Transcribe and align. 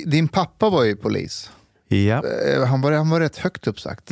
Din 0.00 0.28
pappa 0.28 0.70
var 0.70 0.84
ju 0.84 0.96
polis. 0.96 1.50
Ja. 1.88 2.22
Eh, 2.26 2.64
Han 2.66 2.80
var, 2.80 2.92
han 2.92 3.10
var 3.10 3.20
rätt 3.20 3.36
högt 3.36 3.66
uppsagt. 3.66 4.10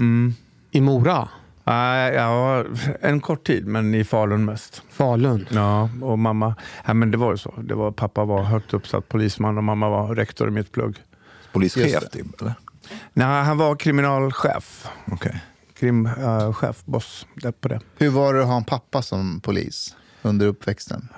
I 0.70 0.80
Mora? 0.80 1.28
Nej, 1.64 2.14
ja, 2.14 2.64
en 3.00 3.20
kort 3.20 3.46
tid, 3.46 3.66
men 3.66 3.94
i 3.94 4.04
Falun 4.04 4.44
mest. 4.44 4.82
Falun? 4.90 5.46
Ja, 5.50 5.90
och 6.02 6.18
mamma... 6.18 6.54
Ja, 6.86 6.94
men 6.94 7.10
det 7.10 7.16
var 7.16 7.30
ju 7.30 7.36
så. 7.38 7.54
Det 7.62 7.74
var, 7.74 7.90
pappa 7.90 8.24
var 8.24 8.42
högt 8.42 8.74
uppsatt 8.74 9.08
polisman 9.08 9.58
och 9.58 9.64
mamma 9.64 9.88
var 9.88 10.14
rektor 10.14 10.48
i 10.48 10.50
mitt 10.50 10.72
plugg. 10.72 10.96
Polischef 11.52 12.10
typ, 12.10 12.40
eller? 12.40 12.54
Nej, 13.12 13.44
han 13.44 13.58
var 13.58 13.76
kriminalchef. 13.76 14.88
Okej. 15.12 15.42
Krimchef, 15.78 16.84
boss 16.84 17.26
där 17.34 17.52
på 17.52 17.68
det. 17.68 17.80
Hur 17.98 18.10
var 18.10 18.34
det 18.34 18.40
att 18.40 18.46
ha 18.48 18.56
en 18.56 18.64
pappa 18.64 19.02
som 19.02 19.40
polis 19.40 19.96
under 20.22 20.46
uppväxten? 20.46 21.08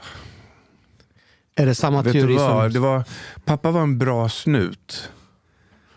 Är 1.57 1.67
det 1.67 1.75
samma 1.75 2.03
Vet 2.03 2.13
teori 2.13 2.39
som... 2.39 2.73
Det 2.73 2.79
var, 2.79 3.05
pappa 3.45 3.71
var 3.71 3.83
en 3.83 3.99
bra 3.99 4.29
snut. 4.29 5.11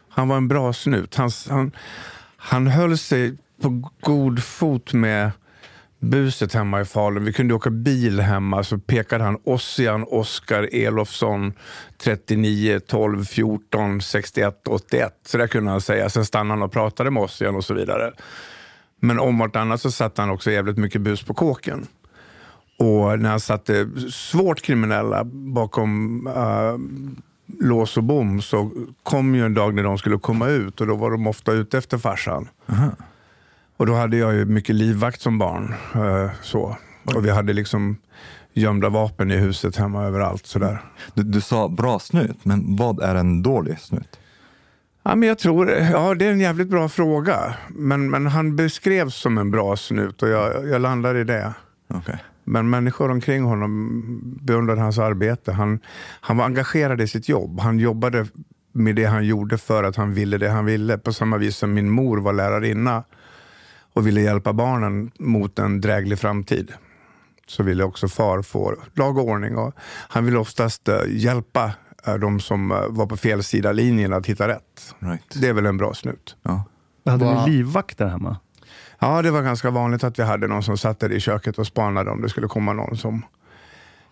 Han 0.10 0.28
var 0.28 0.38
en 0.38 0.48
bra 0.48 0.74
snut. 0.74 1.16
Han, 1.16 1.30
han, 1.50 1.72
han 2.38 2.68
höll 2.68 2.98
sig 2.98 3.38
på 3.62 3.90
god 4.02 4.44
fot 4.44 4.94
med 4.94 5.32
buset 6.00 6.54
hemma 6.54 6.82
i 6.82 6.86
Falun. 6.86 7.26
Vi 7.26 7.34
kunde 7.34 7.54
åka 7.54 7.70
bil 7.70 8.20
hemma, 8.20 8.64
så 8.64 8.78
pekade 8.78 9.24
han 9.24 9.38
Ossian 9.44 10.06
Oskar 10.08 10.70
Elofsson 10.72 11.54
39 11.98 12.80
12 12.80 13.26
14 13.26 14.02
61 14.02 14.68
81. 14.68 15.14
Så 15.26 15.38
där 15.38 15.48
kunde 15.48 15.72
han 15.72 15.82
säga. 15.82 16.10
Sen 16.10 16.26
stannade 16.26 16.60
han 16.60 16.66
och 16.66 16.72
pratade 16.72 17.12
med 17.12 17.24
Ossian 17.24 17.56
och 17.56 17.66
så 17.66 17.74
vidare. 17.74 18.12
Men 19.00 19.20
om 19.20 19.38
vartannat 19.38 19.82
så 19.82 19.92
satte 19.92 20.22
han 20.22 20.30
också 20.30 20.52
jävligt 20.52 20.78
mycket 20.78 21.02
bus 21.02 21.24
på 21.24 21.34
kåken. 21.34 21.88
Och 22.78 23.20
när 23.20 23.30
han 23.30 23.40
satte 23.40 23.90
svårt 24.12 24.62
kriminella 24.62 25.24
bakom 25.24 26.28
uh, 26.28 26.78
lås 27.60 27.98
och 27.98 28.04
bom 28.04 28.42
så 28.42 28.72
kom 29.04 29.36
ju 29.36 29.46
en 29.46 29.54
dag 29.54 29.74
när 29.74 29.84
de 29.84 29.98
skulle 29.98 30.18
komma 30.18 30.48
ut 30.48 30.82
och 30.82 30.88
då 30.88 30.96
var 30.96 31.12
de 31.12 31.28
ofta 31.28 31.52
ute 31.52 31.78
efter 31.78 31.98
farsan. 31.98 32.50
Och 33.78 33.86
då 33.86 33.94
hade 33.94 34.18
jag 34.18 34.34
ju 34.34 34.46
mycket 34.46 34.76
livvakt 34.76 35.22
som 35.22 35.38
barn. 35.38 35.74
eh, 35.96 36.32
så. 36.42 36.78
Och 37.04 37.26
vi 37.26 37.30
hade 37.30 37.54
liksom 37.54 37.98
gömda 38.54 38.90
vapen 38.90 39.32
i 39.32 39.36
huset 39.36 39.76
hemma 39.76 40.04
överallt. 40.04 40.46
Sådär. 40.46 40.82
Du, 41.14 41.24
du 41.24 41.42
sa 41.42 41.70
bra 41.70 42.00
snut, 42.00 42.38
men 42.44 42.76
vad 42.76 43.02
är 43.02 43.16
en 43.16 43.44
dålig 43.44 43.80
snut? 43.80 44.20
Ja, 45.04 45.16
men 45.16 45.30
jag 45.30 45.40
tror, 45.40 45.70
ja, 45.70 46.16
det 46.16 46.26
är 46.26 46.32
en 46.32 46.40
jävligt 46.40 46.68
bra 46.68 46.90
fråga. 46.90 47.56
Men, 47.70 48.10
men 48.10 48.28
han 48.28 48.56
beskrevs 48.56 49.16
som 49.16 49.38
en 49.38 49.52
bra 49.52 49.76
snut 49.76 50.24
och 50.24 50.30
jag, 50.30 50.68
jag 50.68 50.82
landar 50.82 51.16
i 51.16 51.24
det. 51.24 51.54
Okej. 51.88 52.24
Men 52.48 52.70
människor 52.70 53.12
omkring 53.12 53.44
honom 53.44 54.02
beundrade 54.42 54.82
hans 54.82 55.00
arbete. 55.00 55.52
Han, 55.52 55.80
han 56.22 56.38
var 56.38 56.46
engagerad 56.46 57.02
i 57.02 57.08
sitt 57.08 57.30
jobb. 57.30 57.60
Han 57.60 57.80
jobbade 57.80 58.28
med 58.72 58.96
det 58.96 59.06
han 59.06 59.26
gjorde 59.26 59.58
för 59.58 59.84
att 59.84 59.96
han 59.96 60.14
ville 60.14 60.38
det 60.38 60.50
han 60.50 60.66
ville. 60.66 60.98
På 60.98 61.14
samma 61.14 61.38
vis 61.38 61.58
som 61.58 61.74
min 61.74 61.90
mor 61.90 62.18
var 62.18 62.34
lärarinna 62.34 63.04
och 63.94 64.08
ville 64.08 64.22
hjälpa 64.22 64.54
barnen 64.54 65.12
mot 65.20 65.60
en 65.60 65.82
dräglig 65.82 66.20
framtid. 66.20 66.74
Så 67.48 67.64
ville 67.64 67.84
också 67.84 68.08
far 68.08 68.42
få 68.42 68.76
lag 68.94 69.18
och 69.18 69.28
ordning. 69.28 69.58
Och 69.58 69.74
han 70.10 70.26
ville 70.26 70.38
oftast 70.38 70.88
eh, 70.88 71.00
hjälpa 71.08 71.72
eh, 72.06 72.16
de 72.16 72.40
som 72.40 72.72
eh, 72.72 72.78
var 72.90 73.06
på 73.06 73.18
fel 73.18 73.44
sida 73.44 73.72
linjen 73.72 74.14
att 74.14 74.26
hitta 74.26 74.48
rätt. 74.48 74.96
Right. 75.00 75.42
Det 75.42 75.48
är 75.48 75.54
väl 75.54 75.66
en 75.66 75.78
bra 75.78 75.94
snut. 75.94 76.36
Ja. 76.44 76.64
Hade 77.06 77.46
ni 77.46 77.52
livvakter 77.52 78.08
hemma? 78.08 78.38
Ja, 79.00 79.22
det 79.22 79.32
var 79.32 79.42
ganska 79.42 79.72
vanligt 79.72 80.04
att 80.04 80.20
vi 80.20 80.24
hade 80.24 80.48
någon 80.48 80.64
som 80.64 80.78
satt 80.78 81.00
där 81.00 81.12
i 81.12 81.20
köket 81.20 81.58
och 81.60 81.68
spanade 81.68 82.12
om 82.12 82.22
det 82.22 82.30
skulle 82.30 82.48
komma 82.48 82.74
någon 82.74 82.98
som... 82.98 83.26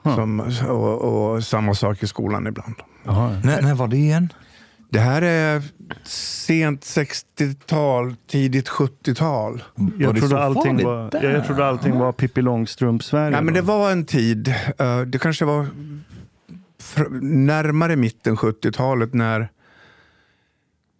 som 0.04 0.40
och, 0.70 1.34
och 1.34 1.44
samma 1.44 1.74
sak 1.74 2.04
i 2.04 2.08
skolan 2.08 2.48
ibland. 2.48 2.76
När, 3.44 3.62
när 3.62 3.74
var 3.76 3.88
det 3.88 3.98
igen? 3.98 4.34
Det 4.90 5.00
här 5.00 5.22
är 5.22 5.62
sent 6.04 6.82
60-tal, 6.82 8.16
tidigt 8.28 8.70
70-tal. 8.70 9.64
Var 9.76 9.92
Jag 9.98 10.16
det 10.16 10.20
trodde, 10.22 10.44
allting 10.44 10.84
var, 10.84 11.12
där? 11.12 11.34
jag 11.34 11.46
trodde 11.46 11.66
allting 11.66 12.00
var 12.00 12.12
Pippi 12.12 12.42
Långstrump-Sverige. 12.42 13.32
Nej, 13.32 13.42
men 13.42 13.54
det 13.54 13.62
var 13.62 13.92
en 13.92 14.06
tid, 14.06 14.54
eh, 14.78 15.02
det 15.02 15.20
kanske 15.20 15.46
var 15.46 15.68
närmare 17.22 17.96
mitten 17.96 18.36
70-talet 18.38 19.14
när 19.14 19.50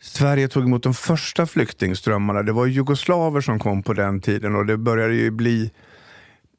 Sverige 0.06 0.48
tog 0.48 0.64
emot 0.64 0.84
de 0.84 0.94
första 0.94 1.46
flyktingströmmarna. 1.46 2.44
Det 2.44 2.52
var 2.52 2.66
jugoslaver 2.66 3.42
som 3.42 3.60
kom 3.60 3.84
på 3.84 3.94
den 3.94 4.22
tiden 4.22 4.56
och 4.56 4.66
det 4.66 4.78
började 4.78 5.14
ju 5.14 5.32
bli 5.32 5.72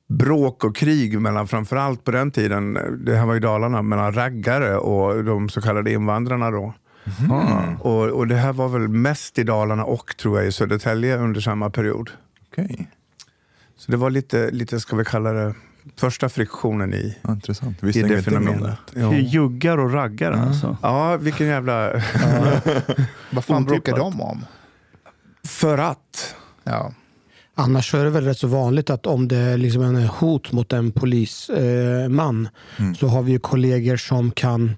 bråk 0.09 0.65
och 0.65 0.77
krig 0.77 1.21
mellan 1.21 1.49
framförallt 1.49 2.05
på 2.05 2.11
den 2.11 2.31
tiden, 2.31 2.79
det 3.05 3.17
här 3.17 3.27
var 3.27 3.37
i 3.37 3.41
Dalarna, 3.41 3.83
mellan 3.83 4.13
raggare 4.13 4.77
och 4.77 5.25
de 5.25 5.49
så 5.49 5.61
kallade 5.61 5.93
invandrarna 5.93 6.51
då. 6.51 6.75
Och, 7.81 8.05
och 8.05 8.27
det 8.27 8.35
här 8.35 8.53
var 8.53 8.69
väl 8.69 8.89
mest 8.89 9.39
i 9.39 9.45
Dalarna 9.45 9.85
och 9.85 10.17
tror 10.17 10.39
jag 10.39 10.49
i 10.49 10.53
Södertälje 10.53 11.17
under 11.17 11.41
samma 11.41 11.71
period. 11.71 12.11
Okej, 12.53 12.89
Så 13.77 13.91
det 13.91 13.97
var 13.97 14.11
lite, 14.11 14.51
lite 14.51 14.81
ska 14.81 14.97
vi 14.97 15.05
kalla 15.05 15.33
det, 15.33 15.55
första 15.97 16.29
friktionen 16.29 16.95
i, 16.95 17.17
ja, 17.23 17.33
intressant. 17.33 17.83
i 17.83 17.87
Visste 17.87 18.03
det 18.03 18.23
fenomenet. 18.23 18.79
Är 18.97 19.13
Juggar 19.13 19.79
och 19.79 19.93
raggare 19.93 20.37
alltså. 20.37 20.77
Ja, 20.83 21.17
vilken 21.17 21.47
jävla... 21.47 21.93
Vad 23.31 23.45
fan 23.45 23.65
bråkar 23.65 23.97
de 23.97 24.21
om? 24.21 24.45
För 25.45 25.79
att. 25.79 26.35
Ja. 26.65 26.93
Annars 27.55 27.95
är 27.95 28.05
det 28.05 28.11
väl 28.11 28.25
rätt 28.25 28.39
så 28.39 28.47
vanligt 28.47 28.91
att 28.91 29.07
om 29.07 29.29
det 29.29 29.37
är 29.37 29.57
liksom 29.57 29.83
en 29.83 30.07
hot 30.07 30.53
mot 30.53 30.73
en 30.73 30.93
polisman 30.93 32.03
eh, 32.03 32.09
man, 32.09 32.49
så 32.99 33.07
har 33.07 33.23
vi 33.23 33.33
ju 33.33 33.39
kollegor 33.39 33.97
som 33.97 34.31
kan 34.31 34.77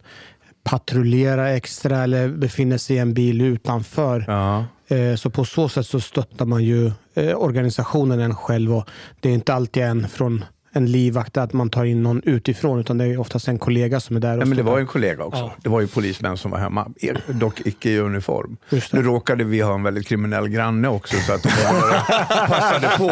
patrullera 0.64 1.50
extra 1.50 2.02
eller 2.02 2.28
befinner 2.28 2.78
sig 2.78 2.96
i 2.96 2.99
en 2.99 3.14
bil 3.14 3.40
utanför. 3.40 4.25
Ja. 4.26 4.64
Eh, 4.96 5.14
Så 5.16 5.31
på 5.31 5.44
så 5.44 5.69
sätt 5.69 5.87
så 5.87 6.00
stöttar 6.00 6.46
man 6.46 6.64
ju 6.64 6.93
eh, 7.14 7.37
organisationen 7.37 8.20
en 8.20 8.34
själv 8.34 8.75
och 8.75 8.88
det 9.20 9.28
är 9.28 9.34
inte 9.34 9.55
alltid 9.55 9.82
en 9.82 10.08
från 10.08 10.44
en 10.73 10.87
livvakt 10.93 11.37
att 11.37 11.53
man 11.53 11.70
tar 11.70 11.85
in 11.85 12.03
någon 12.03 12.23
utifrån, 12.25 12.81
utan 12.81 12.99
det 12.99 13.05
är 13.05 13.20
oftast 13.20 13.49
en 13.49 13.59
kollega 13.59 14.00
som 14.00 14.17
är 14.17 14.20
där. 14.20 14.32
Och 14.32 14.38
Nej, 14.38 14.47
men 14.49 14.56
det 14.56 14.62
var 14.62 14.73
där. 14.73 14.81
en 14.81 14.87
kollega 14.87 15.25
också. 15.25 15.41
Ja. 15.41 15.53
Det 15.62 15.69
var 15.69 15.81
ju 15.81 15.87
polismän 15.87 16.37
som 16.37 16.50
var 16.50 16.59
hemma, 16.59 16.91
e- 17.00 17.15
dock 17.26 17.61
icke 17.65 17.91
i 17.91 17.99
uniform. 17.99 18.56
Nu 18.93 19.03
råkade 19.03 19.44
vi 19.44 19.61
ha 19.61 19.75
en 19.75 19.82
väldigt 19.82 20.06
kriminell 20.09 20.49
granne 20.49 20.88
också, 20.88 21.17
så 21.17 21.32
att 21.32 21.43
de 21.43 21.49
passade 22.49 22.88
på. 22.99 23.09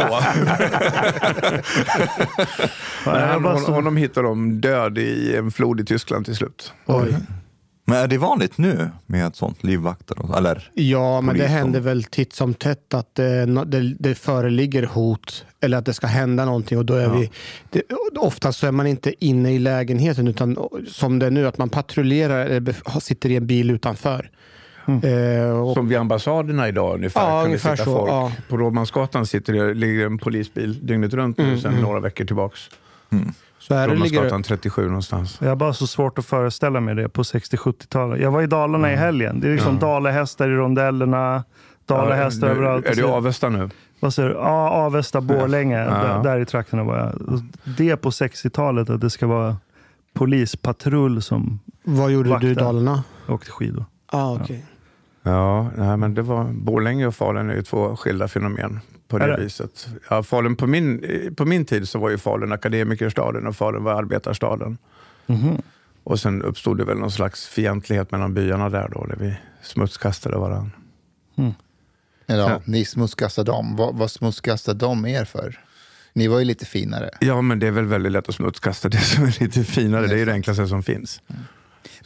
Bara 3.04 3.32
hon, 3.34 3.74
honom 3.74 3.96
hittade 3.96 4.28
de 4.28 4.60
död 4.60 4.98
i 4.98 5.36
en 5.36 5.50
flod 5.50 5.80
i 5.80 5.84
Tyskland 5.84 6.24
till 6.24 6.36
slut. 6.36 6.72
Oj. 6.86 7.16
Men 7.88 7.96
är 7.98 8.08
det 8.08 8.18
vanligt 8.18 8.58
nu 8.58 8.90
med 9.06 9.26
ett 9.26 9.36
sånt 9.36 9.64
livvakter? 9.64 10.18
och- 10.22 10.38
Eller? 10.38 10.70
Ja, 10.74 11.20
men 11.20 11.38
det 11.38 11.46
händer 11.46 11.80
väl 11.80 12.04
titt 12.04 12.32
som 12.32 12.54
tätt 12.54 12.94
att 12.94 13.18
eh, 13.18 13.26
nå- 13.46 13.64
det, 13.64 13.94
det 13.98 14.14
föreligger 14.14 14.82
hot 14.82 15.44
eller 15.60 15.78
att 15.78 15.84
det 15.86 15.94
ska 15.94 16.06
hända 16.06 16.44
någonting. 16.44 16.78
Och 16.78 16.84
då 16.86 16.94
är 16.94 17.08
vi, 17.08 17.30
det, 17.70 17.82
oftast 18.18 18.58
så 18.58 18.66
är 18.66 18.72
man 18.72 18.86
inte 18.86 19.24
inne 19.24 19.52
i 19.52 19.58
lägenheten 19.58 20.28
utan 20.28 20.56
som 20.88 21.18
det 21.18 21.26
är 21.26 21.30
nu, 21.30 21.46
att 21.46 21.58
man 21.58 21.68
patrullerar 21.68 22.46
eller 22.46 23.00
sitter 23.00 23.30
i 23.30 23.36
en 23.36 23.46
bil 23.46 23.70
utanför. 23.70 24.30
Eh, 25.02 25.50
och, 25.50 25.74
Som 25.74 25.88
vid 25.88 25.98
ambassaderna 25.98 26.68
idag 26.68 26.94
ungefär. 26.94 27.20
Ja, 27.20 27.26
kan 27.28 27.38
det 27.40 27.44
ungefär 27.46 27.76
sitta 27.76 27.84
så, 27.84 27.96
folk. 27.98 28.10
ja. 28.10 28.32
På 28.48 28.56
Rådmansgatan 28.56 29.26
sitter 29.26 29.52
det, 29.52 29.74
ligger 29.74 30.06
en 30.06 30.18
polisbil 30.18 30.86
dygnet 30.86 31.14
runt 31.14 31.38
nu 31.38 31.58
sedan 31.60 31.74
några 31.80 32.00
veckor 32.00 32.24
tillbaks. 32.24 32.60
Så 33.58 33.74
här 33.74 33.88
det. 34.38 34.42
37 34.42 34.86
någonstans. 34.86 35.38
Jag 35.40 35.48
har 35.48 35.56
bara 35.56 35.72
så 35.72 35.86
svårt 35.86 36.18
att 36.18 36.26
föreställa 36.26 36.80
mig 36.80 36.94
det 36.94 37.08
på 37.08 37.22
60-70-talet. 37.22 38.20
Jag 38.20 38.30
var 38.30 38.42
i 38.42 38.46
Dalarna 38.46 38.92
i 38.92 38.96
helgen. 38.96 39.40
Det 39.40 39.48
är 39.48 39.52
liksom 39.52 39.78
dalahästar 39.78 40.48
i 40.48 40.52
rondellerna, 40.54 41.44
dalahästar 41.86 42.46
Ja, 42.48 42.52
nu- 42.54 42.58
överallt. 42.60 42.86
Är 42.86 42.94
du 42.94 43.00
i 43.00 43.04
Avesta 43.04 43.48
nu? 43.48 43.70
Vad 44.00 44.14
säger 44.14 44.28
du? 44.28 44.34
Ja, 44.34 44.70
Avesta, 44.70 45.20
Borlänge. 45.20 45.78
Ja. 45.78 45.90
Där, 45.90 46.22
där 46.22 46.38
i 46.40 46.44
trakterna 46.46 46.84
var 46.84 46.96
jag. 46.98 47.42
Det 47.78 47.96
på 47.96 48.10
60-talet, 48.10 48.90
att 48.90 49.00
det 49.00 49.10
ska 49.10 49.26
vara 49.26 49.56
polispatrull 50.14 51.22
som 51.22 51.60
Vad 51.84 52.10
gjorde 52.10 52.38
du 52.38 52.46
i 52.46 52.54
vaktar. 52.54 52.64
Dalarna? 52.64 53.02
åkte 53.28 53.50
skidor. 53.50 53.84
Ah, 54.06 54.32
okay. 54.34 54.60
Ja, 55.22 55.70
nej, 55.76 55.96
men 55.96 56.14
det 56.14 56.22
var, 56.22 56.44
Borlänge 56.44 57.06
och 57.06 57.14
Falun 57.14 57.50
är 57.50 57.54
ju 57.54 57.62
två 57.62 57.96
skilda 57.96 58.28
fenomen 58.28 58.80
på 59.08 59.18
det, 59.18 59.24
Är 59.24 59.28
det? 59.28 59.42
viset. 59.44 59.88
Ja, 60.10 60.22
Falun, 60.22 60.56
på, 60.56 60.66
min, 60.66 61.04
på 61.36 61.44
min 61.44 61.64
tid 61.64 61.88
så 61.88 61.98
var 61.98 62.10
ju 62.10 62.18
Falun 62.18 62.52
akademikerstaden 62.52 63.46
och 63.46 63.56
Falun 63.56 63.84
var 63.84 63.92
arbetarstaden. 63.94 64.78
Mhm. 65.26 65.62
Och 66.04 66.20
sen 66.20 66.42
uppstod 66.42 66.78
det 66.78 66.84
väl 66.84 66.98
någon 66.98 67.10
slags 67.10 67.46
fientlighet 67.48 68.10
mellan 68.10 68.34
byarna 68.34 68.68
där 68.70 68.88
då, 68.94 69.04
där 69.06 69.16
vi 69.16 69.34
smutskastade 69.62 70.36
varandra. 70.38 70.70
Eller 72.28 72.42
ja, 72.42 72.50
Ja. 72.50 72.60
ni 72.64 72.84
smutskastade 72.84 73.50
dem. 73.52 73.76
Vad, 73.76 73.94
vad 73.94 74.10
smutskastade 74.10 74.78
de 74.78 75.06
er 75.06 75.24
för? 75.24 75.60
Ni 76.12 76.28
var 76.28 76.38
ju 76.38 76.44
lite 76.44 76.64
finare. 76.64 77.10
Ja, 77.20 77.42
men 77.42 77.58
det 77.58 77.66
är 77.66 77.70
väl 77.70 77.84
väldigt 77.86 78.12
lätt 78.12 78.28
att 78.28 78.34
smutskasta 78.34 78.88
det 78.88 78.98
som 78.98 79.24
är 79.24 79.40
lite 79.42 79.64
finare. 79.64 80.06
Det 80.06 80.14
är 80.14 80.18
ju 80.18 80.24
det 80.24 80.32
enklaste 80.32 80.66
som 80.68 80.82
finns. 80.82 81.20
Så 81.28 81.34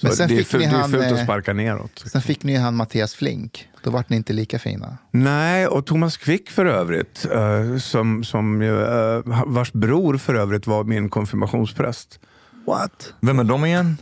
Men 0.02 0.12
sen 0.12 0.28
det, 0.28 0.34
är 0.34 0.44
fick 0.44 0.52
ni 0.52 0.58
det 0.58 0.64
är 0.64 0.80
han, 0.80 0.90
fult 0.90 1.04
att 1.04 1.18
eh, 1.18 1.24
sparka 1.24 1.52
neråt. 1.52 2.04
Sen 2.06 2.22
fick 2.22 2.44
ni 2.44 2.52
ju 2.52 2.58
han 2.58 2.76
Mattias 2.76 3.14
Flink. 3.14 3.68
Då 3.82 3.90
vart 3.90 4.08
ni 4.08 4.16
inte 4.16 4.32
lika 4.32 4.58
fina. 4.58 4.98
Nej, 5.10 5.66
och 5.66 5.86
Thomas 5.86 6.16
Quick 6.16 6.50
för 6.50 6.66
övrigt, 6.66 7.26
eh, 7.32 7.76
som, 7.76 8.24
som 8.24 8.62
eh, 8.62 9.42
vars 9.46 9.72
bror 9.72 10.16
för 10.16 10.34
övrigt 10.34 10.66
var 10.66 10.84
min 10.84 11.08
konfirmationspräst. 11.08 12.20
What? 12.66 13.14
Vem 13.20 13.38
är 13.38 13.44
de 13.44 13.64
igen? 13.64 13.96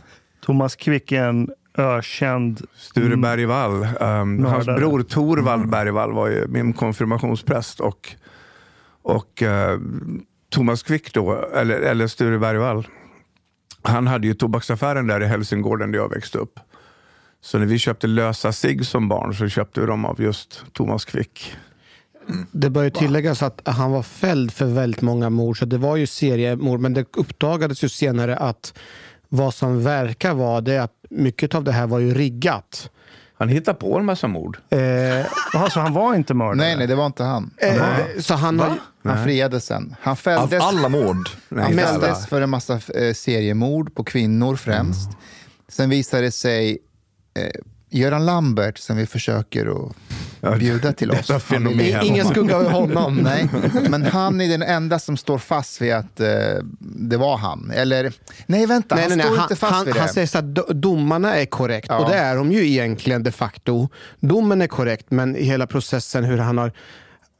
Thomas 0.45 0.75
Quick 0.75 1.11
är 1.11 1.23
en 1.23 1.49
ökänd... 1.77 2.61
Sture 2.75 3.17
Bergvall. 3.17 3.87
Um, 3.99 4.45
hans 4.45 4.65
bror 4.65 5.03
Torvald 5.03 5.69
Bergvall 5.69 6.13
var 6.13 6.27
ju 6.27 6.47
min 6.47 6.73
konfirmationspräst. 6.73 7.79
Och, 7.79 8.15
och 9.01 9.43
Thomas 10.49 10.83
Quick 10.83 11.13
då, 11.13 11.45
eller, 11.55 11.79
eller 11.79 12.07
Sture 12.07 12.39
Bergvall, 12.39 12.87
han 13.81 14.07
hade 14.07 14.27
ju 14.27 14.33
tobaksaffären 14.33 15.07
där 15.07 15.23
i 15.23 15.25
Helsingården 15.25 15.91
där 15.91 15.99
jag 15.99 16.09
växte 16.09 16.37
upp. 16.37 16.59
Så 17.41 17.57
när 17.57 17.65
vi 17.65 17.79
köpte 17.79 18.07
lösa 18.07 18.51
sig 18.51 18.85
som 18.85 19.09
barn 19.09 19.33
så 19.33 19.47
köpte 19.47 19.79
vi 19.79 19.87
dem 19.87 20.05
av 20.05 20.21
just 20.21 20.63
Thomas 20.73 21.05
Quick. 21.05 21.55
Det 22.51 22.69
bör 22.69 22.83
ju 22.83 22.89
tilläggas 22.89 23.43
att 23.43 23.61
han 23.65 23.91
var 23.91 24.03
fälld 24.03 24.51
för 24.51 24.65
väldigt 24.65 25.01
många 25.01 25.29
mord, 25.29 25.59
så 25.59 25.65
det 25.65 25.77
var 25.77 25.95
ju 25.95 26.07
seriemord, 26.07 26.79
men 26.79 26.93
det 26.93 27.05
uppdagades 27.17 27.83
ju 27.83 27.89
senare 27.89 28.37
att 28.37 28.73
vad 29.29 29.53
som 29.53 29.83
verkar 29.83 30.33
vara 30.33 30.61
det 30.61 30.73
är 30.73 30.81
att 30.81 30.93
mycket 31.09 31.55
av 31.55 31.63
det 31.63 31.71
här 31.71 31.87
var 31.87 31.99
ju 31.99 32.13
riggat. 32.13 32.91
Han 33.39 33.49
hittade 33.49 33.77
på 33.79 33.97
en 33.97 34.05
massa 34.05 34.27
mord. 34.27 34.57
Eh, 34.69 34.79
Jaha, 35.53 35.69
så 35.69 35.79
han 35.79 35.93
var 35.93 36.15
inte 36.15 36.33
mördare? 36.33 36.55
Nej, 36.55 36.75
nej, 36.77 36.87
det 36.87 36.95
var 36.95 37.05
inte 37.05 37.23
han. 37.23 37.53
eh, 37.57 37.73
så 38.19 38.33
han 38.33 38.59
har, 38.59 38.73
Han 39.03 39.23
friades 39.23 39.65
sen. 39.65 39.95
Han 40.01 40.11
Av 40.11 40.15
fälldes, 40.15 40.63
alla 40.63 40.89
mord? 40.89 41.29
Nej, 41.49 41.63
han 41.63 41.73
fälldes 41.73 42.27
för 42.27 42.41
en 42.41 42.49
massa 42.49 42.73
eh, 42.95 43.13
seriemord 43.13 43.95
på 43.95 44.03
kvinnor 44.03 44.55
främst. 44.55 45.09
Sen 45.67 45.89
visade 45.89 46.23
det 46.23 46.31
sig 46.31 46.77
eh, 47.39 47.43
Göran 47.89 48.25
Lambert 48.25 48.77
som 48.77 48.97
vi 48.97 49.05
försöker 49.05 49.87
att 50.41 50.59
bjuda 50.59 50.93
till 50.93 51.11
oss. 51.11 51.31
Han 51.49 51.67
I- 51.81 51.97
ingen 52.03 52.25
skugga 52.27 52.55
över 52.55 52.69
honom. 52.71 53.15
Nej, 53.23 53.49
men 53.89 54.03
han 54.05 54.41
är 54.41 54.47
den 54.47 54.61
enda 54.61 54.99
som 54.99 55.17
står 55.17 55.37
fast 55.37 55.81
vid 55.81 55.93
att 55.93 56.19
eh, 56.19 56.27
det 56.79 57.17
var 57.17 57.37
han. 57.37 57.71
Eller, 57.75 58.13
nej 58.45 58.65
vänta, 58.65 58.95
Nej, 58.95 59.03
han 59.09 59.09
nej, 59.09 59.17
nej. 59.17 59.25
står 59.25 59.35
Han, 59.37 59.43
inte 59.45 59.55
fast 59.55 59.73
han, 59.73 59.85
vid 59.85 59.93
det. 59.95 59.99
han 59.99 60.09
säger 60.09 60.27
så 60.27 60.37
att 60.37 60.45
do- 60.45 60.73
domarna 60.73 61.35
är 61.35 61.45
korrekt 61.45 61.87
Ja. 61.89 61.99
och 61.99 62.09
det 62.09 62.15
är 62.15 62.35
de 62.35 62.51
ju 62.51 62.67
egentligen 62.67 63.23
de 63.23 63.31
facto. 63.31 63.89
Domen 64.19 64.61
är 64.61 64.67
korrekt, 64.67 65.05
men 65.11 65.35
i 65.35 65.43
hela 65.43 65.67
processen 65.67 66.23
hur 66.23 66.37
han 66.37 66.57
har 66.57 66.71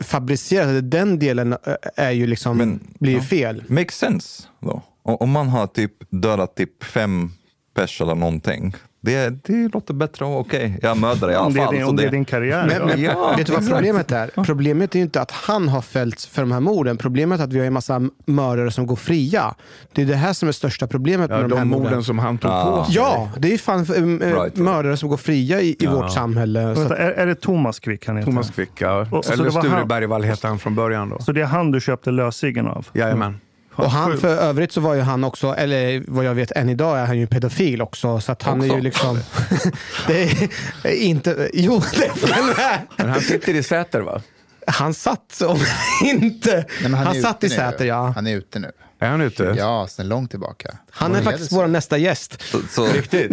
fabricerat 0.04 0.92
den 0.92 1.20
delen 1.20 1.54
eh, 1.54 1.58
är 1.96 2.12
ju 2.12 2.28
liksom, 2.28 2.58
Men- 2.58 2.80
blir 3.00 3.12
ju 3.12 3.18
ja. 3.18 3.24
fel. 3.24 3.64
Makes 3.68 3.96
sense 3.96 4.44
då. 4.60 4.82
Om 5.04 5.30
man 5.32 5.50
har 5.50 5.68
typ 5.68 5.94
dödat 6.10 6.56
typ 6.56 6.84
fem 6.84 7.32
pers 7.76 8.02
eller 8.02 8.16
någonting. 8.16 8.76
Det, 9.02 9.30
det 9.44 9.68
låter 9.74 9.94
bättre 9.94 10.26
okej. 10.26 10.80
Jag 10.82 10.92
är 10.92 10.96
mördare 10.96 11.32
i 11.32 11.36
alla 11.36 11.46
Om 11.46 11.54
det 11.54 11.60
är 11.60 11.66
fall. 11.66 11.74
din, 11.74 11.84
så 11.84 11.90
om 11.90 11.96
det 11.96 12.04
är 12.04 12.06
det- 12.06 12.12
din 12.12 12.26
karriär. 12.26 12.66
Men, 12.68 12.88
men, 12.88 13.02
Ja, 13.02 13.34
vet 13.38 13.48
du 13.48 13.54
vad 13.54 13.70
problemet 13.70 14.12
är? 14.12 14.44
Problemet 14.44 14.96
är 14.96 15.00
ju 15.00 15.04
inte 15.04 15.22
att 15.22 15.32
han 15.32 15.68
har 15.70 15.82
fällts 15.82 16.28
för 16.28 16.42
de 16.42 16.52
här 16.52 16.60
morden. 16.60 16.98
Problemet 16.98 17.40
är 17.40 17.44
att 17.44 17.54
vi 17.54 17.60
har 17.60 17.66
en 17.66 17.74
massa 17.74 18.02
mördare 18.26 18.72
som 18.72 18.88
går 18.88 18.96
fria. 18.96 19.56
Det 19.94 20.02
är 20.02 20.06
det 20.06 20.16
här 20.16 20.34
som 20.34 20.48
är 20.48 20.52
största 20.54 20.88
problemet 20.88 21.30
Ja, 21.30 21.38
med 21.38 21.50
de, 21.50 21.56
här 21.56 21.60
de 21.66 21.70
morden. 21.70 21.84
morden 21.84 22.04
som 22.04 22.20
han 22.20 22.38
tog 22.38 22.52
Ja. 22.52 22.78
på 22.78 22.86
sig. 22.86 22.96
Ja, 22.96 23.30
det 23.38 23.54
är 23.54 23.58
fan 23.58 23.80
eh, 24.22 24.42
right. 24.42 24.56
mördare 24.56 24.98
som 24.98 25.10
går 25.10 25.18
fria 25.18 25.62
i, 25.62 25.76
i 25.80 25.88
vårt 25.88 26.12
samhälle. 26.14 26.76
Så 26.76 26.80
Vänta, 26.82 26.94
att, 26.96 27.00
är, 27.00 27.12
är 27.12 27.26
det 27.26 27.36
Thomas 27.36 27.80
Quick 27.80 28.08
han 28.08 28.18
heter? 28.18 28.32
Thomas 28.32 28.52
Quick, 28.52 28.72
ja. 28.80 29.08
Och- 29.12 29.32
Eller 29.32 29.44
det 29.44 29.50
var 29.50 29.62
Sture 29.62 29.74
han- 29.76 29.88
Bergvall 29.88 30.24
hette 30.24 30.48
han 30.48 30.60
från 30.60 30.76
början 30.76 31.10
då. 31.10 31.20
Så 31.20 31.32
det 31.32 31.42
är 31.42 31.46
han 31.46 31.72
du 31.72 31.82
köpte 31.82 32.12
lössiggen 32.12 32.68
av? 32.68 32.88
Jajamän. 32.94 33.38
Och 33.80 33.92
han, 33.92 34.18
för 34.18 34.36
övrigt 34.36 34.72
så 34.72 34.82
var 34.82 34.94
ju 34.94 35.02
han 35.02 35.24
också, 35.24 35.56
eller 35.56 36.04
vad 36.08 36.26
jag 36.26 36.34
vet 36.36 36.52
än 36.52 36.70
idag 36.70 37.00
är 37.00 37.06
han 37.06 37.18
ju 37.18 37.28
pedofil 37.28 37.82
också. 37.82 38.20
Så 38.20 38.32
att 38.32 38.44
han 38.44 38.62
är 38.62 38.66
Också? 38.66 38.76
ju 38.76 38.82
liksom... 38.82 39.20
det 40.08 40.32
är 40.84 40.92
inte... 40.92 41.50
Jo, 41.54 41.82
det 41.98 42.06
är. 42.06 42.86
Men 42.98 43.10
han 43.10 43.22
sitter 43.22 43.54
i 43.54 43.64
Säter 43.64 44.02
va? 44.02 44.22
Han 44.68 44.94
satt 44.94 45.42
om 45.42 45.60
inte... 46.04 46.66
Nej, 46.84 46.92
han 46.92 47.18
är 47.18 47.22
satt 47.22 47.44
i 47.44 47.46
ute 47.46 47.56
nu. 47.56 47.72
Säter, 47.72 47.86
ja. 47.86 48.14
Han 48.16 48.28
är 48.28 48.36
ute 48.36 48.60
nu. 48.60 48.72
Är 49.02 49.10
han 49.10 49.22
ute? 49.22 49.56
Ja, 49.58 49.88
sen 49.90 50.08
långt 50.08 50.30
tillbaka. 50.32 50.78
Han 50.92 51.16
är 51.16 51.22
faktiskt 51.22 51.52
vår 51.52 51.68
nästa 51.68 51.98
gäst. 51.98 52.42
Så, 52.42 52.60
så, 52.70 52.86
Riktigt? 52.86 53.32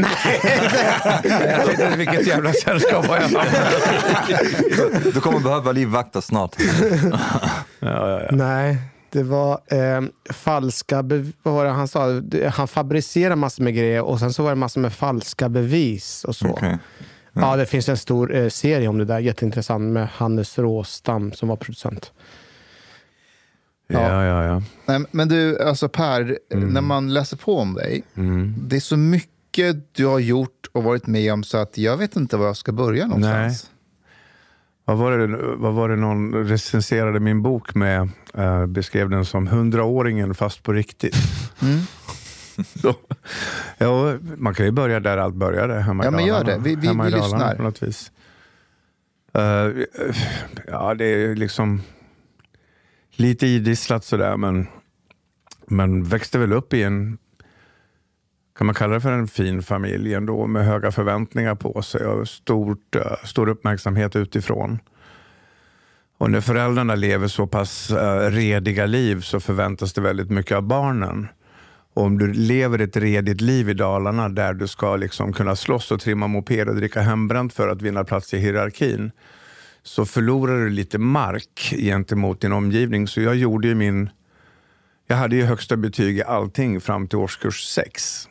jag 1.24 1.66
tänkte 1.66 1.94
vilket 1.96 2.26
jävla 2.26 2.52
sällskap 2.52 3.08
var 3.08 3.16
jag 3.16 3.22
hamnade 3.22 3.50
du 5.14 5.20
kommer 5.20 5.40
behöva 5.40 5.72
livvakta 5.72 6.22
snart. 6.22 6.56
Nej, 8.30 8.76
det 9.16 9.22
var 9.22 9.60
eh, 9.66 10.02
falska 10.32 11.02
bevis. 11.02 11.34
Vad 11.42 11.54
var 11.54 11.64
det 11.64 11.70
han 11.70 11.88
sa? 11.88 12.22
Han 12.52 12.68
fabricerar 12.68 13.36
massor 13.36 13.64
med 13.64 13.74
grejer 13.74 14.02
och 14.02 14.18
sen 14.18 14.32
så 14.32 14.42
var 14.42 14.50
det 14.50 14.56
massor 14.56 14.80
med 14.80 14.92
falska 14.92 15.48
bevis 15.48 16.24
och 16.24 16.36
så. 16.36 16.48
Okej. 16.48 16.78
Ja, 17.32 17.56
det 17.56 17.66
finns 17.66 17.88
en 17.88 17.96
stor 17.96 18.34
eh, 18.34 18.48
serie 18.48 18.88
om 18.88 18.98
det 18.98 19.04
där. 19.04 19.18
Jätteintressant 19.18 19.92
med 19.92 20.08
Hannes 20.08 20.58
Råstam 20.58 21.32
som 21.32 21.48
var 21.48 21.56
producent. 21.56 22.12
Ja, 23.88 24.24
ja, 24.24 24.44
ja. 24.44 24.62
Nej, 24.86 25.04
men 25.10 25.28
du, 25.28 25.62
alltså 25.62 25.88
Per, 25.88 26.38
när 26.54 26.80
man 26.80 27.14
läser 27.14 27.36
på 27.36 27.58
om 27.58 27.74
dig, 27.74 28.04
det 28.56 28.76
är 28.76 28.80
så 28.80 28.96
mycket 28.96 29.94
du 29.94 30.06
har 30.06 30.18
gjort 30.18 30.66
och 30.72 30.82
varit 30.82 31.06
med 31.06 31.32
om 31.32 31.44
så 31.44 31.58
att 31.58 31.78
jag 31.78 31.96
vet 31.96 32.16
inte 32.16 32.36
var 32.36 32.46
jag 32.46 32.56
ska 32.56 32.72
börja 32.72 33.06
någonstans. 33.06 33.70
Vad 34.88 34.96
var, 34.96 35.18
det, 35.18 35.36
vad 35.56 35.74
var 35.74 35.88
det 35.88 35.96
någon 35.96 36.34
recenserade 36.44 37.20
min 37.20 37.42
bok 37.42 37.74
med? 37.74 38.08
eh, 38.34 38.66
beskrev 38.66 39.10
den 39.10 39.24
som 39.24 39.46
hundraåringen 39.46 40.34
fast 40.34 40.62
på 40.62 40.72
riktigt. 40.72 41.16
Så, 42.82 42.94
ja, 43.78 44.14
man 44.36 44.54
kan 44.54 44.66
ju 44.66 44.72
börja 44.72 45.00
där 45.00 45.18
allt 45.18 45.34
började, 45.34 45.80
hemma 45.80 46.04
Ja, 46.04 46.08
i 46.10 46.12
men 46.12 46.24
gör 46.26 46.44
det. 46.44 46.58
Vi- 46.58 46.74
vi- 46.76 46.88
vi 47.04 47.10
lyssnar. 47.10 47.54
På 47.56 47.62
något 47.62 47.82
vis. 47.82 48.12
Eh, 49.34 49.70
ja, 50.66 50.94
det 50.94 51.04
är 51.04 51.34
liksom 51.34 51.82
lite 53.10 53.46
idisslat 53.46 54.04
sådär, 54.04 54.36
men, 54.36 54.66
men 55.66 56.04
växte 56.04 56.38
väl 56.38 56.52
upp 56.52 56.74
i 56.74 56.82
en 56.82 57.18
kan 58.58 58.66
man 58.66 58.74
kalla 58.74 58.94
det 58.94 59.00
för 59.00 59.12
en 59.12 59.28
fin 59.28 59.62
familj 59.62 60.14
ändå 60.14 60.46
med 60.46 60.66
höga 60.66 60.92
förväntningar 60.92 61.54
på 61.54 61.82
sig 61.82 62.06
och 62.06 62.28
stort, 62.28 62.94
eh, 62.94 63.24
stor 63.24 63.48
uppmärksamhet 63.48 64.16
utifrån. 64.16 64.78
Och 66.18 66.30
när 66.30 66.40
föräldrarna 66.40 66.94
lever 66.94 67.28
så 67.28 67.46
pass 67.46 67.90
eh, 67.90 68.30
rediga 68.30 68.86
liv 68.86 69.20
så 69.20 69.40
förväntas 69.40 69.92
det 69.92 70.00
väldigt 70.00 70.30
mycket 70.30 70.56
av 70.56 70.62
barnen. 70.62 71.28
Och 71.94 72.02
om 72.02 72.18
du 72.18 72.32
lever 72.32 72.78
ett 72.78 72.96
redigt 72.96 73.40
liv 73.40 73.70
i 73.70 73.74
Dalarna 73.74 74.28
där 74.28 74.54
du 74.54 74.68
ska 74.68 74.96
liksom 74.96 75.32
kunna 75.32 75.56
slåss 75.56 75.90
och 75.90 76.00
trimma 76.00 76.26
moped 76.26 76.68
och 76.68 76.76
dricka 76.76 77.00
hembränt 77.00 77.52
för 77.52 77.68
att 77.68 77.82
vinna 77.82 78.04
plats 78.04 78.34
i 78.34 78.38
hierarkin 78.38 79.10
så 79.82 80.06
förlorar 80.06 80.56
du 80.56 80.70
lite 80.70 80.98
mark 80.98 81.74
gentemot 81.78 82.40
din 82.40 82.52
omgivning. 82.52 83.08
Så 83.08 83.20
jag 83.20 83.36
gjorde 83.36 83.68
ju 83.68 83.74
min... 83.74 84.10
Jag 85.06 85.16
hade 85.16 85.36
ju 85.36 85.42
högsta 85.42 85.76
betyg 85.76 86.18
i 86.18 86.22
allting 86.22 86.80
fram 86.80 87.08
till 87.08 87.18
årskurs 87.18 87.64
sex. 87.64 88.28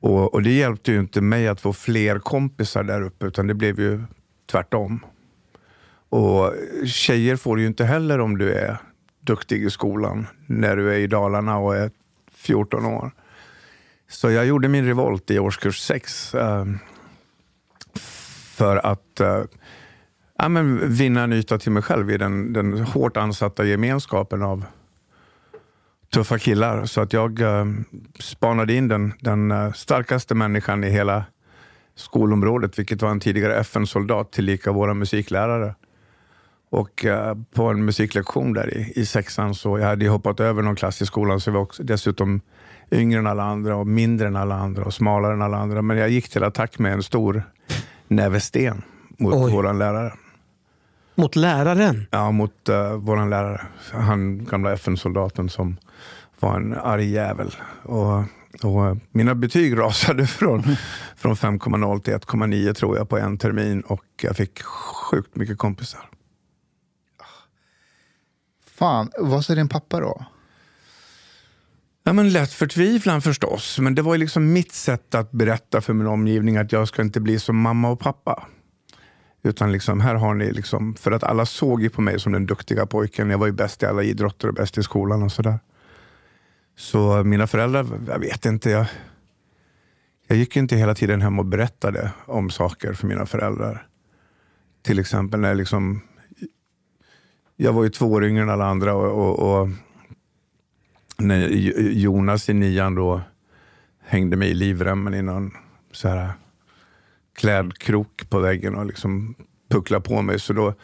Och, 0.00 0.34
och, 0.34 0.42
det 0.42 0.50
hjälpte 0.50 0.92
ju 0.92 1.00
inte 1.00 1.20
mig 1.20 1.48
att 1.48 1.60
få 1.60 1.72
fler 1.72 2.18
kompisar 2.18 2.82
där 2.82 3.02
uppe, 3.02 3.26
utan 3.26 3.46
det 3.46 3.54
blev 3.54 3.80
ju 3.80 4.02
tvärtom. 4.50 5.00
Och 6.08 6.54
tjejer 6.86 7.36
får 7.36 7.56
du 7.56 7.62
ju 7.62 7.68
inte 7.68 7.84
heller 7.84 8.18
om 8.20 8.38
du 8.38 8.52
är 8.52 8.76
duktig 9.20 9.64
i 9.64 9.70
skolan 9.70 10.26
när 10.46 10.76
du 10.76 10.94
är 10.94 10.98
i 10.98 11.06
Dalarna 11.06 11.58
och 11.58 11.76
är 11.76 11.90
14 12.32 12.84
år. 12.84 13.10
Så 14.08 14.30
jag 14.30 14.46
gjorde 14.46 14.68
min 14.68 14.86
revolt 14.86 15.30
i 15.30 15.38
årskurs 15.38 15.80
6 15.80 16.34
eh, 16.34 16.64
för 18.54 18.76
att 18.76 19.20
eh, 19.20 19.42
ja, 20.38 20.48
men 20.48 20.92
vinna 20.92 21.22
en 21.22 21.32
yta 21.32 21.58
till 21.58 21.72
mig 21.72 21.82
själv 21.82 22.10
i 22.10 22.16
den, 22.16 22.52
den 22.52 22.78
hårt 22.78 23.16
ansatta 23.16 23.64
gemenskapen 23.64 24.42
av 24.42 24.64
tuffa 26.12 26.38
killar. 26.38 26.84
Så 26.84 27.00
att 27.00 27.12
jag 27.12 27.40
eh, 27.40 27.64
spanade 28.18 28.74
in 28.74 28.88
den, 28.88 29.12
den 29.20 29.50
uh, 29.50 29.72
starkaste 29.72 30.34
människan 30.34 30.84
i 30.84 30.90
hela 30.90 31.24
skolområdet, 31.94 32.78
vilket 32.78 33.02
var 33.02 33.10
en 33.10 33.20
tidigare 33.20 33.56
FN-soldat, 33.56 34.32
tillika 34.32 34.72
våra 34.72 34.94
musiklärare. 34.94 35.74
Och 36.70 37.04
uh, 37.04 37.34
på 37.54 37.64
en 37.64 37.84
musiklektion 37.84 38.52
där 38.52 38.78
i, 38.78 38.92
i 39.00 39.06
sexan, 39.06 39.54
så 39.54 39.78
jag 39.78 39.86
hade 39.86 40.08
hoppat 40.08 40.40
över 40.40 40.62
någon 40.62 40.76
klass 40.76 41.02
i 41.02 41.06
skolan, 41.06 41.40
så 41.40 41.50
jag 41.50 41.54
var 41.54 41.60
också 41.60 41.82
dessutom 41.82 42.40
yngre 42.90 43.18
än 43.18 43.26
alla 43.26 43.42
andra 43.42 43.76
och 43.76 43.86
mindre 43.86 44.26
än 44.26 44.36
alla 44.36 44.54
andra 44.54 44.84
och 44.84 44.94
smalare 44.94 45.32
än 45.32 45.42
alla 45.42 45.56
andra. 45.56 45.82
Men 45.82 45.96
jag 45.96 46.10
gick 46.10 46.28
till 46.28 46.44
attack 46.44 46.78
med 46.78 46.92
en 46.92 47.02
stor 47.02 47.42
näve 48.08 48.40
sten 48.40 48.82
mot 49.18 49.34
Oj. 49.34 49.52
våran 49.52 49.78
lärare. 49.78 50.12
Mot 51.14 51.36
läraren? 51.36 52.06
Ja, 52.10 52.30
mot 52.30 52.68
uh, 52.68 52.92
vår 52.92 53.28
lärare. 53.28 53.60
Han 53.92 54.44
gamla 54.44 54.72
FN-soldaten 54.72 55.48
som 55.48 55.76
var 56.42 56.56
en 56.56 56.74
arg 56.74 57.10
jävel. 57.10 57.54
Och, 57.82 58.18
och 58.62 58.96
mina 59.10 59.34
betyg 59.34 59.78
rasade 59.78 60.26
från, 60.26 60.62
från 61.16 61.34
5,0 61.34 62.00
till 62.00 62.14
1,9 62.14 62.74
tror 62.74 62.96
jag 62.96 63.08
på 63.08 63.18
en 63.18 63.38
termin 63.38 63.80
och 63.80 64.04
jag 64.22 64.36
fick 64.36 64.62
sjukt 64.62 65.36
mycket 65.36 65.58
kompisar. 65.58 66.00
Fan, 68.66 69.10
vad 69.18 69.44
säger 69.44 69.56
din 69.56 69.68
pappa 69.68 70.00
då? 70.00 70.24
Ja, 72.04 72.12
men 72.12 72.32
lätt 72.32 72.52
förtvivlan 72.52 73.22
förstås, 73.22 73.78
men 73.78 73.94
det 73.94 74.02
var 74.02 74.16
liksom 74.16 74.52
mitt 74.52 74.72
sätt 74.72 75.14
att 75.14 75.32
berätta 75.32 75.80
för 75.80 75.92
min 75.92 76.06
omgivning 76.06 76.56
att 76.56 76.72
jag 76.72 76.88
ska 76.88 77.02
inte 77.02 77.20
bli 77.20 77.38
som 77.38 77.56
mamma 77.56 77.88
och 77.88 78.00
pappa. 78.00 78.46
Utan 79.42 79.72
liksom, 79.72 80.00
här 80.00 80.14
har 80.14 80.34
ni, 80.34 80.52
liksom, 80.52 80.94
för 80.94 81.12
att 81.12 81.24
alla 81.24 81.46
såg 81.46 81.82
ju 81.82 81.90
på 81.90 82.00
mig 82.00 82.20
som 82.20 82.32
den 82.32 82.46
duktiga 82.46 82.86
pojken. 82.86 83.30
Jag 83.30 83.38
var 83.38 83.46
ju 83.46 83.52
bäst 83.52 83.82
i 83.82 83.86
alla 83.86 84.02
idrotter 84.02 84.48
och 84.48 84.54
bäst 84.54 84.78
i 84.78 84.82
skolan 84.82 85.22
och 85.22 85.32
sådär. 85.32 85.58
Så 86.80 87.24
mina 87.24 87.46
föräldrar, 87.46 87.86
jag 88.06 88.18
vet 88.18 88.46
inte. 88.46 88.70
Jag, 88.70 88.86
jag 90.26 90.38
gick 90.38 90.56
inte 90.56 90.76
hela 90.76 90.94
tiden 90.94 91.20
hem 91.20 91.38
och 91.38 91.44
berättade 91.44 92.12
om 92.26 92.50
saker 92.50 92.92
för 92.92 93.06
mina 93.06 93.26
föräldrar. 93.26 93.86
Till 94.82 94.98
exempel 94.98 95.40
när 95.40 95.48
jag 95.48 95.56
liksom... 95.56 96.00
Jag 97.56 97.72
var 97.72 97.84
ju 97.84 97.90
två 97.90 98.06
år 98.06 98.24
yngre 98.24 98.42
än 98.42 98.50
alla 98.50 98.66
andra 98.66 98.94
och, 98.94 99.28
och, 99.28 99.60
och 99.60 99.68
när 101.18 101.48
Jonas 101.78 102.48
i 102.48 102.54
nian 102.54 102.94
då 102.94 103.20
hängde 104.04 104.36
mig 104.36 104.50
i 104.50 104.54
livremmen 104.54 105.14
i 105.14 105.22
någon 105.22 105.50
så 105.92 106.08
här 106.08 106.32
klädkrok 107.34 108.30
på 108.30 108.38
väggen 108.38 108.74
och 108.74 108.86
liksom 108.86 109.34
pucklade 109.70 110.04
på 110.04 110.22
mig. 110.22 110.40
Så 110.40 110.52
då 110.52 110.74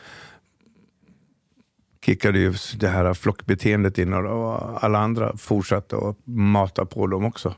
kickade 2.06 2.38
ju 2.38 2.54
det 2.76 2.88
här 2.88 3.14
flockbeteendet 3.14 3.98
in 3.98 4.12
och 4.12 4.84
alla 4.84 4.98
andra 4.98 5.36
fortsatte 5.36 5.96
att 5.96 6.16
mata 6.24 6.84
på 6.84 7.06
dem 7.06 7.24
också. 7.24 7.54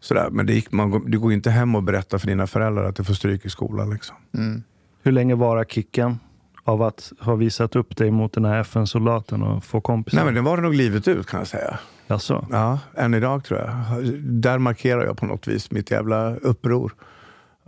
Sådär. 0.00 0.30
Men 0.30 0.46
det, 0.46 0.52
gick, 0.52 0.72
man, 0.72 1.10
du 1.10 1.18
går 1.18 1.32
inte 1.32 1.50
hem 1.50 1.74
och 1.74 1.82
berättar 1.82 2.18
för 2.18 2.26
dina 2.26 2.46
föräldrar 2.46 2.84
att 2.84 2.96
du 2.96 3.04
får 3.04 3.14
stryk 3.14 3.44
i 3.44 3.50
skolan. 3.50 3.90
Liksom. 3.90 4.16
Mm. 4.34 4.62
Hur 5.02 5.12
länge 5.12 5.34
varar 5.34 5.64
kicken 5.64 6.18
av 6.64 6.82
att 6.82 7.12
ha 7.20 7.34
visat 7.34 7.76
upp 7.76 7.96
dig 7.96 8.10
mot 8.10 8.32
den 8.32 8.44
här 8.44 8.60
FN-soldaten 8.60 9.42
och 9.42 9.64
få 9.64 9.80
kompisar? 9.80 10.18
Nej, 10.18 10.24
men 10.24 10.34
den 10.34 10.44
var 10.44 10.56
nog 10.56 10.74
livet 10.74 11.08
ut 11.08 11.26
kan 11.26 11.40
jag 11.40 11.46
säga. 11.46 11.78
Jaså? 12.06 12.46
Ja, 12.50 12.78
än 12.96 13.14
idag 13.14 13.44
tror 13.44 13.60
jag. 13.60 14.04
Där 14.22 14.58
markerar 14.58 15.04
jag 15.04 15.18
på 15.18 15.26
något 15.26 15.48
vis 15.48 15.70
mitt 15.70 15.90
jävla 15.90 16.36
uppror. 16.36 16.92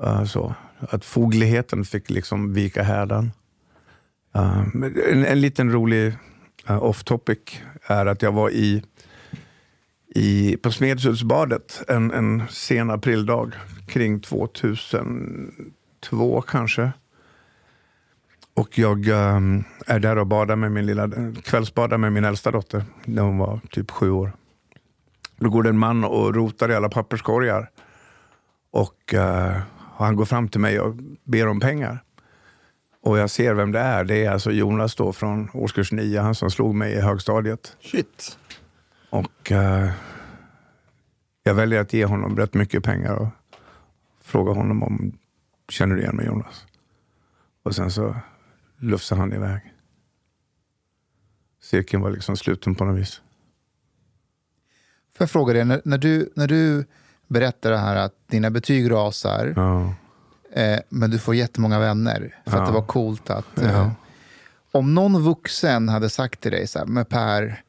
Uh, 0.03 0.25
så. 0.25 0.55
Att 0.79 1.05
fogligheten 1.05 1.85
fick 1.85 2.11
liksom 2.11 2.55
vika 2.55 2.83
härdan. 2.83 3.31
Uh, 4.37 4.67
en, 5.11 5.25
en 5.25 5.41
liten 5.41 5.73
rolig 5.73 6.17
uh, 6.71 6.83
off 6.83 7.05
topic 7.05 7.39
är 7.87 8.07
att 8.07 8.23
jag 8.23 8.33
var 8.33 8.51
i, 8.51 8.83
i 10.15 10.57
på 10.57 10.73
Smedshultsbadet 10.73 11.83
en, 11.89 12.11
en 12.11 12.43
sen 12.51 12.91
aprildag 12.91 13.51
kring 13.87 14.21
2002 14.21 16.41
kanske. 16.41 16.93
Och 18.55 18.79
jag 18.79 19.09
um, 19.09 19.65
är 19.87 20.01
där 20.01 20.19
och 20.19 20.27
badar 20.27 20.57
med 20.57 20.73
min 20.73 20.87
lilla, 20.87 21.11
kvällsbadar 21.45 21.99
med 21.99 22.13
min 22.13 22.25
äldsta 22.25 22.51
dotter 22.51 22.85
när 23.05 23.23
hon 23.23 23.39
var 23.39 23.61
typ 23.71 23.91
sju 23.91 24.11
år. 24.11 24.33
Då 25.37 25.51
går 25.51 25.63
det 25.63 25.69
en 25.69 25.79
man 25.79 26.05
och 26.05 26.35
rotar 26.35 26.71
i 26.71 26.75
alla 26.75 26.89
papperskorgar. 26.89 27.71
Och 28.71 29.15
uh, 29.15 29.59
och 30.03 30.07
han 30.07 30.17
går 30.17 30.25
fram 30.25 30.49
till 30.49 30.61
mig 30.61 30.81
och 30.81 30.95
ber 31.25 31.49
om 31.49 31.61
pengar. 31.61 32.03
Och 33.03 33.19
jag 33.19 33.31
ser 33.31 33.55
vem 33.55 33.73
det 33.73 33.79
är. 33.79 34.05
Det 34.05 34.25
är 34.25 34.31
alltså 34.31 34.51
Jonas 34.51 34.95
då 34.95 35.13
från 35.13 35.49
årskurs 35.53 35.93
9, 35.93 36.21
han 36.21 36.35
som 36.35 36.51
slog 36.51 36.75
mig 36.75 36.93
i 36.93 37.01
högstadiet. 37.01 37.77
Shit. 37.81 38.39
Och 39.11 39.51
uh, 39.51 39.91
jag 41.43 41.55
väljer 41.55 41.81
att 41.81 41.93
ge 41.93 42.05
honom 42.05 42.37
rätt 42.37 42.55
mycket 42.55 42.85
pengar 42.85 43.15
och 43.15 43.29
fråga 44.23 44.53
honom 44.53 44.83
om, 44.83 45.13
känner 45.69 45.95
du 45.95 46.03
igen 46.03 46.17
mig 46.17 46.27
Jonas? 46.27 46.67
Och 47.63 47.75
sen 47.75 47.91
så 47.91 48.17
lufsar 48.79 49.17
han 49.17 49.33
iväg. 49.33 49.61
Cirkeln 51.63 52.03
var 52.03 52.11
liksom 52.11 52.37
sluten 52.37 52.75
på 52.75 52.85
något 52.85 53.01
vis. 53.01 53.21
Får 55.17 55.25
jag 55.25 55.31
fråga 55.31 55.53
dig, 55.53 55.65
när, 55.65 55.81
när, 55.85 55.99
du, 55.99 56.33
när 56.37 56.49
du 56.49 56.85
berättar 57.27 57.71
det 57.71 57.79
här 57.79 57.97
att 57.97 58.15
dina 58.27 58.51
betyg 58.51 58.91
rasar, 58.91 59.53
ja. 59.57 59.95
Eh, 60.53 60.79
men 60.89 61.11
du 61.11 61.19
får 61.19 61.35
jättemånga 61.35 61.79
vänner 61.79 62.35
för 62.47 62.57
ja. 62.57 62.63
att 62.63 62.69
det 62.69 62.75
var 62.75 62.87
coolt 62.87 63.31
att... 63.31 63.63
Eh, 63.63 63.91
om 64.73 64.95
någon 64.95 65.23
vuxen 65.23 65.89
hade 65.89 66.11
sagt 66.11 66.41
till 66.41 66.53
dig 66.53 66.67
så 66.67 66.79
här, 66.79 66.87
men 66.87 67.05
Per, 67.05 67.63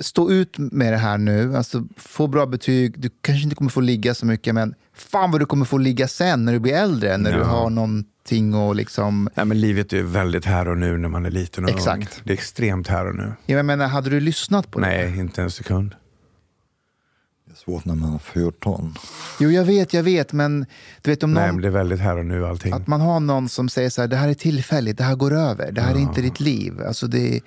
stå 0.00 0.30
ut 0.30 0.58
med 0.58 0.92
det 0.92 0.96
här 0.96 1.18
nu, 1.18 1.56
alltså, 1.56 1.86
få 1.96 2.26
bra 2.26 2.46
betyg, 2.46 3.00
du 3.00 3.10
kanske 3.20 3.44
inte 3.44 3.56
kommer 3.56 3.70
få 3.70 3.80
ligga 3.80 4.14
så 4.14 4.26
mycket, 4.26 4.54
men 4.54 4.74
fan 4.94 5.30
vad 5.30 5.40
du 5.40 5.46
kommer 5.46 5.64
få 5.64 5.78
ligga 5.78 6.08
sen 6.08 6.44
när 6.44 6.52
du 6.52 6.58
blir 6.58 6.74
äldre, 6.74 7.16
när 7.16 7.32
du 7.32 7.42
har 7.42 7.70
någonting 7.70 8.54
och 8.54 8.74
liksom... 8.74 9.28
Ja, 9.34 9.44
men 9.44 9.60
livet 9.60 9.92
är 9.92 10.02
väldigt 10.02 10.44
här 10.44 10.68
och 10.68 10.78
nu 10.78 10.98
när 10.98 11.08
man 11.08 11.26
är 11.26 11.30
liten 11.30 11.64
och 11.64 11.70
Exakt. 11.70 12.16
ung. 12.16 12.22
Det 12.24 12.30
är 12.30 12.34
extremt 12.34 12.88
här 12.88 13.06
och 13.06 13.14
nu. 13.14 13.32
Ja, 13.46 13.56
men 13.56 13.66
menar, 13.66 13.88
hade 13.88 14.10
du 14.10 14.20
lyssnat 14.20 14.70
på 14.70 14.80
det? 14.80 14.86
Nej, 14.86 15.18
inte 15.18 15.42
en 15.42 15.50
sekund. 15.50 15.94
Svårt 17.64 17.84
när 17.84 17.94
man 17.94 18.10
har 18.10 18.18
14. 18.18 18.94
Jo, 19.40 19.50
jag 19.50 19.64
vet, 19.64 19.94
jag 19.94 20.02
vet, 20.02 20.32
men 20.32 20.66
du 21.02 21.10
vet 21.10 21.22
om 21.22 21.32
någon... 21.32 21.42
Nej, 21.42 21.52
men 21.52 21.62
det 21.62 21.68
är 21.68 21.72
väldigt 21.72 22.00
här 22.00 22.16
och 22.16 22.26
nu 22.26 22.46
allting. 22.46 22.72
Att 22.72 22.86
man 22.86 23.00
har 23.00 23.20
någon 23.20 23.48
som 23.48 23.68
säger 23.68 23.90
så 23.90 24.00
här, 24.00 24.08
det 24.08 24.16
här 24.16 24.28
är 24.28 24.34
tillfälligt, 24.34 24.98
det 24.98 25.04
här 25.04 25.14
går 25.14 25.34
över, 25.34 25.72
det 25.72 25.80
här 25.80 25.90
ja. 25.90 25.96
är 25.96 26.00
inte 26.00 26.20
ditt 26.20 26.40
liv. 26.40 26.82
Alltså 26.86 27.06
det... 27.06 27.40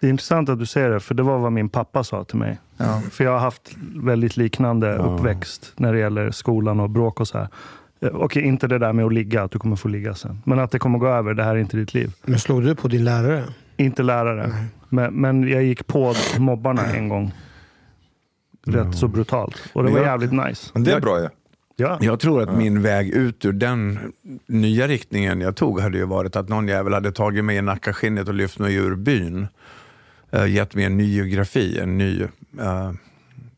det 0.00 0.06
är 0.06 0.10
intressant 0.10 0.48
att 0.48 0.58
du 0.58 0.66
säger 0.66 0.90
det, 0.90 1.00
för 1.00 1.14
det 1.14 1.22
var 1.22 1.38
vad 1.38 1.52
min 1.52 1.68
pappa 1.68 2.04
sa 2.04 2.24
till 2.24 2.38
mig. 2.38 2.58
Ja. 2.76 3.02
För 3.10 3.24
jag 3.24 3.30
har 3.30 3.38
haft 3.38 3.76
väldigt 3.94 4.36
liknande 4.36 4.86
ja. 4.86 4.94
uppväxt 4.94 5.72
när 5.76 5.92
det 5.92 5.98
gäller 5.98 6.30
skolan 6.30 6.80
och 6.80 6.90
bråk 6.90 7.20
och 7.20 7.28
så 7.28 7.38
här. 7.38 7.48
Eh, 8.00 8.08
okej, 8.14 8.42
inte 8.42 8.66
det 8.66 8.78
där 8.78 8.92
med 8.92 9.04
att 9.04 9.12
ligga, 9.12 9.42
att 9.42 9.50
du 9.50 9.58
kommer 9.58 9.76
få 9.76 9.88
ligga 9.88 10.14
sen. 10.14 10.42
Men 10.44 10.58
att 10.58 10.70
det 10.70 10.78
kommer 10.78 10.98
gå 10.98 11.08
över, 11.08 11.34
det 11.34 11.44
här 11.44 11.54
är 11.54 11.58
inte 11.58 11.76
ditt 11.76 11.94
liv. 11.94 12.12
Men 12.24 12.38
slog 12.38 12.64
du 12.64 12.74
på 12.74 12.88
din 12.88 13.04
lärare? 13.04 13.44
Inte 13.76 14.02
lärare. 14.02 14.52
Men, 14.88 15.14
men 15.14 15.48
jag 15.48 15.62
gick 15.62 15.86
på 15.86 16.14
mobbarna 16.38 16.86
en 16.86 17.08
gång 17.08 17.32
rätt 18.72 18.96
så 18.96 19.08
brutalt. 19.08 19.62
Och 19.72 19.84
det 19.84 19.90
var 19.90 20.00
jävligt 20.00 20.32
nice. 20.32 20.70
Men 20.74 20.84
det 20.84 20.92
är 20.92 21.00
bra 21.00 21.20
ju. 21.20 21.28
Ja. 21.80 21.98
Jag 22.00 22.20
tror 22.20 22.42
att 22.42 22.56
min 22.58 22.82
väg 22.82 23.08
ut 23.08 23.44
ur 23.44 23.52
den 23.52 24.12
nya 24.46 24.88
riktningen 24.88 25.40
jag 25.40 25.56
tog 25.56 25.80
hade 25.80 25.98
ju 25.98 26.04
varit 26.04 26.36
att 26.36 26.48
någon 26.48 26.68
jävel 26.68 26.94
hade 26.94 27.12
tagit 27.12 27.44
mig 27.44 27.56
i 27.56 27.62
nackaskinnet 27.62 28.28
och 28.28 28.34
lyft 28.34 28.58
mig 28.58 28.74
ur 28.74 28.94
byn. 28.94 29.46
Uh, 30.34 30.50
gett 30.50 30.74
mig 30.74 30.84
en 30.84 30.96
ny 30.96 31.14
geografi, 31.14 31.78
en 31.78 31.98
ny 31.98 32.22
uh, 32.22 32.92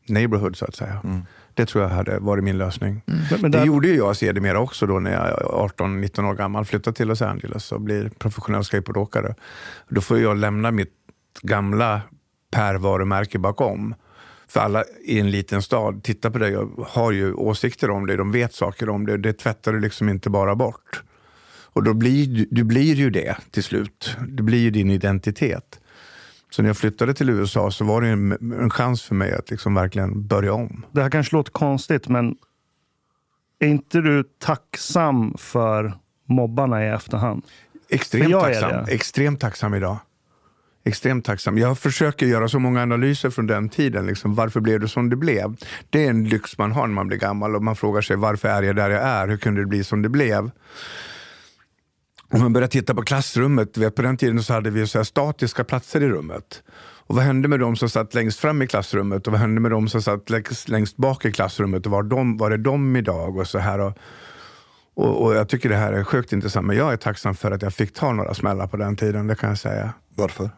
neighborhood 0.07 0.55
så 0.55 0.65
att 0.65 0.75
säga. 0.75 0.99
Mm. 1.03 1.21
Det 1.53 1.65
tror 1.65 1.83
jag 1.83 1.89
hade 1.89 2.19
varit 2.19 2.43
min 2.43 2.57
lösning. 2.57 3.01
Men, 3.05 3.41
men 3.41 3.51
Det 3.51 3.57
där, 3.57 3.65
gjorde 3.65 3.87
ju 3.87 3.95
jag 3.95 4.15
sedermera 4.15 4.59
också 4.59 4.85
då 4.85 4.99
när 4.99 5.11
jag 5.11 5.27
är 5.27 5.33
18-19 5.33 6.29
år 6.29 6.33
gammal. 6.33 6.65
Flyttade 6.65 6.95
till 6.95 7.07
Los 7.07 7.21
Angeles 7.21 7.71
och 7.71 7.81
blir 7.81 8.09
professionell 8.09 8.63
skateboardåkare. 8.63 9.35
Då 9.89 10.01
får 10.01 10.19
jag 10.19 10.37
lämna 10.37 10.71
mitt 10.71 10.93
gamla 11.41 12.01
Per-varumärke 12.51 13.39
bakom. 13.39 13.95
För 14.51 14.59
alla 14.59 14.83
i 15.03 15.19
en 15.19 15.31
liten 15.31 15.61
stad 15.61 16.03
tittar 16.03 16.29
på 16.29 16.37
dig 16.37 16.57
och 16.57 16.87
har 16.87 17.11
ju 17.11 17.33
åsikter 17.33 17.89
om 17.89 18.07
dig. 18.07 18.17
De 18.17 18.31
vet 18.31 18.53
saker 18.53 18.89
om 18.89 19.05
dig. 19.05 19.17
Det 19.17 19.33
tvättar 19.33 19.73
du 19.73 19.79
liksom 19.79 20.09
inte 20.09 20.29
bara 20.29 20.55
bort. 20.55 21.03
Och 21.73 21.83
då 21.83 21.93
blir 21.93 22.27
du, 22.27 22.47
du 22.51 22.63
blir 22.63 22.93
ju 22.93 23.09
det 23.09 23.37
till 23.51 23.63
slut. 23.63 24.17
Det 24.27 24.43
blir 24.43 24.59
ju 24.59 24.71
din 24.71 24.91
identitet. 24.91 25.79
Så 26.49 26.61
när 26.61 26.69
jag 26.69 26.77
flyttade 26.77 27.13
till 27.13 27.29
USA 27.29 27.71
så 27.71 27.85
var 27.85 28.01
det 28.01 28.07
en, 28.07 28.31
en 28.31 28.69
chans 28.69 29.01
för 29.01 29.15
mig 29.15 29.33
att 29.33 29.49
liksom 29.49 29.73
verkligen 29.73 30.27
börja 30.27 30.53
om. 30.53 30.85
det 30.91 31.01
här 31.01 31.09
kanske 31.09 31.35
låter 31.35 31.51
konstigt, 31.51 32.07
men 32.07 32.35
är 33.59 33.67
inte 33.67 34.01
du 34.01 34.23
tacksam 34.39 35.35
för 35.37 35.93
mobbarna 36.25 36.85
i 36.85 36.87
efterhand? 36.87 37.43
Extremt 37.89 38.31
tacksam. 38.31 38.85
Extremt 38.87 39.39
tacksam 39.39 39.73
idag. 39.73 39.97
Extremt 40.83 41.25
tacksam. 41.25 41.57
Jag 41.57 41.77
försöker 41.77 42.25
göra 42.25 42.47
så 42.47 42.59
många 42.59 42.81
analyser 42.81 43.29
från 43.29 43.47
den 43.47 43.69
tiden. 43.69 44.05
Liksom, 44.05 44.35
varför 44.35 44.59
blev 44.59 44.79
det 44.79 44.87
som 44.87 45.09
det 45.09 45.15
blev? 45.15 45.55
Det 45.89 46.05
är 46.05 46.09
en 46.09 46.29
lyx 46.29 46.57
man 46.57 46.71
har 46.71 46.87
när 46.87 46.93
man 46.93 47.07
blir 47.07 47.17
gammal 47.17 47.55
och 47.55 47.63
man 47.63 47.75
frågar 47.75 48.01
sig 48.01 48.15
varför 48.15 48.47
är 48.47 48.63
jag 48.63 48.75
där 48.75 48.89
jag 48.89 49.01
är? 49.01 49.27
Hur 49.27 49.37
kunde 49.37 49.61
det 49.61 49.67
bli 49.67 49.83
som 49.83 50.01
det 50.01 50.09
blev? 50.09 50.51
Om 52.33 52.39
man 52.39 52.53
börjar 52.53 52.67
titta 52.67 52.95
på 52.95 53.01
klassrummet, 53.01 53.77
vet, 53.77 53.95
på 53.95 54.01
den 54.01 54.17
tiden 54.17 54.43
så 54.43 54.53
hade 54.53 54.69
vi 54.69 54.87
så 54.87 54.99
här 54.99 55.03
statiska 55.03 55.63
platser 55.63 56.03
i 56.03 56.09
rummet. 56.09 56.63
Och 57.07 57.15
vad 57.15 57.25
hände 57.25 57.47
med 57.47 57.59
de 57.59 57.75
som 57.75 57.89
satt 57.89 58.13
längst 58.13 58.39
fram 58.39 58.61
i 58.61 58.67
klassrummet 58.67 59.27
och 59.27 59.33
vad 59.33 59.41
hände 59.41 59.61
med 59.61 59.71
de 59.71 59.89
som 59.89 60.01
satt 60.01 60.29
längst, 60.29 60.69
längst 60.69 60.97
bak 60.97 61.25
i 61.25 61.31
klassrummet 61.31 61.85
och 61.85 61.91
var, 61.91 62.03
de, 62.03 62.37
var 62.37 62.51
är 62.51 62.57
de 62.57 62.95
idag? 62.95 63.37
Och 63.37 63.47
så 63.47 63.59
här. 63.59 63.79
Och, 63.79 63.97
och, 64.93 65.23
och 65.23 65.35
jag 65.35 65.49
tycker 65.49 65.69
det 65.69 65.75
här 65.75 65.93
är 65.93 66.03
sjukt 66.03 66.33
intressant, 66.33 66.67
men 66.67 66.77
jag 66.77 66.93
är 66.93 66.97
tacksam 66.97 67.35
för 67.35 67.51
att 67.51 67.61
jag 67.61 67.73
fick 67.73 67.93
ta 67.93 68.13
några 68.13 68.33
smällar 68.33 68.67
på 68.67 68.77
den 68.77 68.95
tiden, 68.95 69.27
det 69.27 69.35
kan 69.35 69.49
jag 69.49 69.59
säga. 69.59 69.93
Varför? 70.15 70.49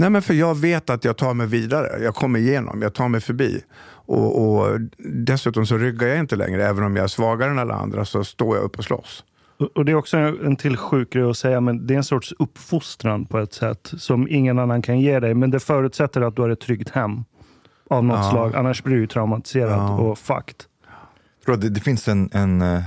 Nej, 0.00 0.10
men 0.10 0.22
för 0.22 0.34
jag 0.34 0.54
vet 0.58 0.90
att 0.90 1.04
jag 1.04 1.16
tar 1.16 1.34
mig 1.34 1.46
vidare. 1.46 2.02
Jag 2.02 2.14
kommer 2.14 2.38
igenom, 2.38 2.82
jag 2.82 2.94
tar 2.94 3.08
mig 3.08 3.20
förbi. 3.20 3.62
Och, 3.90 4.42
och 4.58 4.80
Dessutom 4.98 5.66
så 5.66 5.76
ryggar 5.78 6.06
jag 6.08 6.18
inte 6.18 6.36
längre. 6.36 6.66
Även 6.68 6.84
om 6.84 6.96
jag 6.96 7.04
är 7.04 7.08
svagare 7.08 7.50
än 7.50 7.58
alla 7.58 7.74
andra 7.74 8.04
så 8.04 8.24
står 8.24 8.56
jag 8.56 8.64
upp 8.64 8.78
och 8.78 8.84
slåss. 8.84 9.24
Och- 9.74 9.84
Det 9.84 9.92
är 9.92 9.96
också 9.96 10.16
en 10.16 10.56
till 10.56 10.76
sjuk 10.76 11.12
grej 11.12 11.30
att 11.30 11.36
säga, 11.36 11.60
men 11.60 11.86
det 11.86 11.94
är 11.94 11.98
en 11.98 12.04
sorts 12.04 12.34
uppfostran 12.38 13.26
på 13.26 13.38
ett 13.38 13.52
sätt 13.52 13.92
som 13.98 14.28
ingen 14.28 14.58
annan 14.58 14.82
kan 14.82 15.00
ge 15.00 15.20
dig. 15.20 15.34
Men 15.34 15.50
det 15.50 15.60
förutsätter 15.60 16.20
att 16.20 16.36
du 16.36 16.42
har 16.42 16.48
ett 16.50 16.60
tryggt 16.60 16.90
hem 16.90 17.24
av 17.90 18.04
något 18.04 18.18
Ja. 18.24 18.30
slag. 18.30 18.56
Annars 18.56 18.82
blir 18.82 18.96
du 18.96 19.06
traumatiserad 19.06 19.70
Ja. 19.78 19.98
och 19.98 20.18
fucked. 20.18 20.64
Det, 21.46 21.56
det 21.68 21.80
finns 21.80 22.08
en, 22.08 22.30
en 22.32 22.62
eh, 22.62 22.82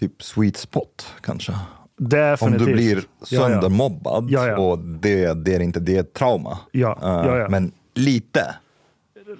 typ 0.00 0.22
sweet 0.22 0.56
spot 0.56 1.14
kanske. 1.20 1.52
Om 2.00 2.08
Definitivt. 2.08 2.66
du 2.66 2.72
blir 2.72 2.96
Ja, 2.96 3.02
ja. 3.28 3.38
söndermobbad 3.38 4.26
Ja, 4.30 4.46
ja. 4.46 4.58
och 4.58 4.78
det, 4.78 5.44
det 5.44 5.54
är 5.54 5.60
inte 5.60 5.80
det 5.80 5.96
är 5.96 6.00
ett 6.00 6.14
trauma. 6.14 6.58
Ja, 6.72 6.98
ja, 7.00 7.38
ja. 7.38 7.48
Men 7.48 7.72
lite 7.94 8.54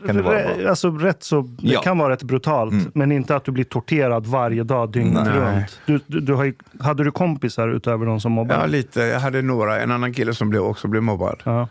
kan 0.07 0.17
det 0.17 0.23
vara. 0.23 0.69
Alltså 0.71 0.91
rätt 0.91 1.23
så, 1.23 1.41
det 1.41 1.73
Ja. 1.73 1.81
kan 1.81 1.99
vara 1.99 2.13
rätt 2.13 2.23
brutalt, 2.23 2.73
Mm. 2.73 2.91
men 2.95 3.13
inte 3.13 3.37
att 3.37 3.45
du 3.45 3.53
blir 3.53 3.65
torterad 3.65 4.27
varje 4.27 4.63
dag 4.65 4.93
dygnet 4.93 5.25
Nej. 5.25 5.35
runt. 5.39 5.81
Du, 5.87 6.01
du, 6.07 6.21
du 6.21 6.35
har 6.35 6.45
ju, 6.45 6.55
hade 6.81 7.05
du 7.05 7.11
kompisar 7.11 7.69
utöver 7.69 8.07
de 8.07 8.21
som 8.21 8.33
mobbade? 8.33 8.61
Ja, 8.61 8.67
lite. 8.67 9.01
Jag 9.01 9.21
hade 9.21 9.43
några. 9.43 9.81
En 9.81 9.91
annan 9.91 10.13
kille 10.13 10.35
som 10.35 10.51
blev, 10.51 10.63
också 10.63 10.89
blev 10.89 11.03
mobbad. 11.03 11.43
Ja. 11.45 11.69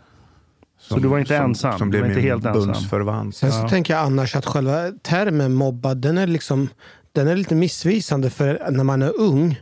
Så 0.78 0.98
du 0.98 1.08
var 1.08 1.18
inte 1.18 1.36
som, 1.36 1.44
ensam? 1.44 1.78
Som 1.78 1.86
Du 1.86 1.90
blev 1.90 2.00
var 2.02 2.08
inte 2.08 2.20
min 2.20 2.30
helt 2.30 2.46
ensam? 2.46 2.62
bundsförvant. 2.66 3.36
Sen 3.36 3.52
så 3.52 3.68
tänker 3.68 3.94
jag 3.94 4.02
annars 4.02 4.36
att 4.36 4.46
själva 4.46 4.90
termen 5.02 5.54
mobbad, 5.54 5.96
den 5.96 6.18
är 6.18 6.26
liksom 6.26 6.68
den 7.12 7.28
är 7.28 7.36
lite 7.36 7.54
missvisande 7.54 8.30
för 8.30 8.66
när 8.70 8.84
man 8.84 9.02
är 9.02 9.20
ung, 9.20 9.60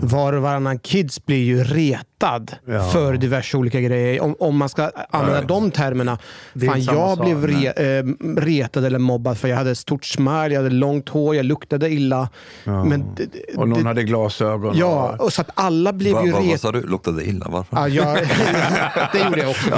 var 0.00 0.32
och 0.32 0.42
varannan 0.42 0.78
kids 0.78 1.26
blir 1.26 1.44
ju 1.44 1.64
retad 1.64 2.52
Ja. 2.66 2.88
för 2.90 3.16
diverse 3.16 3.56
olika 3.56 3.80
grejer. 3.80 4.22
Om, 4.22 4.36
om 4.38 4.56
man 4.56 4.68
ska 4.68 4.90
använda 5.10 5.42
de 5.42 5.70
termerna. 5.70 6.18
Fan, 6.66 6.82
jag 6.82 7.16
sak, 7.18 7.24
blev 7.24 7.46
re, 7.46 7.98
eh, 7.98 8.04
retad 8.36 8.84
eller 8.84 8.98
mobbad 8.98 9.38
för 9.38 9.48
jag 9.48 9.56
hade 9.56 9.70
ett 9.70 9.78
stort 9.78 10.04
smile, 10.04 10.48
jag 10.48 10.56
hade 10.62 10.74
långt 10.74 11.08
hår, 11.08 11.36
jag 11.36 11.46
luktade 11.46 11.90
illa. 11.90 12.28
Men 12.64 13.14
det, 13.16 13.24
det, 13.24 13.56
Och 13.56 13.68
någon 13.68 13.86
hade 13.86 14.02
glasögon. 14.02 14.76
ja, 14.78 15.14
och, 15.18 15.24
och 15.24 15.32
så 15.32 15.40
att 15.40 15.50
alla 15.54 15.92
blev 15.92 16.12
Va, 16.14 16.24
ju 16.24 16.30
va, 16.30 16.36
vad 16.38 16.44
retade. 16.46 16.58
sa 16.58 16.72
du? 16.72 16.80
Luktade 16.82 17.24
illa? 17.28 17.46
Varför? 17.48 17.76
Ja, 17.76 17.88
jag, 17.88 18.16
det 19.12 19.18
gjorde 19.24 19.40
jag 19.40 19.50
också. 19.50 19.70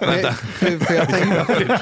Det, 0.00 0.32
för, 0.32 0.78
för 0.84 0.94
jag 0.94 1.08
tänkte, 1.08 1.44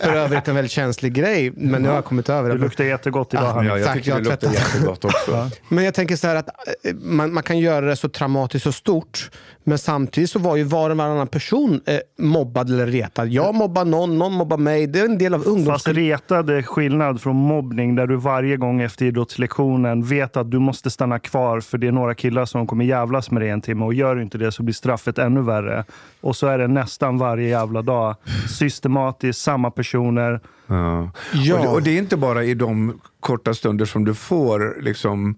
för 0.00 0.14
övrigt 0.14 0.48
en 0.48 0.54
väldigt 0.54 0.72
känslig 0.72 1.12
grej, 1.14 1.52
men 1.56 1.82
nu 1.82 1.88
har 1.88 1.94
jag 1.94 2.04
kommit 2.04 2.28
över 2.28 2.50
Du 2.50 2.56
det. 2.56 2.62
luktar 2.64 2.84
jättegott 2.84 3.34
idag. 3.34 3.44
Ja, 3.44 3.64
ja, 3.64 3.78
jag 3.78 3.86
Tack, 3.86 3.96
tycker 3.96 4.10
jag 4.10 4.24
det 4.24 4.30
luktar 4.30 4.50
jättegott 4.52 5.04
också. 5.04 5.50
Men 5.68 5.84
jag 5.84 5.94
tänker 5.94 6.16
så 6.16 6.26
här 6.26 6.36
att 6.36 6.48
eh, 6.84 6.94
man, 6.94 7.34
man 7.34 7.42
kan 7.42 7.58
göra 7.58 7.86
det 7.86 7.96
så 7.96 8.08
traumatiskt 8.08 8.66
och 8.66 8.74
stort. 8.74 9.30
Men 9.64 9.78
samtidigt 9.78 10.30
så 10.30 10.38
var 10.38 10.56
ju 10.56 10.64
var 10.64 10.90
och 10.90 10.96
varannan 10.96 11.26
person 11.26 11.80
eh, 11.86 11.98
mobbad 12.18 12.70
eller 12.70 12.86
retad. 12.86 13.28
Jag 13.28 13.54
mobbar 13.54 13.84
någon, 13.84 14.18
någon 14.18 14.32
mobbar 14.32 14.56
mig. 14.56 14.86
Det 14.86 15.00
är 15.00 15.04
en 15.04 15.18
del 15.18 15.34
av 15.34 15.38
Fast 15.38 15.48
ungdomskulturen. 15.48 16.08
retad 16.08 16.50
är 16.50 16.62
skillnad 16.62 17.20
från 17.20 17.36
mobbning 17.36 17.94
där 17.94 18.06
du 18.06 18.16
varje 18.16 18.56
gång 18.56 18.80
efter 18.80 19.06
idrottslektionen 19.06 20.04
vet 20.04 20.36
att 20.36 20.50
du 20.50 20.58
måste 20.58 20.90
stanna 20.90 21.18
kvar 21.18 21.60
för 21.60 21.78
det 21.78 21.86
är 21.86 21.92
några 21.92 22.14
killar 22.14 22.44
som 22.44 22.66
kommer 22.66 22.84
jävlas 22.84 23.30
med 23.30 23.42
dig 23.42 23.50
en 23.50 23.60
timme 23.60 23.84
och 23.84 23.94
gör 23.94 24.16
du 24.16 24.22
inte 24.22 24.38
det 24.38 24.52
så 24.52 24.62
blir 24.62 24.74
straffet 24.74 25.18
ännu 25.18 25.42
värre. 25.42 25.84
Och 26.20 26.36
så 26.36 26.46
är 26.46 26.58
det 26.58 26.68
nästan 26.68 27.18
varje 27.18 27.48
jävla 27.48 27.82
dag. 27.82 28.16
Systematiskt, 28.58 29.40
samma 29.40 29.70
personer. 29.70 30.40
Ja. 30.66 31.10
Ja. 31.32 31.54
Och, 31.54 31.62
det, 31.62 31.68
och 31.68 31.82
det 31.82 31.90
är 31.90 31.98
inte 31.98 32.16
bara 32.16 32.44
i 32.44 32.54
de 32.54 33.00
korta 33.20 33.54
stunder 33.54 33.84
som 33.84 34.04
du 34.04 34.14
får 34.14 34.82
liksom 34.82 35.36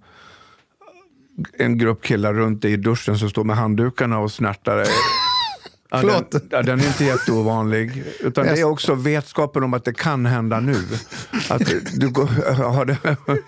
en 1.59 1.79
grupp 1.79 2.03
killar 2.05 2.35
runt 2.35 2.63
dig 2.63 2.73
i 2.73 2.77
duschen 2.77 3.19
som 3.19 3.31
står 3.31 3.45
med 3.45 3.57
handdukarna 3.57 4.19
och 4.19 4.33
snärtar 4.33 4.77
dig. 4.77 4.87
Ja, 5.93 5.99
Förlåt. 6.01 6.31
Den, 6.31 6.43
ja, 6.51 6.63
den 6.63 6.81
är 6.81 6.87
inte 6.87 7.05
jätteovanlig. 7.05 8.05
Utan 8.21 8.45
det 8.47 8.61
är 8.61 8.65
också 8.65 8.95
vetskapen 8.95 9.63
om 9.65 9.75
att 9.75 9.85
det 9.85 9.93
kan 9.93 10.27
hända 10.27 10.61
nu. 10.61 10.77
Att 11.49 11.63
du 11.95 12.09
går, 12.09 12.85
det, 12.85 12.97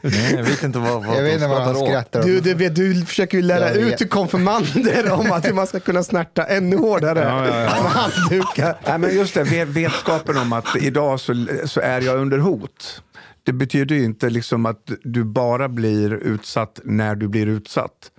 Nej, 0.02 0.34
jag 0.36 0.44
vet 0.44 0.62
inte 0.62 0.78
vad, 0.78 1.04
vad 1.06 1.16
Jag 1.16 1.22
vet 1.22 1.30
de 1.30 1.34
inte 1.34 1.48
vad 1.48 1.62
han 1.62 1.74
skrattar 1.86 2.20
åt. 2.20 2.26
Du, 2.26 2.40
du, 2.40 2.54
vet, 2.54 2.74
du 2.74 3.04
försöker 3.04 3.36
ju 3.38 3.42
lära 3.42 3.70
ut 3.70 3.96
till 3.98 4.08
konfirmander 4.08 5.12
om 5.12 5.32
att 5.32 5.54
man 5.54 5.66
ska 5.66 5.80
kunna 5.80 6.02
snärta 6.02 6.44
ännu 6.44 6.76
hårdare 6.76 7.18
Ja, 7.20 7.46
ja, 7.46 7.60
ja. 7.76 7.82
med 7.82 7.92
handdukar. 7.92 8.76
Nej, 8.86 8.98
men 8.98 9.16
just 9.16 9.34
det, 9.34 9.42
ve- 9.44 9.64
vetskapen 9.64 10.38
om 10.38 10.52
att 10.52 10.76
idag 10.76 11.20
så, 11.20 11.46
så 11.64 11.80
är 11.80 12.00
jag 12.00 12.18
under 12.18 12.38
hot. 12.38 13.02
Det 13.42 13.52
betyder 13.52 13.94
ju 13.94 14.04
inte 14.04 14.30
liksom 14.30 14.66
att 14.66 14.90
du 15.04 15.24
bara 15.24 15.68
blir 15.68 16.12
utsatt 16.12 16.80
när 16.84 17.14
du 17.14 17.28
blir 17.28 17.46
utsatt. 17.46 18.10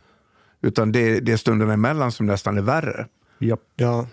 Utan 0.61 0.91
det, 0.91 1.19
det 1.19 1.31
är 1.31 1.37
stunderna 1.37 1.73
emellan 1.73 2.11
som 2.11 2.25
nästan 2.25 2.57
är 2.57 2.61
värre. 2.61 3.07
Japp. 3.39 3.59
Ja, 3.75 4.07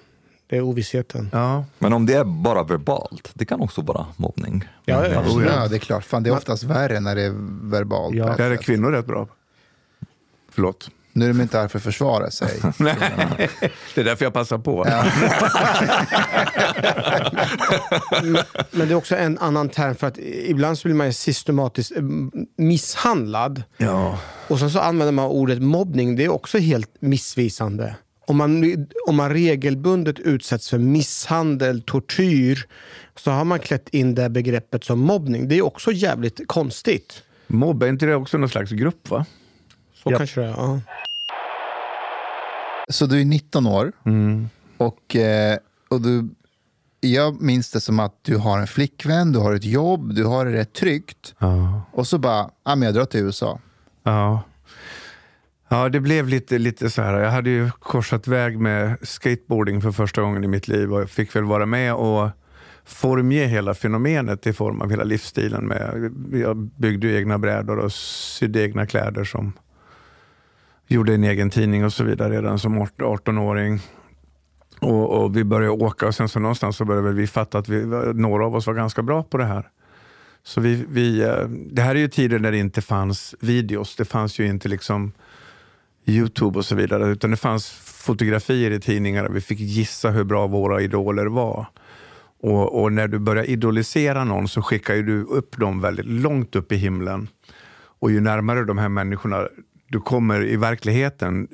det 0.46 0.56
är 0.56 0.62
ovissheten. 0.62 1.28
Ja. 1.32 1.64
Men 1.78 1.92
om 1.92 2.06
det 2.06 2.14
är 2.14 2.24
bara 2.24 2.62
verbalt, 2.62 3.30
det 3.34 3.44
kan 3.44 3.60
också 3.60 3.82
vara 3.82 4.06
mobbning. 4.16 4.68
Ja, 4.84 5.06
ja. 5.06 5.20
Oh, 5.20 5.44
ja. 5.44 5.52
Ja, 5.62 5.68
det 5.68 5.76
är 5.76 5.78
klart. 5.78 6.04
Fan, 6.04 6.22
det 6.22 6.30
är 6.30 6.34
oftast 6.34 6.62
värre 6.62 7.00
när 7.00 7.16
det 7.16 7.22
är 7.22 7.34
verbalt. 7.70 8.16
Ja. 8.16 8.36
Där 8.36 8.50
är 8.50 8.56
kvinnor 8.56 8.90
rätt 8.90 9.06
bra. 9.06 9.28
Förlåt. 10.50 10.90
Nu 11.20 11.26
är 11.26 11.28
de 11.28 11.40
inte 11.40 11.58
här 11.58 11.68
för 11.68 11.78
att 11.78 11.84
försvara 11.84 12.30
sig. 12.30 12.60
Nej, 12.78 12.96
det 13.94 14.00
är 14.00 14.04
därför 14.04 14.24
jag 14.24 14.32
passar 14.32 14.58
på. 14.58 14.84
Men 18.70 18.88
det 18.88 18.94
är 18.94 18.94
också 18.94 19.16
en 19.16 19.38
annan 19.38 19.68
term 19.68 19.94
för 19.94 20.06
att 20.06 20.18
ibland 20.18 20.78
så 20.78 20.88
blir 20.88 20.94
man 20.94 21.12
systematiskt 21.12 21.96
eh, 21.96 22.02
misshandlad. 22.56 23.62
Ja. 23.76 24.18
Och 24.48 24.58
sen 24.58 24.70
så 24.70 24.78
använder 24.78 25.12
man 25.12 25.24
ordet 25.24 25.62
mobbning. 25.62 26.16
Det 26.16 26.24
är 26.24 26.28
också 26.28 26.58
helt 26.58 26.90
missvisande. 27.00 27.94
Om 28.26 28.36
man, 28.36 28.86
om 29.06 29.16
man 29.16 29.30
regelbundet 29.30 30.18
utsätts 30.18 30.70
för 30.70 30.78
misshandel, 30.78 31.82
tortyr, 31.82 32.66
så 33.16 33.30
har 33.30 33.44
man 33.44 33.58
klätt 33.58 33.88
in 33.88 34.14
det 34.14 34.30
begreppet 34.30 34.84
som 34.84 34.98
mobbning. 34.98 35.48
Det 35.48 35.58
är 35.58 35.62
också 35.62 35.92
jävligt 35.92 36.40
konstigt. 36.46 37.22
Mobb, 37.46 37.82
är 37.82 37.88
inte 37.88 38.06
det 38.06 38.14
också 38.14 38.38
någon 38.38 38.48
slags 38.48 38.70
grupp? 38.70 39.10
va? 39.10 39.26
Så 40.02 40.10
Japp. 40.10 40.18
kanske 40.18 40.40
det 40.40 40.46
är. 40.46 40.50
Ja. 40.50 40.80
Så 42.90 43.06
du 43.06 43.20
är 43.20 43.24
19 43.24 43.66
år 43.66 43.92
Mm. 44.04 44.48
och, 44.76 45.16
eh, 45.16 45.56
och 45.88 46.00
du, 46.00 46.28
jag 47.00 47.42
minns 47.42 47.70
det 47.70 47.80
som 47.80 48.00
att 48.00 48.14
du 48.22 48.36
har 48.36 48.58
en 48.58 48.66
flickvän, 48.66 49.32
du 49.32 49.38
har 49.38 49.54
ett 49.54 49.64
jobb, 49.64 50.14
du 50.14 50.24
har 50.24 50.44
det 50.44 50.52
rätt 50.52 50.72
tryggt. 50.72 51.34
Ja. 51.38 51.82
Och 51.92 52.06
så 52.06 52.18
bara, 52.18 52.50
ja 52.64 52.74
men 52.76 52.82
jag 52.82 52.94
drar 52.94 53.04
till 53.04 53.20
USA. 53.20 53.58
Ja. 54.02 54.42
Ja, 55.68 55.88
det 55.88 56.00
blev 56.00 56.28
lite, 56.28 56.58
lite 56.58 56.90
så 56.90 57.02
här. 57.02 57.20
Jag 57.20 57.30
hade 57.30 57.50
ju 57.50 57.70
korsat 57.70 58.26
väg 58.26 58.58
med 58.58 58.96
skateboarding 59.02 59.80
för 59.80 59.92
första 59.92 60.22
gången 60.22 60.44
i 60.44 60.48
mitt 60.48 60.68
liv 60.68 60.92
och 60.92 61.00
jag 61.00 61.10
fick 61.10 61.36
väl 61.36 61.44
vara 61.44 61.66
med 61.66 61.94
och 61.94 62.28
formge 62.84 63.46
hela 63.46 63.74
fenomenet 63.74 64.46
i 64.46 64.52
form 64.52 64.80
av 64.80 64.90
hela 64.90 65.04
livsstilen. 65.04 65.66
Med, 65.66 66.12
jag 66.32 66.56
byggde 66.56 67.18
egna 67.18 67.38
brädor 67.38 67.78
och 67.78 67.92
sydde 67.92 68.62
egna 68.62 68.86
kläder 68.86 69.24
som 69.24 69.52
gjorde 70.94 71.14
en 71.14 71.24
egen 71.24 71.50
tidning 71.50 71.84
och 71.84 71.92
så 71.92 72.04
vidare 72.04 72.36
redan 72.36 72.58
som 72.58 72.78
18-åring. 72.78 73.80
Och, 74.80 75.22
och, 75.22 75.36
vi 75.36 75.44
började 75.44 75.70
åka 75.70 76.06
och 76.06 76.14
sen 76.14 76.28
så 76.28 76.40
någonstans 76.40 76.76
så 76.76 76.84
började 76.84 77.12
vi 77.12 77.26
fatta 77.26 77.58
att 77.58 77.68
vi, 77.68 77.86
några 78.14 78.46
av 78.46 78.56
oss 78.56 78.66
var 78.66 78.74
ganska 78.74 79.02
bra 79.02 79.22
på 79.22 79.38
det 79.38 79.44
här. 79.44 79.68
Så 80.42 80.60
vi, 80.60 80.84
vi, 80.88 81.22
eh, 81.22 81.48
det 81.48 81.82
här 81.82 81.94
är 81.94 81.98
ju 81.98 82.08
tider 82.08 82.38
när 82.38 82.52
det 82.52 82.58
inte 82.58 82.82
fanns 82.82 83.34
videos. 83.40 83.96
Det 83.96 84.04
fanns 84.04 84.38
ju 84.38 84.46
inte 84.46 84.68
liksom 84.68 85.12
Youtube 86.06 86.58
och 86.58 86.64
så 86.64 86.74
vidare. 86.74 87.08
Utan 87.08 87.30
det 87.30 87.36
fanns 87.36 87.70
fotografier 88.04 88.70
i 88.70 88.80
tidningar 88.80 89.24
och 89.24 89.36
vi 89.36 89.40
fick 89.40 89.60
gissa 89.60 90.10
hur 90.10 90.24
bra 90.24 90.46
våra 90.46 90.80
idoler 90.80 91.26
var. 91.26 91.66
Och, 92.42 92.82
och 92.82 92.92
när 92.92 93.08
du 93.08 93.18
börjar 93.18 93.50
idolisera 93.50 94.24
någon 94.24 94.48
så 94.48 94.62
skickar 94.62 94.94
du 94.96 95.24
upp 95.24 95.56
dem 95.56 95.80
väldigt 95.80 96.06
långt 96.06 96.56
upp 96.56 96.72
i 96.72 96.76
himlen. 96.76 97.28
Och 98.00 98.10
ju 98.10 98.20
närmare 98.20 98.64
de 98.64 98.78
här 98.78 98.88
människorna 98.88 99.48
du 99.90 100.00
kommer 100.00 100.46
i 100.46 100.56
verkligheten, 100.56 101.48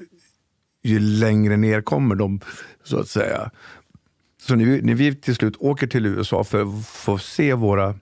ju 0.83 0.99
längre 0.99 1.57
ner 1.57 1.81
kommer 1.81 2.15
de, 2.15 2.41
så 2.85 2.99
att 2.99 3.09
säga. 3.09 3.51
Så 4.43 4.55
när 4.55 4.65
vi, 4.65 4.83
när 4.83 4.95
vi 4.95 5.15
till 5.15 5.35
slut 5.35 5.57
åker 5.59 5.87
till 5.87 6.07
USA 6.07 6.45
för 6.45 6.63
att 6.63 6.87
få 6.87 7.19
se 7.19 7.55
våra 7.55 7.95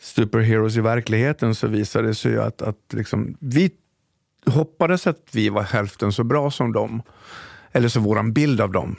superheroes 0.00 0.76
i 0.76 0.80
verkligheten 0.80 1.54
så 1.54 1.66
visade 1.68 2.08
det 2.08 2.14
sig 2.14 2.38
att, 2.38 2.62
att 2.62 2.92
liksom, 2.92 3.36
vi 3.40 3.70
hoppades 4.46 5.06
att 5.06 5.28
vi 5.32 5.48
var 5.48 5.62
hälften 5.62 6.12
så 6.12 6.24
bra 6.24 6.50
som 6.50 6.72
dem. 6.72 7.02
Eller 7.72 7.88
så 7.88 8.00
våran 8.00 8.32
bild 8.32 8.60
av 8.60 8.72
dem. 8.72 8.96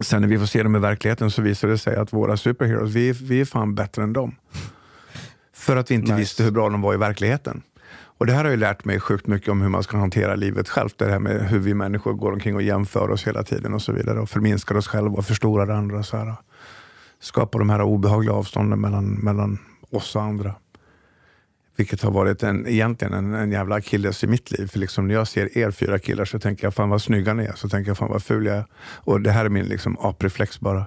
Sen 0.00 0.20
när 0.20 0.28
vi 0.28 0.38
får 0.38 0.46
se 0.46 0.62
dem 0.62 0.76
i 0.76 0.78
verkligheten 0.78 1.30
så 1.30 1.42
visar 1.42 1.68
det 1.68 1.78
sig 1.78 1.96
att 1.96 2.12
våra 2.12 2.36
superheroes, 2.36 2.90
vi, 2.90 3.12
vi 3.12 3.40
är 3.40 3.44
fan 3.44 3.74
bättre 3.74 4.02
än 4.02 4.12
dem. 4.12 4.36
För 5.52 5.76
att 5.76 5.90
vi 5.90 5.94
inte 5.94 6.06
nice. 6.06 6.18
visste 6.18 6.42
hur 6.42 6.50
bra 6.50 6.68
de 6.68 6.80
var 6.80 6.94
i 6.94 6.96
verkligheten. 6.96 7.62
Och 8.18 8.26
det 8.26 8.32
här 8.32 8.44
har 8.44 8.50
ju 8.50 8.56
lärt 8.56 8.84
mig 8.84 9.00
sjukt 9.00 9.26
mycket 9.26 9.48
om 9.48 9.62
hur 9.62 9.68
man 9.68 9.82
ska 9.82 9.96
hantera 9.96 10.34
livet 10.34 10.68
själv. 10.68 10.90
Det 10.96 11.10
här 11.10 11.18
med 11.18 11.48
hur 11.48 11.58
vi 11.58 11.74
människor 11.74 12.12
går 12.12 12.32
omkring 12.32 12.54
och 12.54 12.62
jämför 12.62 13.10
oss 13.10 13.26
hela 13.26 13.42
tiden 13.42 13.74
och 13.74 13.82
så 13.82 13.92
vidare. 13.92 14.20
Och 14.20 14.30
förminskar 14.30 14.74
oss 14.74 14.88
själva 14.88 15.16
och 15.16 15.26
förstorar 15.26 15.68
andra. 15.68 16.02
Så 16.02 16.16
här. 16.16 16.34
Skapar 17.20 17.58
de 17.58 17.70
här 17.70 17.82
obehagliga 17.82 18.32
avstånden 18.32 18.80
mellan, 18.80 19.14
mellan 19.14 19.58
oss 19.90 20.16
och 20.16 20.22
andra. 20.22 20.54
Vilket 21.76 22.02
har 22.02 22.10
varit 22.10 22.42
en, 22.42 22.66
egentligen 22.66 23.14
en, 23.14 23.34
en 23.34 23.52
jävla 23.52 23.74
akilles 23.74 24.24
i 24.24 24.26
mitt 24.26 24.50
liv. 24.50 24.66
För 24.66 24.78
liksom 24.78 25.08
när 25.08 25.14
jag 25.14 25.28
ser 25.28 25.58
er 25.58 25.70
fyra 25.70 25.98
killar 25.98 26.24
så 26.24 26.38
tänker 26.38 26.64
jag 26.64 26.74
fan 26.74 26.88
vad 26.88 27.02
snygga 27.02 27.34
ni 27.34 27.44
är. 27.44 27.52
Så 27.54 27.68
tänker 27.68 27.90
jag 27.90 27.98
fan 27.98 28.10
vad 28.10 28.22
ful 28.22 28.46
jag 28.46 28.56
är. 28.56 28.64
Och 28.76 29.20
det 29.20 29.30
här 29.30 29.44
är 29.44 29.48
min 29.48 29.66
liksom, 29.66 29.96
apreflex 30.00 30.60
bara. 30.60 30.86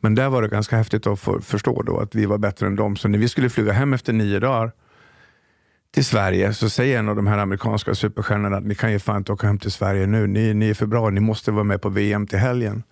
Men 0.00 0.14
där 0.14 0.28
var 0.28 0.42
det 0.42 0.48
ganska 0.48 0.76
häftigt 0.76 1.06
att 1.06 1.20
få 1.20 1.40
förstå 1.40 1.82
då 1.82 1.98
att 1.98 2.14
vi 2.14 2.26
var 2.26 2.38
bättre 2.38 2.66
än 2.66 2.76
dem. 2.76 2.96
Så 2.96 3.08
när 3.08 3.18
vi 3.18 3.28
skulle 3.28 3.50
flyga 3.50 3.72
hem 3.72 3.92
efter 3.92 4.12
nio 4.12 4.38
dagar 4.38 4.72
till 5.94 6.04
Sverige 6.04 6.54
så 6.54 6.70
säger 6.70 6.98
en 6.98 7.08
av 7.08 7.16
de 7.16 7.26
här 7.26 7.38
amerikanska 7.38 7.94
superstjärnorna 7.94 8.56
att 8.56 8.64
ni 8.64 8.74
kan 8.74 8.92
ju 8.92 8.98
fan 8.98 9.16
inte 9.16 9.32
åka 9.32 9.46
hem 9.46 9.58
till 9.58 9.70
Sverige 9.70 10.06
nu. 10.06 10.26
Ni, 10.26 10.54
ni 10.54 10.70
är 10.70 10.74
för 10.74 10.86
bra, 10.86 11.10
ni 11.10 11.20
måste 11.20 11.50
vara 11.50 11.64
med 11.64 11.82
på 11.82 11.88
VM 11.88 12.26
till 12.26 12.38
helgen 12.38 12.82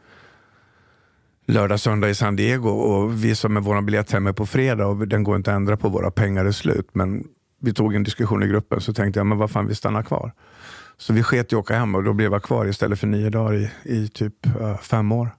lördag, 1.46 1.80
söndag 1.80 2.08
i 2.08 2.14
San 2.14 2.36
Diego 2.36 2.68
och 2.68 3.24
vi 3.24 3.34
som 3.34 3.56
är 3.56 3.60
vår 3.60 3.80
biljett 3.80 4.12
hem 4.12 4.26
är 4.26 4.32
på 4.32 4.46
fredag 4.46 4.86
och 4.86 5.08
den 5.08 5.24
går 5.24 5.36
inte 5.36 5.50
att 5.50 5.56
ändra 5.56 5.76
på, 5.76 5.88
våra 5.88 6.10
pengar 6.10 6.44
är 6.44 6.52
slut. 6.52 6.88
Men 6.92 7.24
vi 7.60 7.74
tog 7.74 7.94
en 7.94 8.02
diskussion 8.02 8.42
i 8.42 8.46
gruppen 8.46 8.80
så 8.80 8.92
tänkte 8.92 9.20
jag, 9.20 9.26
men 9.26 9.38
vad 9.38 9.50
fan 9.50 9.66
vi 9.66 9.74
stannar 9.74 10.02
kvar. 10.02 10.32
Så 10.96 11.12
vi 11.12 11.22
sket 11.22 11.52
i 11.52 11.56
att 11.56 11.60
åka 11.60 11.74
hem 11.74 11.94
och 11.94 12.04
då 12.04 12.12
blev 12.12 12.32
jag 12.32 12.42
kvar 12.42 12.66
istället 12.66 12.98
för 12.98 13.06
nio 13.06 13.30
dagar 13.30 13.54
i, 13.54 13.70
i 13.82 14.08
typ 14.08 14.46
uh, 14.60 14.76
fem 14.76 15.12
år. 15.12 15.30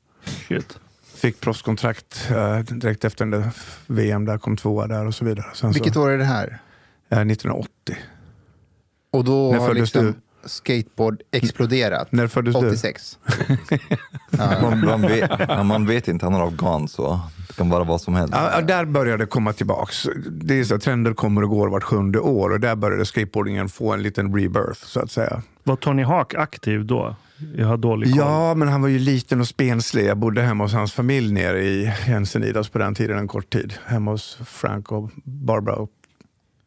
Shit. 0.47 0.80
Fick 1.15 1.39
proffskontrakt 1.39 2.32
uh, 2.32 2.60
direkt 2.60 3.06
efter 3.06 3.26
den 3.26 3.41
där 3.41 3.49
VM, 3.88 4.26
där 4.26 4.38
kom 4.38 4.58
tvåa 4.58 4.88
där 4.88 5.08
och 5.08 5.15
så 5.15 5.26
vidare. 5.26 5.45
Sen 5.54 5.71
Vilket 5.71 5.93
så, 5.93 6.04
år 6.04 6.10
är 6.10 6.17
det 6.17 6.23
här? 6.23 6.60
Uh, 7.13 7.19
1980. 7.19 7.97
Och 9.12 9.23
då 9.23 9.52
När 9.52 9.60
har 9.60 9.73
liksom... 9.73 10.06
Du? 10.06 10.13
skateboard 10.45 11.21
exploderat. 11.32 12.12
När 12.12 12.28
föddes 12.28 12.56
86. 12.56 13.17
du? 13.47 13.58
man, 14.38 14.86
man, 14.86 15.02
vet, 15.02 15.47
man 15.47 15.86
vet 15.86 16.08
inte, 16.08 16.26
han 16.26 16.36
är 16.36 16.47
afghan 16.47 16.88
så 16.88 17.19
det 17.47 17.54
kan 17.54 17.69
vara 17.69 17.84
vad 17.84 18.02
som 18.02 18.15
helst. 18.15 18.34
Ja, 18.36 18.62
där 18.62 18.86
började 18.86 19.23
det 19.23 19.28
komma 19.28 19.54
tillbaks. 19.54 20.08
Det 20.32 20.60
är 20.60 20.63
så, 20.63 20.80
trender 20.80 21.13
kommer 21.13 21.43
och 21.43 21.49
går 21.49 21.67
vart 21.67 21.84
sjunde 21.84 22.19
år 22.19 22.49
och 22.49 22.60
där 22.60 22.76
började 22.76 23.06
skateboardingen 23.06 23.69
få 23.69 23.93
en 23.93 24.04
liten 24.04 24.36
rebirth 24.36 24.86
så 24.86 24.99
att 24.99 25.12
säga. 25.12 25.41
Var 25.63 25.76
Tony 25.76 26.04
Hawk 26.04 26.34
aktiv 26.34 26.86
då? 26.86 27.15
Jag 27.56 27.67
har 27.67 27.78
dålig 27.78 28.10
koll. 28.10 28.19
Ja, 28.19 28.56
men 28.56 28.67
han 28.67 28.82
var 28.82 28.89
ju 28.89 28.99
liten 28.99 29.39
och 29.41 29.47
spenslig. 29.47 30.06
Jag 30.06 30.17
bodde 30.17 30.41
hemma 30.41 30.63
hos 30.63 30.73
hans 30.73 30.93
familj 30.93 31.34
nere 31.34 31.63
i 31.63 31.93
Encinitas 32.08 32.69
på 32.69 32.80
den 32.80 32.95
tiden 32.95 33.17
en 33.17 33.28
kort 33.28 33.49
tid. 33.49 33.73
Hemma 33.86 34.12
hos 34.12 34.38
Frank 34.45 34.91
och 34.91 35.10
Barbara 35.23 35.76
och 35.76 35.89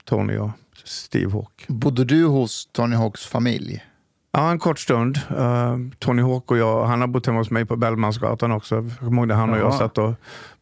Tony 0.07 0.37
och 0.37 0.51
Steve 0.85 1.33
Hawk. 1.33 1.65
Bodde 1.69 2.05
du 2.05 2.25
hos 2.25 2.69
Tony 2.73 2.97
Hawks 2.97 3.27
familj? 3.27 3.85
Ja, 4.33 4.51
en 4.51 4.59
kort 4.59 4.79
stund. 4.79 5.21
Uh, 5.31 5.77
Tony 5.99 6.23
Hawk 6.23 6.51
och 6.51 6.59
jag, 6.59 6.85
han 6.85 7.01
har 7.01 7.09
bott 7.09 7.27
hemma 7.27 7.39
hos 7.39 7.51
mig 7.51 7.65
på 7.65 7.77
Bellmansgatan 7.77 8.53
också. 8.53 8.75
Jag 8.75 8.99
kommer 8.99 9.23
ihåg 9.23 9.33
han 9.33 9.51
och 9.51 9.59
jag 9.59 9.75
satt 9.75 9.99
och 9.99 10.15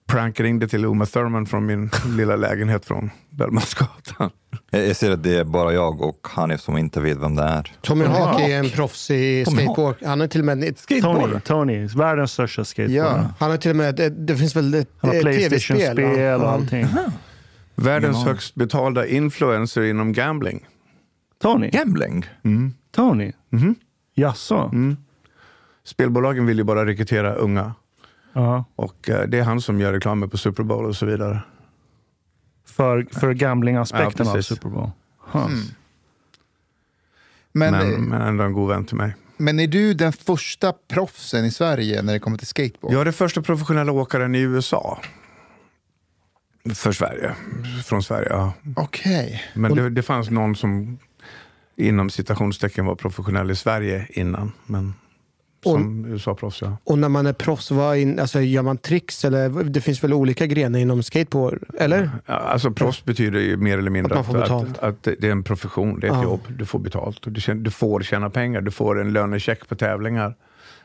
prankringde 0.06 0.68
till 0.68 0.84
Uma 0.84 1.06
Thurman 1.06 1.46
från 1.46 1.66
min 1.66 1.90
lilla 2.16 2.36
lägenhet 2.36 2.84
från 2.84 3.10
Bellmansgatan. 3.30 4.30
Jag 4.70 4.96
ser 4.96 5.10
att 5.10 5.22
det 5.22 5.36
är 5.36 5.44
bara 5.44 5.72
jag 5.72 6.02
och 6.02 6.26
Hanif 6.30 6.60
som 6.60 6.78
inte 6.78 7.00
vet 7.00 7.18
vem 7.18 7.36
det 7.36 7.42
är. 7.42 7.72
Tommy 7.80 8.04
Hawk 8.04 8.40
är 8.40 8.58
en 8.58 8.70
proffsig 8.70 9.46
skateboard. 9.46 9.96
Han 10.04 10.20
är 10.20 10.26
till 10.26 10.40
och 10.40 10.46
med 10.46 10.64
ett 10.64 10.78
skateboard. 10.78 11.30
Tony, 11.30 11.40
Tony, 11.40 11.86
världens 11.86 12.32
största 12.32 12.64
skateboard. 12.64 12.96
Ja, 12.96 13.30
han 13.38 13.50
har 13.50 13.56
till 13.56 13.70
och 13.70 13.76
med, 13.76 13.94
det, 13.94 14.10
det 14.10 14.36
finns 14.36 14.56
väl 14.56 14.74
ett 14.74 14.88
tv-spel 15.02 16.40
och 16.40 16.50
allting. 16.50 16.86
Världens 17.74 18.16
ja. 18.16 18.24
högst 18.24 18.54
betalda 18.54 19.06
influencer 19.06 19.82
inom 19.82 20.12
gambling. 20.12 20.66
Tony? 21.42 21.70
Gambling? 21.70 22.26
Mm. 22.44 22.74
Tony? 22.90 23.32
Mm. 23.52 23.74
Jaså? 24.14 24.70
Mm. 24.72 24.96
Spelbolagen 25.84 26.46
vill 26.46 26.58
ju 26.58 26.64
bara 26.64 26.86
rekrytera 26.86 27.34
unga. 27.34 27.74
Uh-huh. 28.32 28.64
Och 28.76 29.08
uh, 29.08 29.20
det 29.20 29.38
är 29.38 29.42
han 29.42 29.60
som 29.60 29.80
gör 29.80 29.92
reklamer 29.92 30.26
på 30.26 30.38
Super 30.38 30.62
Bowl 30.62 30.84
och 30.84 30.96
så 30.96 31.06
vidare. 31.06 31.40
För, 32.66 33.06
för 33.12 33.32
gamblingaspekten 33.32 34.26
ja, 34.26 34.38
av 34.38 34.42
Super 34.42 34.68
Bowl? 34.68 34.90
Huh. 35.32 35.44
Mm. 35.44 35.58
Men, 37.52 37.72
men, 37.72 37.92
eh, 37.92 37.98
men 37.98 38.22
ändå 38.22 38.44
en 38.44 38.52
god 38.52 38.68
vän 38.68 38.84
till 38.84 38.96
mig. 38.96 39.14
Men 39.36 39.60
är 39.60 39.66
du 39.66 39.94
den 39.94 40.12
första 40.12 40.72
proffsen 40.72 41.44
i 41.44 41.50
Sverige 41.50 42.02
när 42.02 42.12
det 42.12 42.18
kommer 42.18 42.38
till 42.38 42.46
skateboard? 42.46 42.94
Jag 42.94 43.00
är 43.00 43.04
den 43.04 43.14
första 43.14 43.42
professionella 43.42 43.92
åkaren 43.92 44.34
i 44.34 44.40
USA. 44.40 45.00
För 46.74 46.92
Sverige. 46.92 47.34
Från 47.84 48.02
Sverige, 48.02 48.28
ja. 48.30 48.52
Okej. 48.76 49.24
Okay. 49.26 49.38
Men 49.54 49.74
det, 49.74 49.90
det 49.90 50.02
fanns 50.02 50.30
någon 50.30 50.56
som 50.56 50.98
inom 51.76 52.10
citationstecken 52.10 52.86
var 52.86 52.94
professionell 52.94 53.50
i 53.50 53.56
Sverige 53.56 54.06
innan. 54.10 54.52
Men 54.66 54.94
som 55.64 56.04
USA-proffs, 56.06 56.62
ja. 56.62 56.76
Och 56.84 56.98
när 56.98 57.08
man 57.08 57.26
är 57.26 57.32
proffs, 57.32 57.70
vad 57.70 57.98
in, 57.98 58.18
alltså, 58.18 58.40
gör 58.40 58.62
man 58.62 58.78
tricks? 58.78 59.24
Eller, 59.24 59.64
det 59.64 59.80
finns 59.80 60.04
väl 60.04 60.12
olika 60.12 60.46
grenar 60.46 60.78
inom 60.78 61.02
skateboard? 61.02 61.64
Eller? 61.78 62.10
Ja, 62.26 62.34
alltså 62.34 62.70
proffs 62.70 63.04
betyder 63.04 63.40
ju 63.40 63.56
mer 63.56 63.78
eller 63.78 63.90
mindre 63.90 64.18
att, 64.18 64.34
att, 64.34 64.50
att, 64.50 64.78
att, 64.78 65.02
det 65.02 65.24
är 65.24 65.32
en 65.32 65.42
profession, 65.42 66.00
det 66.00 66.06
är 66.06 66.10
ett 66.10 66.16
ja. 66.16 66.22
jobb. 66.22 66.40
Du 66.48 66.66
får 66.66 66.78
betalt. 66.78 67.22
Du, 67.22 67.54
du 67.54 67.70
får 67.70 68.00
tjäna 68.00 68.30
pengar, 68.30 68.60
du 68.60 68.70
får 68.70 69.00
en 69.00 69.12
lönecheck 69.12 69.68
på 69.68 69.74
tävlingar. 69.74 70.34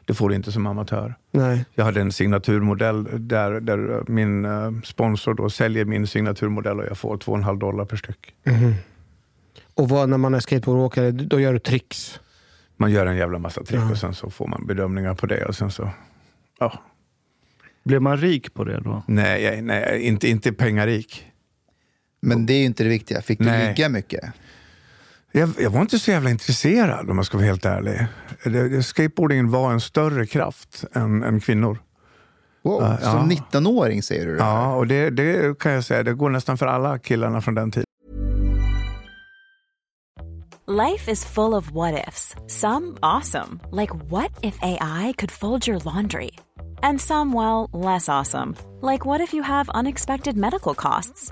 Det 0.10 0.16
får 0.16 0.30
du 0.30 0.36
inte 0.36 0.52
som 0.52 0.68
amatör. 0.68 1.16
Nej. 1.32 1.66
Jag 1.76 1.86
hade 1.86 2.02
en 2.02 2.12
signaturmodell 2.12 3.28
där, 3.28 3.60
där 3.60 4.04
min 4.12 4.46
uh, 4.46 4.82
sponsor 4.82 5.34
då 5.34 5.50
säljer 5.50 5.86
min 5.86 6.08
signaturmodell 6.08 6.80
och 6.80 6.86
jag 6.86 6.98
får 6.98 7.18
2,5 7.18 7.60
dollar 7.60 7.86
per 7.86 7.98
styck. 7.98 8.34
Mm. 8.44 8.74
Och 9.74 9.90
vad, 9.90 10.10
när 10.10 10.18
man 10.18 10.34
är 10.34 10.40
skateboardåkare, 10.40 11.12
då 11.12 11.40
gör 11.40 11.54
du 11.54 11.60
tricks? 11.60 12.20
Man 12.78 12.92
gör 12.92 13.06
en 13.06 13.16
jävla 13.16 13.40
massa 13.40 13.64
trick 13.64 13.80
ja. 13.80 13.92
och 13.92 13.98
sen 13.98 14.14
så 14.14 14.30
får 14.30 14.48
man 14.48 14.68
bedömningar 14.68 15.14
på 15.14 15.26
det. 15.26 15.46
och 15.46 15.56
sen 15.56 15.72
så, 15.72 15.90
ja. 16.60 16.80
Blev 17.84 18.02
man 18.02 18.18
rik 18.18 18.54
på 18.54 18.64
det 18.64 18.80
då? 18.80 19.04
Nej, 19.08 19.62
nej 19.62 20.02
inte, 20.02 20.28
inte 20.28 20.54
pengarik. 20.54 21.26
Men 22.20 22.46
det 22.46 22.54
är 22.54 22.60
ju 22.60 22.66
inte 22.66 22.84
det 22.84 22.90
viktiga. 22.90 23.22
Fick 23.22 23.40
du 23.40 23.46
nej. 23.46 23.68
ligga 23.68 23.90
mycket? 23.90 24.24
Jag, 25.32 25.50
jag, 25.60 25.70
var 25.70 25.82
inte 25.82 26.00
så 26.00 26.12
jävla 26.12 26.30
intresserad 26.30 27.10
om 27.10 27.18
jag 27.18 27.26
ska 27.26 27.38
vara 27.38 27.48
helt 27.48 27.66
ärlig. 27.66 28.08
Det, 28.44 28.84
skateboardingen 28.84 29.50
var 29.50 29.72
en 29.72 29.82
större 29.82 30.26
kraft 30.26 30.84
än, 30.94 31.24
än 31.24 31.40
kvinnor. 31.40 31.80
Wow, 32.64 32.82
uh, 32.82 33.00
som 33.00 33.32
ja. 33.32 33.38
19-åring 33.52 34.04
säger 34.04 34.26
du 34.26 34.36
det 34.36 34.44
Ja, 34.44 34.76
och 34.76 34.88
det, 34.88 35.10
det, 35.10 35.60
kan 35.60 35.72
jag 35.72 35.84
säga, 35.84 36.04
det 36.04 36.14
går 36.14 36.30
nästan 36.30 36.58
för 36.58 36.68
alla 36.68 37.00
killarna 37.00 37.42
från 37.42 37.56
den 37.56 37.72
tiden. 37.72 37.86
Life 40.68 41.12
is 41.12 41.26
full 41.26 41.54
of 41.54 41.72
what 41.72 42.08
ifs. 42.08 42.36
Some 42.48 42.98
awesome. 43.02 43.60
Like 43.72 43.92
what 44.10 44.32
if 44.42 44.60
AI 44.62 45.14
could 45.18 45.32
fold 45.32 45.68
your 45.68 45.80
laundry? 45.80 46.32
And 46.84 47.02
some, 47.02 47.34
well, 47.34 47.70
less 47.74 48.10
awesome. 48.10 48.56
Like 48.82 49.06
what 49.06 49.22
if 49.22 49.34
you 49.34 49.44
have 49.44 49.70
unexpected 49.74 50.38
medical 50.38 50.74
costs? 50.76 51.32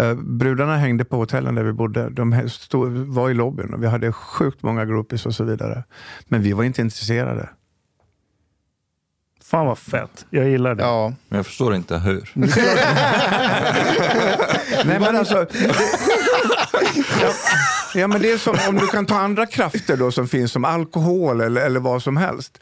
Uh, 0.00 0.14
brudarna 0.14 0.76
hängde 0.76 1.04
på 1.04 1.16
hotellen 1.16 1.54
där 1.54 1.62
vi 1.62 1.72
bodde. 1.72 2.10
De 2.10 2.48
stod, 2.48 2.92
var 2.92 3.30
i 3.30 3.34
lobbyn 3.34 3.74
och 3.74 3.82
vi 3.82 3.86
hade 3.86 4.12
sjukt 4.12 4.62
många 4.62 4.84
groupies 4.84 5.26
och 5.26 5.34
så 5.34 5.44
vidare. 5.44 5.84
Men 6.28 6.42
vi 6.42 6.52
var 6.52 6.64
inte 6.64 6.82
intresserade. 6.82 7.48
Fan 9.50 9.66
vad 9.66 9.78
fett. 9.78 10.26
Jag 10.30 10.48
gillar 10.48 10.74
det. 10.74 10.82
Ja. 10.82 11.12
Men 11.28 11.36
jag 11.36 11.46
förstår 11.46 11.74
inte 11.74 11.98
hur. 11.98 12.30
Nej, 14.84 15.00
men 15.00 15.16
alltså, 15.16 15.34
ja, 17.22 17.32
ja, 17.94 18.06
men 18.06 18.22
det 18.22 18.32
är 18.32 18.38
som 18.38 18.56
om 18.68 18.74
du 18.74 18.86
kan 18.86 19.06
ta 19.06 19.18
andra 19.18 19.46
krafter 19.46 19.96
då 19.96 20.12
som 20.12 20.28
finns 20.28 20.52
som 20.52 20.64
alkohol 20.64 21.40
eller, 21.40 21.66
eller 21.66 21.80
vad 21.80 22.02
som 22.02 22.16
helst. 22.16 22.58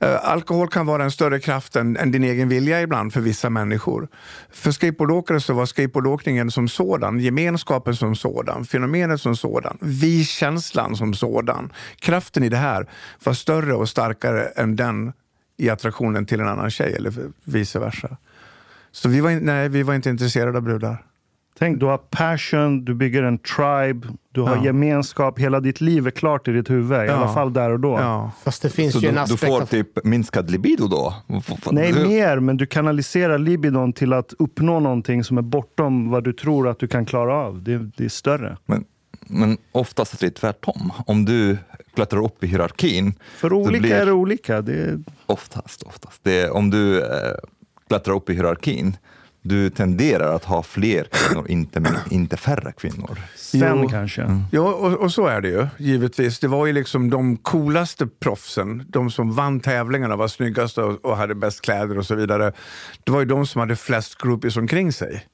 Eh, 0.00 0.28
alkohol 0.28 0.68
kan 0.68 0.86
vara 0.86 1.04
en 1.04 1.10
större 1.10 1.40
kraft 1.40 1.76
än, 1.76 1.96
än, 1.96 2.10
din 2.10 2.24
egen 2.24 2.48
vilja 2.48 2.82
ibland 2.82 3.12
för 3.12 3.20
vissa 3.20 3.50
människor. 3.50 4.08
För 4.50 4.70
skateboardåkare 4.70 5.40
så 5.40 5.54
var 5.54 5.66
skateboardåkningen 5.66 6.50
som 6.50 6.68
sådan, 6.68 7.20
gemenskapen 7.20 7.96
som 7.96 8.16
sådan, 8.16 8.64
fenomenet 8.64 9.20
som 9.20 9.36
sådan, 9.36 9.78
vi-känslan 9.80 10.96
som 10.96 11.14
sådan. 11.14 11.72
Kraften 11.96 12.42
i 12.42 12.48
det 12.48 12.56
här 12.56 12.86
var 13.24 13.32
större 13.32 13.74
och 13.74 13.88
starkare 13.88 14.44
än 14.44 14.76
den 14.76 15.12
i 15.56 15.70
attraktionen 15.70 16.26
till 16.26 16.40
en 16.40 16.48
annan 16.48 16.70
tjej 16.70 16.94
eller 16.94 17.12
vice 17.44 17.78
versa. 17.78 18.16
Så 18.92 19.08
vi 19.08 19.20
var, 19.20 19.30
nej, 19.30 19.68
vi 19.68 19.82
var 19.82 19.94
inte 19.94 20.10
intresserade 20.10 20.58
av 20.58 20.62
brudar. 20.62 21.07
Tänk, 21.58 21.80
du 21.80 21.86
har 21.86 21.98
passion, 21.98 22.84
du 22.84 22.94
bygger 22.94 23.22
en 23.22 23.38
tribe, 23.38 24.08
du 24.32 24.40
har 24.40 24.56
ja. 24.56 24.64
gemenskap. 24.64 25.38
Hela 25.38 25.60
ditt 25.60 25.80
liv 25.80 26.06
är 26.06 26.10
klart 26.10 26.48
i 26.48 26.52
ditt 26.52 26.70
huvud, 26.70 26.98
ja. 26.98 27.04
i 27.04 27.08
alla 27.08 27.34
fall 27.34 27.52
där 27.52 27.70
och 27.70 27.80
då. 27.80 27.98
Ja. 27.98 28.30
Fast 28.44 28.62
det 28.62 28.70
finns 28.70 28.92
Så 28.92 28.98
ju 28.98 29.02
du, 29.02 29.08
en 29.08 29.18
aspekt 29.18 29.40
du 29.40 29.46
får 29.46 29.62
av... 29.62 29.66
typ 29.66 30.04
minskad 30.04 30.50
libido 30.50 30.88
då? 30.88 31.14
Nej, 31.70 31.92
mer, 31.92 32.40
men 32.40 32.56
du 32.56 32.66
kanaliserar 32.66 33.38
libidon 33.38 33.92
till 33.92 34.12
att 34.12 34.34
uppnå 34.38 34.80
någonting 34.80 35.24
som 35.24 35.38
är 35.38 35.42
bortom 35.42 36.10
vad 36.10 36.24
du 36.24 36.32
tror 36.32 36.68
att 36.68 36.78
du 36.78 36.88
kan 36.88 37.06
klara 37.06 37.34
av. 37.34 37.62
Det, 37.62 37.78
det 37.78 38.04
är 38.04 38.08
större. 38.08 38.56
Men, 38.66 38.84
men 39.20 39.56
oftast 39.72 40.22
är 40.22 40.26
det 40.26 40.34
tvärtom. 40.34 40.92
Om 41.06 41.24
du 41.24 41.58
klättrar 41.94 42.24
upp 42.24 42.44
i 42.44 42.46
hierarkin. 42.46 43.14
För 43.36 43.52
olika 43.52 43.80
blir... 43.80 43.92
är 43.92 44.06
det 44.06 44.12
olika. 44.12 44.62
Det 44.62 44.72
är... 44.72 44.98
Oftast, 45.26 45.82
oftast. 45.82 46.24
Det 46.24 46.40
är, 46.40 46.50
om 46.50 46.70
du 46.70 47.00
äh, 47.00 47.06
klättrar 47.88 48.14
upp 48.14 48.30
i 48.30 48.34
hierarkin 48.34 48.96
du 49.42 49.70
tenderar 49.70 50.34
att 50.34 50.44
ha 50.44 50.62
fler 50.62 51.04
kvinnor, 51.04 51.50
inte, 51.50 51.82
inte 52.10 52.36
färre 52.36 52.72
kvinnor. 52.72 53.18
Sen 53.36 53.80
jo. 53.82 53.88
kanske. 53.88 54.22
Mm. 54.22 54.42
Ja, 54.52 54.60
och, 54.60 54.94
och, 54.94 55.12
så 55.12 55.26
är 55.26 55.40
det 55.40 55.48
ju 55.48 55.66
givetvis. 55.78 56.38
Det 56.38 56.48
var 56.48 56.66
ju 56.66 56.72
liksom 56.72 57.10
de 57.10 57.36
coolaste 57.36 58.06
proffsen, 58.06 58.84
de 58.88 59.10
som 59.10 59.34
vann 59.34 59.60
tävlingarna, 59.60 60.16
var 60.16 60.28
snyggast 60.28 60.78
och, 60.78 61.04
och 61.04 61.16
hade 61.16 61.34
bäst 61.34 61.60
kläder 61.60 61.98
och 61.98 62.06
så 62.06 62.14
vidare. 62.14 62.52
Det 63.04 63.12
var 63.12 63.20
ju 63.20 63.26
de 63.26 63.46
som 63.46 63.60
hade 63.60 63.76
flest 63.76 64.18
groupies 64.22 64.56
omkring 64.56 64.92
sig. 64.92 65.26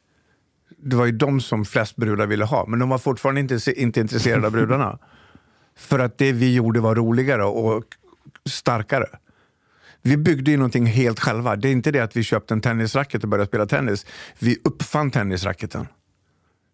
Det 0.79 0.97
var 0.97 1.07
ju 1.07 1.13
de 1.13 1.41
som 1.41 1.65
flest 1.65 1.97
brudar 1.97 2.27
ville 2.27 2.45
ha, 2.45 2.67
men 2.67 2.79
de 2.79 2.89
var 2.89 2.99
fortfarande 2.99 3.41
inte, 3.41 3.81
inte 3.81 4.01
intresserade 4.01 4.47
av 4.47 4.53
brudarna. 4.53 4.99
För 5.77 5.99
att 5.99 6.19
det 6.19 6.33
vi 6.33 6.55
gjorde 6.55 6.81
var 6.81 6.95
roligare 6.95 7.45
och 7.45 7.85
starkare. 8.49 9.07
Vi 10.07 10.17
byggde 10.17 10.51
ju 10.51 10.57
någonting 10.57 10.87
helt 10.87 11.21
själva. 11.21 11.57
Det 11.57 11.69
är 11.69 11.73
inte 11.73 11.91
det 11.91 12.01
att 12.01 12.17
vi 12.17 12.23
köpte 12.23 12.55
en 12.55 12.61
tennisracket 12.61 13.23
och 13.23 13.29
började 13.29 13.49
spela 13.49 13.67
tennis. 13.67 14.07
Vi 14.39 14.59
uppfann 14.65 15.11
tennisracketen. 15.11 15.87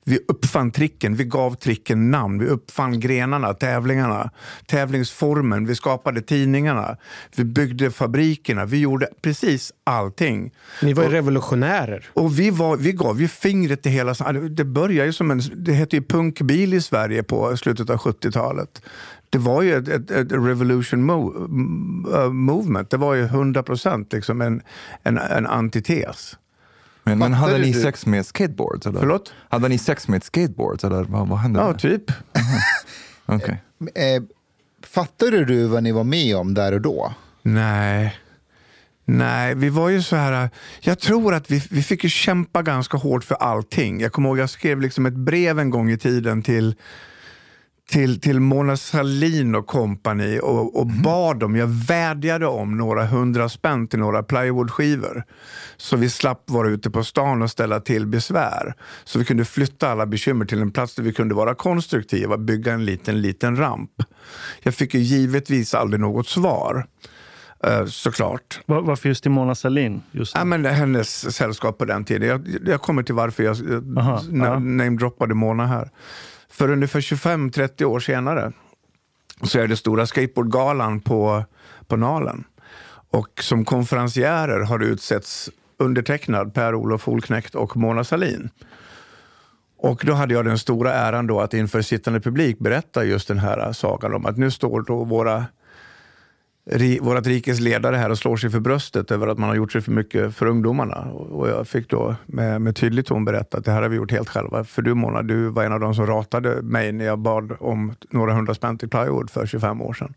Vi 0.05 0.19
uppfann 0.29 0.71
tricken, 0.71 1.17
vi 1.17 1.25
gav 1.25 1.55
tricken 1.55 2.11
namn, 2.11 2.39
vi 2.39 2.47
uppfann 2.47 3.01
grenarna, 3.01 3.55
tävlingarna, 3.55 4.31
tävlingsformen, 4.67 5.67
vi 5.67 5.75
skapade 5.75 6.23
tidningarna, 6.23 6.97
vi 7.37 7.45
byggde 7.45 7.91
fabrikerna, 7.91 8.65
vi 8.65 8.79
gjorde 8.81 9.09
precis 9.23 9.73
allting. 9.85 10.53
Ni 10.83 10.93
var 10.93 11.05
och, 11.05 11.11
revolutionärer. 11.11 12.11
Och 12.13 12.39
vi, 12.39 12.51
var, 12.51 12.77
vi 12.77 12.93
gav 12.93 13.21
ju 13.21 13.29
fingret 13.29 13.83
till 13.83 13.93
hela... 13.93 14.15
Det 14.33 14.65
började 14.65 15.07
ju 15.07 15.13
som 15.13 15.31
en... 15.31 15.41
Det 15.55 15.73
hette 15.73 15.97
ju 15.97 16.03
punkbil 16.03 16.75
i 16.75 16.81
Sverige 16.81 17.23
på 17.23 17.57
slutet 17.57 17.91
av 17.91 17.97
70-talet 17.97 18.83
det 19.31 19.39
var 19.39 19.63
ju 19.63 19.77
ett, 19.77 19.89
ett, 19.89 20.11
ett 20.11 20.33
revolution 20.33 21.05
mo 21.05 21.49
uh, 22.15 22.33
movement. 22.33 22.91
Det 22.91 22.97
var 22.97 23.15
ju 23.15 23.25
100 23.25 23.63
procent 23.63 24.13
liksom 24.13 24.41
en, 24.41 24.63
en, 25.03 25.19
en 25.19 25.47
antites. 25.47 26.37
Men, 27.03 27.19
men 27.19 27.33
hade 27.33 27.59
ni 27.59 27.73
du? 27.73 27.81
sex 27.81 28.07
med 28.07 28.27
skateboards? 28.27 28.87
Eller? 28.87 29.01
Förlåt? 29.01 29.33
Hade 29.49 29.69
ni 29.69 29.79
sex 29.79 30.09
med 30.09 30.25
skateboards? 30.25 30.85
Eller 30.85 31.05
vad, 31.05 31.29
vad 31.29 31.39
hände? 31.39 31.61
Ja, 31.61 31.67
där? 31.67 31.79
typ. 31.79 32.13
okay. 33.27 33.57
eh, 33.95 34.23
fattade 34.87 35.45
du 35.45 35.67
vad 35.67 35.83
ni 35.83 35.93
var 35.93 36.05
med 36.05 36.37
om 36.37 36.55
där 36.55 36.73
och 36.73 36.81
då? 36.81 37.15
Nej. 37.43 38.17
Nej, 39.05 39.55
vi 39.55 39.69
var 39.69 39.89
ju 39.89 40.03
så 40.03 40.17
här... 40.17 40.51
Jag 40.81 40.99
tror 40.99 41.35
att 41.35 41.51
vi, 41.51 41.63
vi 41.71 41.83
fick 41.83 42.05
ju 42.05 42.11
kämpa 42.11 42.63
ganska 42.63 42.97
hårt 42.97 43.25
för 43.25 43.35
allting. 43.35 44.01
Jag 44.01 44.13
kommer 44.13 44.29
ihåg 44.29 44.39
jag 44.39 44.51
skrev 44.51 44.81
liksom 44.81 45.07
ett 45.07 45.15
brev 45.15 45.59
en 45.59 45.71
gång 45.71 45.91
i 45.91 45.99
tiden 45.99 46.43
till 46.43 46.75
till, 47.91 48.21
till 48.21 48.41
Mona 48.41 48.77
Sahlin 48.77 49.55
och 49.55 49.67
kompani 49.67 50.41
och, 50.43 50.77
och 50.77 50.87
mm. 50.87 51.03
bad 51.03 51.39
dem, 51.39 51.57
jag 51.57 51.67
vädjade 51.67 52.47
om 52.47 52.77
några 52.77 53.07
hundra 53.07 53.49
spänn 53.49 53.89
till 53.89 53.99
några 53.99 54.23
plywoodskivor. 54.23 55.25
Så 55.77 55.97
vi 55.97 56.11
slapp 56.11 56.51
vara 56.51 56.69
ute 56.69 56.91
på 56.91 57.05
stan 57.05 57.43
och 57.43 57.51
ställa 57.51 57.81
till 57.81 58.07
besvär. 58.07 58.75
Så 59.05 59.19
vi 59.19 59.25
kunde 59.25 59.45
flytta 59.45 59.89
alla 59.89 60.07
bekymmer 60.07 60.45
till 60.45 60.61
en 60.61 60.71
plats 60.71 60.95
där 60.95 61.03
vi 61.03 61.13
kunde 61.13 61.35
vara 61.35 61.55
konstruktiva, 61.55 62.39
bygga 62.39 62.73
en 62.73 62.85
liten, 62.85 63.23
liten 63.23 63.57
ramp. 63.57 63.91
Jag 64.63 64.75
fick 64.75 64.95
ju 64.95 65.01
givetvis 65.01 65.75
aldrig 65.75 66.01
något 66.01 66.29
svar. 66.29 66.87
Uh, 67.67 67.87
såklart. 67.87 68.61
Var, 68.67 68.83
varför 68.83 69.09
just 69.09 69.23
till 69.23 69.31
Mona 69.31 69.55
Sahlin? 69.55 70.03
Just 70.11 70.35
ja, 70.35 70.45
men 70.45 70.65
hennes 70.65 71.37
sällskap 71.37 71.79
på 71.79 71.85
den 71.85 72.05
tiden. 72.05 72.29
Jag, 72.29 72.49
jag 72.67 72.83
kommer 72.83 73.03
till 73.03 73.15
varför 73.15 73.43
jag 73.43 73.57
namedroppade 74.33 75.35
Mona 75.35 75.67
här. 75.67 75.91
För 76.51 76.71
ungefär 76.71 77.01
25-30 77.01 77.85
år 77.85 78.01
senare 78.01 78.53
så 79.43 79.59
är 79.59 79.69
det 79.69 79.77
stora 79.77 80.07
skateboardgalan 80.07 81.01
på, 81.01 81.45
på 81.87 81.97
Nalen. 81.97 82.45
Och 83.11 83.43
som 83.43 83.65
konferencierer 83.65 84.61
har 84.61 84.79
det 84.79 84.87
utsetts 84.87 85.51
undertecknad 85.77 86.55
Per-Olof 86.55 87.05
Holknekt 87.05 87.55
och 87.55 87.77
Mona 87.77 88.05
Salin. 88.05 88.51
Och 89.77 90.03
då 90.07 90.13
hade 90.13 90.35
jag 90.35 90.45
den 90.45 90.59
stora 90.59 90.93
äran 90.93 91.27
då 91.27 91.41
att 91.41 91.55
inför 91.55 91.83
sittande 91.83 92.21
publik 92.21 92.59
berätta 92.59 93.05
just 93.05 93.29
den 93.29 93.39
här 93.39 93.73
sagan 93.73 94.15
om 94.15 94.27
att 94.27 94.39
nu 94.39 94.51
står 94.51 94.83
då 94.83 95.05
våra 95.05 95.45
vårt 97.01 97.27
rikes 97.27 97.61
ledare 97.61 97.97
här 97.97 98.11
och 98.11 98.19
slår 98.19 98.37
sig 98.37 98.51
för 98.51 98.61
bröstet 98.61 99.11
över 99.11 99.27
att 99.27 99.39
man 99.39 99.49
har 99.49 99.57
gjort 99.57 99.73
sig 99.73 99.81
för 99.81 99.93
mycket 99.93 100.35
för 100.35 100.47
ungdomarna. 100.47 101.01
Och 101.13 101.49
jag 101.49 101.69
fick 101.69 101.89
då 101.91 102.15
med, 102.27 102.63
med 102.63 102.77
tydlig 102.77 103.07
ton 103.07 103.25
berätta 103.25 103.59
att 103.59 103.65
det 103.65 103.73
här 103.73 103.83
har 103.83 103.89
vi 103.89 103.97
gjort 103.97 104.13
helt 104.13 104.29
själva. 104.29 104.65
För 104.65 104.83
du 104.83 104.95
Mona, 104.95 105.23
du 105.23 105.49
var 105.49 105.65
en 105.65 105.73
av 105.73 105.81
de 105.81 105.95
som 105.95 106.07
ratade 106.07 106.63
mig 106.63 106.93
när 106.93 107.05
jag 107.05 107.19
bad 107.19 107.57
om 107.61 107.95
några 108.11 108.35
hundra 108.35 108.55
spänn 108.55 108.79
till 108.79 108.89
plywood 108.89 109.31
för 109.31 109.47
25 109.47 109.83
år 109.83 109.93
sedan. 109.93 110.15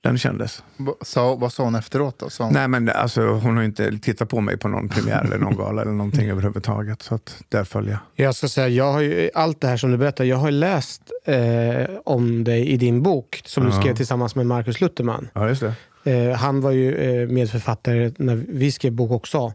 Den 0.00 0.18
kändes. 0.18 0.62
Så, 1.02 1.34
vad 1.34 1.52
sa 1.52 1.64
hon 1.64 1.74
efteråt? 1.74 2.18
Då? 2.18 2.28
Hon... 2.38 2.52
Nej, 2.52 2.68
men 2.68 2.88
alltså, 2.88 3.22
hon 3.22 3.56
har 3.56 3.64
inte 3.64 3.98
tittat 3.98 4.28
på 4.28 4.40
mig 4.40 4.56
på 4.56 4.68
någon 4.68 4.88
premiär 4.88 5.24
eller 5.24 5.38
någon 5.38 5.56
gala 5.56 5.82
eller 5.82 5.92
någonting 5.92 6.30
överhuvudtaget. 6.30 7.02
Så 7.02 7.14
att 7.14 7.42
där 7.48 7.64
följer 7.64 7.98
jag. 8.16 8.26
Jag 8.26 8.34
ska 8.34 8.48
säga, 8.48 8.68
jag 8.68 8.92
har 8.92 9.00
ju, 9.00 9.30
allt 9.34 9.60
det 9.60 9.68
här 9.68 9.76
som 9.76 9.90
du 9.90 9.96
berättar, 9.96 10.24
jag 10.24 10.36
har 10.36 10.50
läst 10.50 11.02
eh, 11.24 11.96
om 12.04 12.44
dig 12.44 12.68
i 12.68 12.76
din 12.76 13.02
bok 13.02 13.42
som 13.44 13.64
ja. 13.64 13.70
du 13.70 13.76
skrev 13.76 13.94
tillsammans 13.96 14.34
med 14.34 14.46
Markus 14.46 14.80
Lutherman. 14.80 15.28
Ja, 15.32 15.48
just 15.48 15.62
det. 15.62 15.74
Eh, 16.12 16.36
han 16.36 16.60
var 16.60 16.70
ju 16.70 16.94
eh, 16.94 17.28
medförfattare 17.28 18.12
när 18.16 18.34
vi 18.48 18.72
skrev 18.72 18.92
bok 18.92 19.10
också. 19.10 19.52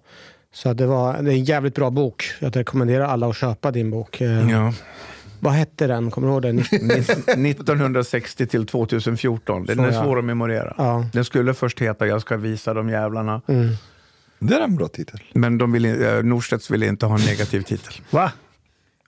Så 0.53 0.73
det, 0.73 0.85
var, 0.85 1.21
det 1.21 1.31
är 1.31 1.35
en 1.35 1.43
jävligt 1.43 1.75
bra 1.75 1.89
bok. 1.89 2.31
Jag 2.39 2.55
rekommenderar 2.55 3.05
alla 3.05 3.27
att 3.27 3.37
köpa 3.37 3.71
din 3.71 3.91
bok. 3.91 4.21
Eh, 4.21 4.51
ja. 4.51 4.73
Vad 5.43 5.53
hette 5.53 5.87
den? 5.87 6.11
Kommer 6.11 6.27
du 6.27 6.33
ihåg 6.33 6.41
den? 6.41 6.59
1960 6.59 8.47
till 8.47 8.65
2014. 8.65 9.65
Den 9.65 9.79
är 9.79 9.91
svår 9.91 10.19
att 10.19 10.25
memorera. 10.25 10.75
Ja. 10.77 11.05
Den 11.13 11.25
skulle 11.25 11.53
först 11.53 11.79
heta 11.79 12.07
Jag 12.07 12.21
ska 12.21 12.37
visa 12.37 12.73
de 12.73 12.89
jävlarna. 12.89 13.41
Mm. 13.47 13.69
Det 14.39 14.55
är 14.55 14.61
en 14.61 14.75
bra 14.75 14.87
titel. 14.87 15.19
Men 15.33 15.57
de 15.57 15.71
ville, 15.71 16.17
eh, 16.17 16.23
Norstedts 16.23 16.71
ville 16.71 16.87
inte 16.87 17.05
ha 17.05 17.19
en 17.19 17.25
negativ 17.25 17.61
titel. 17.61 17.93
Va? 18.09 18.31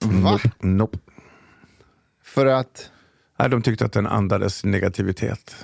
Va? 0.02 0.32
Nope. 0.32 0.52
nope. 0.60 0.98
För 2.24 2.46
att? 2.46 2.90
Nej, 3.40 3.50
de 3.50 3.62
tyckte 3.62 3.86
att 3.86 3.94
den 3.94 4.08
andades 4.08 4.64
negativitet. 4.64 5.56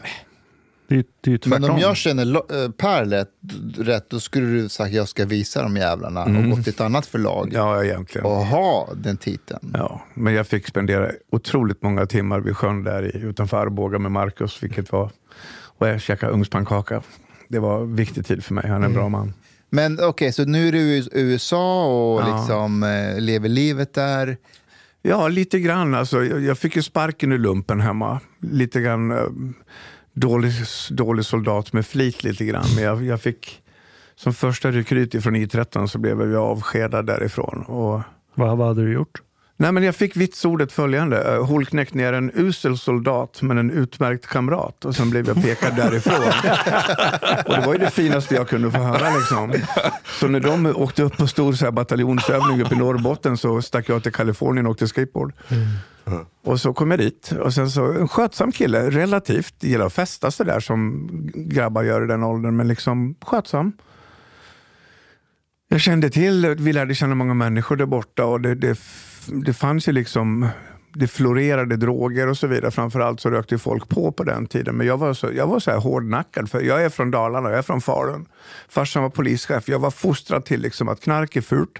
Det 0.92 1.08
det 1.22 1.46
Men 1.46 1.64
om 1.64 1.80
jag 1.80 1.98
känner 1.98 2.36
eh, 2.36 2.72
Per 2.72 3.06
rätt, 3.06 3.30
rätt, 3.78 4.10
då 4.10 4.20
skulle 4.20 4.46
du 4.48 4.70
sagt 4.70 4.94
jag 4.94 5.08
ska 5.08 5.26
visa 5.26 5.64
de 5.64 5.78
jävlarna 5.78 6.24
och 6.24 6.50
gått 6.50 6.64
till 6.64 6.74
ett 6.74 6.82
annat 6.82 7.06
förlag 7.06 7.50
Ja, 7.54 7.84
egentligen. 7.84 8.26
och 8.28 8.32
ha 8.36 8.90
den 8.96 9.18
titeln. 9.18 9.72
Ja, 9.74 10.02
men 10.14 10.34
jag 10.34 10.48
fick 10.48 10.68
spendera 10.68 11.12
otroligt 11.32 11.82
många 11.84 12.06
timmar 12.06 12.40
vid 12.40 12.58
sjön 12.58 12.84
där 12.84 13.16
i, 13.16 13.20
utanför 13.20 13.58
Arboga 13.58 14.00
med 14.00 14.12
Marcus, 14.12 14.64
vilket 14.64 14.92
var... 14.92 15.10
Och 15.78 15.88
jag 15.88 16.02
käkade 16.02 16.32
ugnspannkaka. 16.34 17.02
Det 17.48 17.60
var 17.60 17.82
en 17.82 17.96
viktig 17.96 18.26
tid 18.26 18.44
för 18.44 18.54
mig. 18.54 18.68
Han 18.68 18.82
är 18.82 18.86
en 18.88 18.94
bra 18.94 19.10
man. 19.10 19.34
Men 19.70 20.00
okej, 20.04 20.34
så 20.34 20.46
nu 20.46 20.68
är 20.68 20.72
du 20.72 20.80
i 20.80 21.08
USA 21.14 21.86
och 21.86 22.22
Ja. 22.22 22.38
liksom 22.38 22.84
eh, 22.84 23.20
lever 23.20 23.50
livet 23.50 23.94
där. 23.94 24.38
Ja, 25.02 25.28
lite 25.28 25.60
grann. 25.60 25.94
Alltså, 25.96 26.24
jag, 26.24 26.42
jag 26.42 26.58
fick 26.58 26.76
ju 26.76 26.82
sparken 26.82 27.32
i 27.32 27.38
lumpen 27.38 27.82
hemma. 27.82 28.20
Lite 28.42 28.82
grann 28.82 29.12
eh, 29.12 29.18
dålig, 30.14 30.52
dålig 30.90 31.26
soldat 31.26 31.74
med 31.74 31.86
flit 31.86 32.24
lite 32.24 32.46
grann. 32.46 32.66
Men 32.76 32.84
jag, 32.84 33.04
jag 33.04 33.22
fick, 33.22 33.62
som 34.16 34.34
första 34.34 34.72
rekryt 34.72 35.24
från 35.24 35.36
I13 35.36 35.88
så 35.88 36.00
blev 36.00 36.32
jag 36.32 36.44
avskedad 36.44 37.06
därifrån. 37.06 37.64
Och, 37.64 38.02
Vad, 38.36 38.58
vad 38.58 38.68
hade 38.68 38.86
du 38.86 38.94
gjort? 38.94 39.22
Nej, 39.62 39.72
men 39.72 39.84
jag 39.84 39.96
fick 39.96 40.16
vitsordet 40.16 40.72
följande. 40.72 41.38
Holknekt 41.38 41.94
ner 41.94 42.14
en 42.14 42.32
usel 42.34 42.78
soldat 42.78 43.42
men 43.42 43.58
en 43.58 43.72
utmärkt 43.72 44.28
kamrat. 44.28 44.86
Och 44.86 44.96
sen 44.96 45.10
blev 45.10 45.28
jag 45.28 45.44
pekad 45.44 45.76
därifrån. 45.76 46.16
och 47.46 47.54
det 47.54 47.66
var 47.66 47.74
ju 47.74 47.80
det 47.80 47.90
finaste 47.90 48.36
jag 48.36 48.50
kunde 48.50 48.72
få 48.72 48.78
höra. 48.78 49.18
Liksom. 49.18 49.54
Så 50.20 50.28
när 50.28 50.40
de 50.40 50.66
åkte 50.66 51.04
upp 51.04 51.18
på 51.18 51.28
stor 51.28 51.54
så 51.54 51.66
här, 51.66 51.72
bataljonsövning 51.72 52.62
uppe 52.62 52.76
i 52.76 52.78
Norrbotten 52.78 53.38
så 53.38 53.62
stack 53.62 53.90
jag 53.90 54.04
till 54.04 54.12
Kalifornien 54.12 54.66
och 54.66 54.72
åkte 54.72 54.88
skateboard. 54.88 55.34
Och 56.44 56.62
så 56.62 56.74
kom 56.74 56.92
jag 56.92 57.00
dit. 57.00 57.32
Och 57.32 57.54
sen 57.54 57.70
så, 57.70 57.86
en 57.86 58.08
skötsam 58.08 58.52
kille, 58.52 58.90
relativt. 58.90 59.64
Gillar 59.64 59.86
att 59.86 59.94
festa 59.94 60.32
sådär 60.32 60.60
som 60.60 61.10
grabbar 61.36 61.84
gör 61.84 62.04
i 62.04 62.08
den 62.08 62.24
åldern, 62.24 62.56
men 62.56 62.68
liksom 62.68 63.16
skötsam. 63.22 63.72
Jag 65.68 65.82
kände 65.82 66.10
till, 66.10 66.56
vi 66.60 66.74
lärde 66.74 66.96
känna 66.96 67.16
många 67.16 67.34
människor 67.34 67.76
där 67.76 67.86
borta 67.86 68.26
och 68.26 68.42
det, 68.42 68.56
det, 68.56 68.80
det 69.26 69.54
fanns 69.54 69.88
ju 69.88 69.92
liksom 69.92 70.48
det 70.94 71.08
florerade 71.08 71.76
droger 71.78 72.28
och 72.28 72.38
så 72.38 72.48
vidare. 72.48 72.72
Framförallt 72.72 73.20
så 73.20 73.30
rökte 73.30 73.58
folk 73.58 73.90
på 73.90 74.12
på 74.12 74.24
den 74.24 74.48
tiden. 74.48 74.76
Men 74.76 74.88
jag 74.88 74.98
var 74.98 75.14
så, 75.14 75.30
jag 75.36 75.48
var 75.48 75.60
så 75.60 75.72
här 75.72 75.78
hårdnackad, 75.78 76.50
för 76.50 76.62
jag 76.62 76.84
är 76.84 76.90
från 76.90 77.12
Dalarna, 77.12 77.50
jag 77.50 77.58
är 77.58 77.62
från 77.62 77.82
Falun. 77.82 78.26
Farsan 78.70 79.04
var 79.04 79.10
polischef. 79.10 79.70
Jag 79.70 79.80
var 79.80 79.92
fostrad 79.92 80.46
till 80.46 80.62
liksom 80.62 80.90
att 80.90 81.02
knark 81.02 81.36
är 81.36 81.42
fult. 81.42 81.80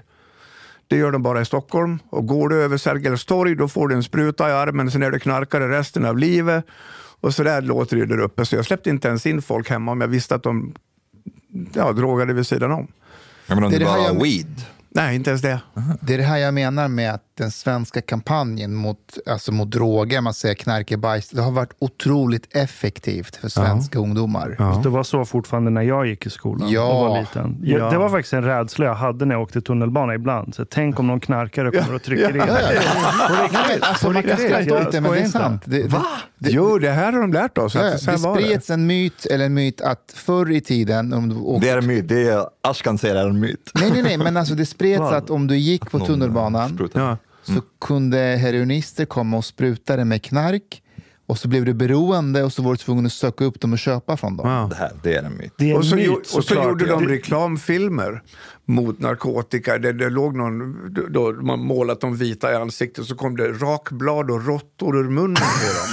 Det 0.88 0.96
gör 0.96 1.12
de 1.12 1.22
bara 1.22 1.40
i 1.40 1.44
Stockholm. 1.44 1.98
Och 2.10 2.26
går 2.26 2.48
du 2.48 2.62
över 2.62 2.76
Sergels 2.76 3.24
torg 3.24 3.54
då 3.54 3.68
får 3.68 3.88
du 3.88 3.94
en 3.94 4.02
spruta 4.02 4.48
i 4.48 4.52
armen, 4.52 4.90
sen 4.90 5.02
är 5.02 5.10
du 5.10 5.18
knarkare 5.18 5.78
resten 5.78 6.04
av 6.04 6.18
livet. 6.18 6.64
Och 7.20 7.34
så 7.34 7.42
där 7.42 7.62
låter 7.62 7.96
det 7.96 8.06
där 8.06 8.18
uppe. 8.18 8.44
Så 8.46 8.56
jag 8.56 8.64
släppte 8.64 8.90
inte 8.90 9.08
ens 9.08 9.26
in 9.26 9.42
folk 9.42 9.70
hemma 9.70 9.92
om 9.92 10.00
jag 10.00 10.08
visste 10.08 10.34
att 10.34 10.42
de 10.42 10.74
ja, 11.74 11.92
drogade 11.92 12.32
vid 12.32 12.46
sidan 12.46 12.72
om. 12.72 12.86
Jag 13.46 13.54
menar 13.54 13.66
om 13.66 13.72
Det 13.72 13.78
det, 13.78 13.84
är 13.84 13.86
det 13.86 13.92
här 13.92 13.98
var 13.98 14.06
jag- 14.06 14.22
weed. 14.22 14.62
Nej, 14.94 15.16
inte 15.16 15.30
ens 15.30 15.42
det. 15.42 15.60
Det 16.00 16.14
är 16.14 16.18
det 16.18 16.24
här 16.24 16.38
jag 16.38 16.54
menar 16.54 16.88
med 16.88 17.14
att 17.14 17.31
den 17.34 17.50
svenska 17.50 18.00
kampanjen 18.00 18.74
mot, 18.74 18.98
alltså 19.26 19.52
mot 19.52 19.70
droger, 19.70 20.20
man 20.20 20.34
säger 20.34 20.54
knark 20.54 20.90
är 20.90 20.96
bajs, 20.96 21.28
det 21.30 21.42
har 21.42 21.50
varit 21.52 21.72
otroligt 21.78 22.56
effektivt 22.56 23.36
för 23.36 23.48
svenska 23.48 23.98
ungdomar. 23.98 24.80
Det 24.82 24.88
var 24.88 25.02
så 25.02 25.24
fortfarande 25.24 25.70
när 25.70 25.82
jag 25.82 26.06
gick 26.06 26.26
i 26.26 26.30
skolan 26.30 26.70
Ja. 26.70 26.92
och 26.92 27.08
var 27.10 27.20
liten. 27.20 27.56
Ja. 27.62 27.90
Det 27.90 27.98
var 27.98 28.08
faktiskt 28.08 28.32
en 28.32 28.44
rädsla 28.44 28.86
jag 28.86 28.94
hade 28.94 29.24
när 29.24 29.34
jag 29.34 29.42
åkte 29.42 29.60
tunnelbana 29.60 30.14
ibland. 30.14 30.54
Så 30.54 30.64
tänk 30.64 30.98
om 31.00 31.06
någon 31.06 31.20
knarkare 31.20 31.70
kommer 31.70 31.94
och 31.94 32.02
trycker 32.02 32.30
in. 32.30 32.36
Ja, 32.36 32.46
ja. 32.48 33.48
Nej, 33.52 33.78
alltså, 33.80 34.10
man 34.10 34.22
kan 34.22 34.36
skratta 34.36 34.62
jag 34.62 34.86
åt 34.86 34.92
det, 34.92 35.00
men 35.00 35.12
det 35.12 35.18
är 35.18 35.28
sant. 35.28 35.62
Det, 35.64 35.82
det, 35.82 36.02
det, 36.38 36.50
jo, 36.50 36.78
det 36.78 36.90
här 36.90 37.12
har 37.12 37.20
de 37.20 37.32
lärt 37.32 37.58
oss. 37.58 37.74
ja, 37.74 37.82
det 37.82 37.98
spreds 37.98 38.70
en 38.70 38.86
myt, 38.86 39.26
eller 39.26 39.44
en 39.46 39.54
myt 39.54 39.80
att 39.80 40.12
förr 40.14 40.50
i 40.50 40.60
tiden, 40.60 41.12
om 41.12 41.28
du 41.28 41.36
åkte 41.36 41.66
Det 41.66 41.72
är 41.72 41.78
en 41.78 41.86
myt. 41.86 42.08
Det 42.08 42.28
är, 42.28 42.46
Ashkan 42.62 42.98
säger 42.98 43.14
det 43.14 43.20
är 43.20 43.26
en 43.28 43.40
myt. 43.40 43.70
Nej, 43.74 43.90
nej, 43.90 44.02
nej, 44.02 44.18
men 44.18 44.36
alltså 44.36 44.54
det 44.54 44.66
spreds 44.66 45.02
att 45.02 45.30
om 45.30 45.46
du 45.46 45.56
gick 45.56 45.90
på 45.90 45.98
tunnelbanan 46.00 46.78
så 47.42 47.60
kunde 47.80 48.16
heroinister 48.18 49.04
komma 49.04 49.36
och 49.36 49.44
spruta 49.44 49.96
det 49.96 50.04
med 50.04 50.22
knark 50.22 50.82
och 51.26 51.38
så 51.38 51.48
blev 51.48 51.64
du 51.64 51.74
beroende 51.74 52.42
och 52.42 52.52
så 52.52 52.62
var 52.62 52.70
du 52.70 52.76
tvungen 52.76 53.06
att 53.06 53.12
söka 53.12 53.44
upp 53.44 53.60
dem 53.60 53.72
och 53.72 53.78
köpa 53.78 54.16
från 54.16 54.36
dem. 54.36 54.48
Ja. 54.48 54.66
Det 54.70 54.76
här, 54.76 54.92
det 55.02 55.14
är 55.14 55.22
en 55.22 55.36
myt. 55.36 55.52
Det 55.58 55.64
är 55.64 55.70
en 55.70 55.76
Och 55.76 55.84
så, 55.84 55.96
myt, 55.96 56.34
och 56.36 56.44
så 56.44 56.54
gjorde 56.54 56.86
de 56.86 57.06
Det- 57.06 57.12
reklamfilmer 57.12 58.22
mot 58.64 58.98
narkotika. 59.00 59.78
Det, 59.78 59.92
det 59.92 60.10
låg 60.10 60.36
någon, 60.36 60.76
då 61.10 61.32
man 61.32 61.60
målat 61.60 62.00
dem 62.00 62.16
vita 62.16 62.52
i 62.52 62.54
ansiktet 62.56 63.04
så 63.06 63.14
kom 63.16 63.36
det 63.36 63.48
rakblad 63.48 64.30
och 64.30 64.46
råttor 64.46 64.96
ur 64.98 65.08
munnen 65.10 65.34
på 65.34 65.40
dem. 65.42 65.88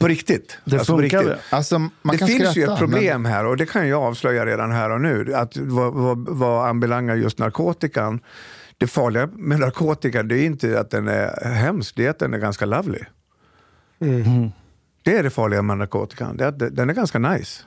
På 0.00 0.08
riktigt. 0.08 0.58
Det 0.64 0.78
Alltså 0.78 0.92
på 0.92 0.98
funkade. 1.02 1.24
riktigt. 1.24 1.52
Alltså, 1.52 1.78
man 1.78 1.90
det 2.02 2.18
kan 2.18 2.28
finns 2.28 2.38
skratta, 2.50 2.58
ju 2.58 2.62
ett 2.62 2.68
men- 2.70 2.78
problem 2.78 3.24
här 3.24 3.44
och 3.46 3.56
det 3.56 3.66
kan 3.66 3.88
jag 3.88 4.02
avslöja 4.02 4.46
redan 4.46 4.72
här 4.72 4.90
och 4.90 5.00
nu. 5.00 5.34
Att 5.34 5.56
vad, 5.56 5.92
vad, 5.94 6.28
vad 6.28 6.68
anbelangar 6.68 7.14
just 7.16 7.38
narkotikan. 7.38 8.20
Det 8.78 8.86
farliga 8.86 9.28
med 9.32 9.60
narkotika 9.60 10.22
det 10.22 10.38
är 10.38 10.46
inte 10.46 10.80
att 10.80 10.90
den 10.90 11.08
är 11.08 11.48
hemsk, 11.50 11.96
det 11.96 12.06
är 12.06 12.10
att 12.10 12.18
den 12.18 12.34
är 12.34 12.38
ganska 12.38 12.66
lovely. 12.66 13.00
Det 15.02 15.16
är 15.16 15.22
det 15.22 15.30
farliga 15.30 15.62
med 15.62 15.78
narkotikan. 15.78 16.36
Det 16.36 16.44
är 16.44 16.48
att 16.48 16.58
den 16.58 16.90
är 16.90 16.94
ganska 16.94 17.18
nice. 17.18 17.62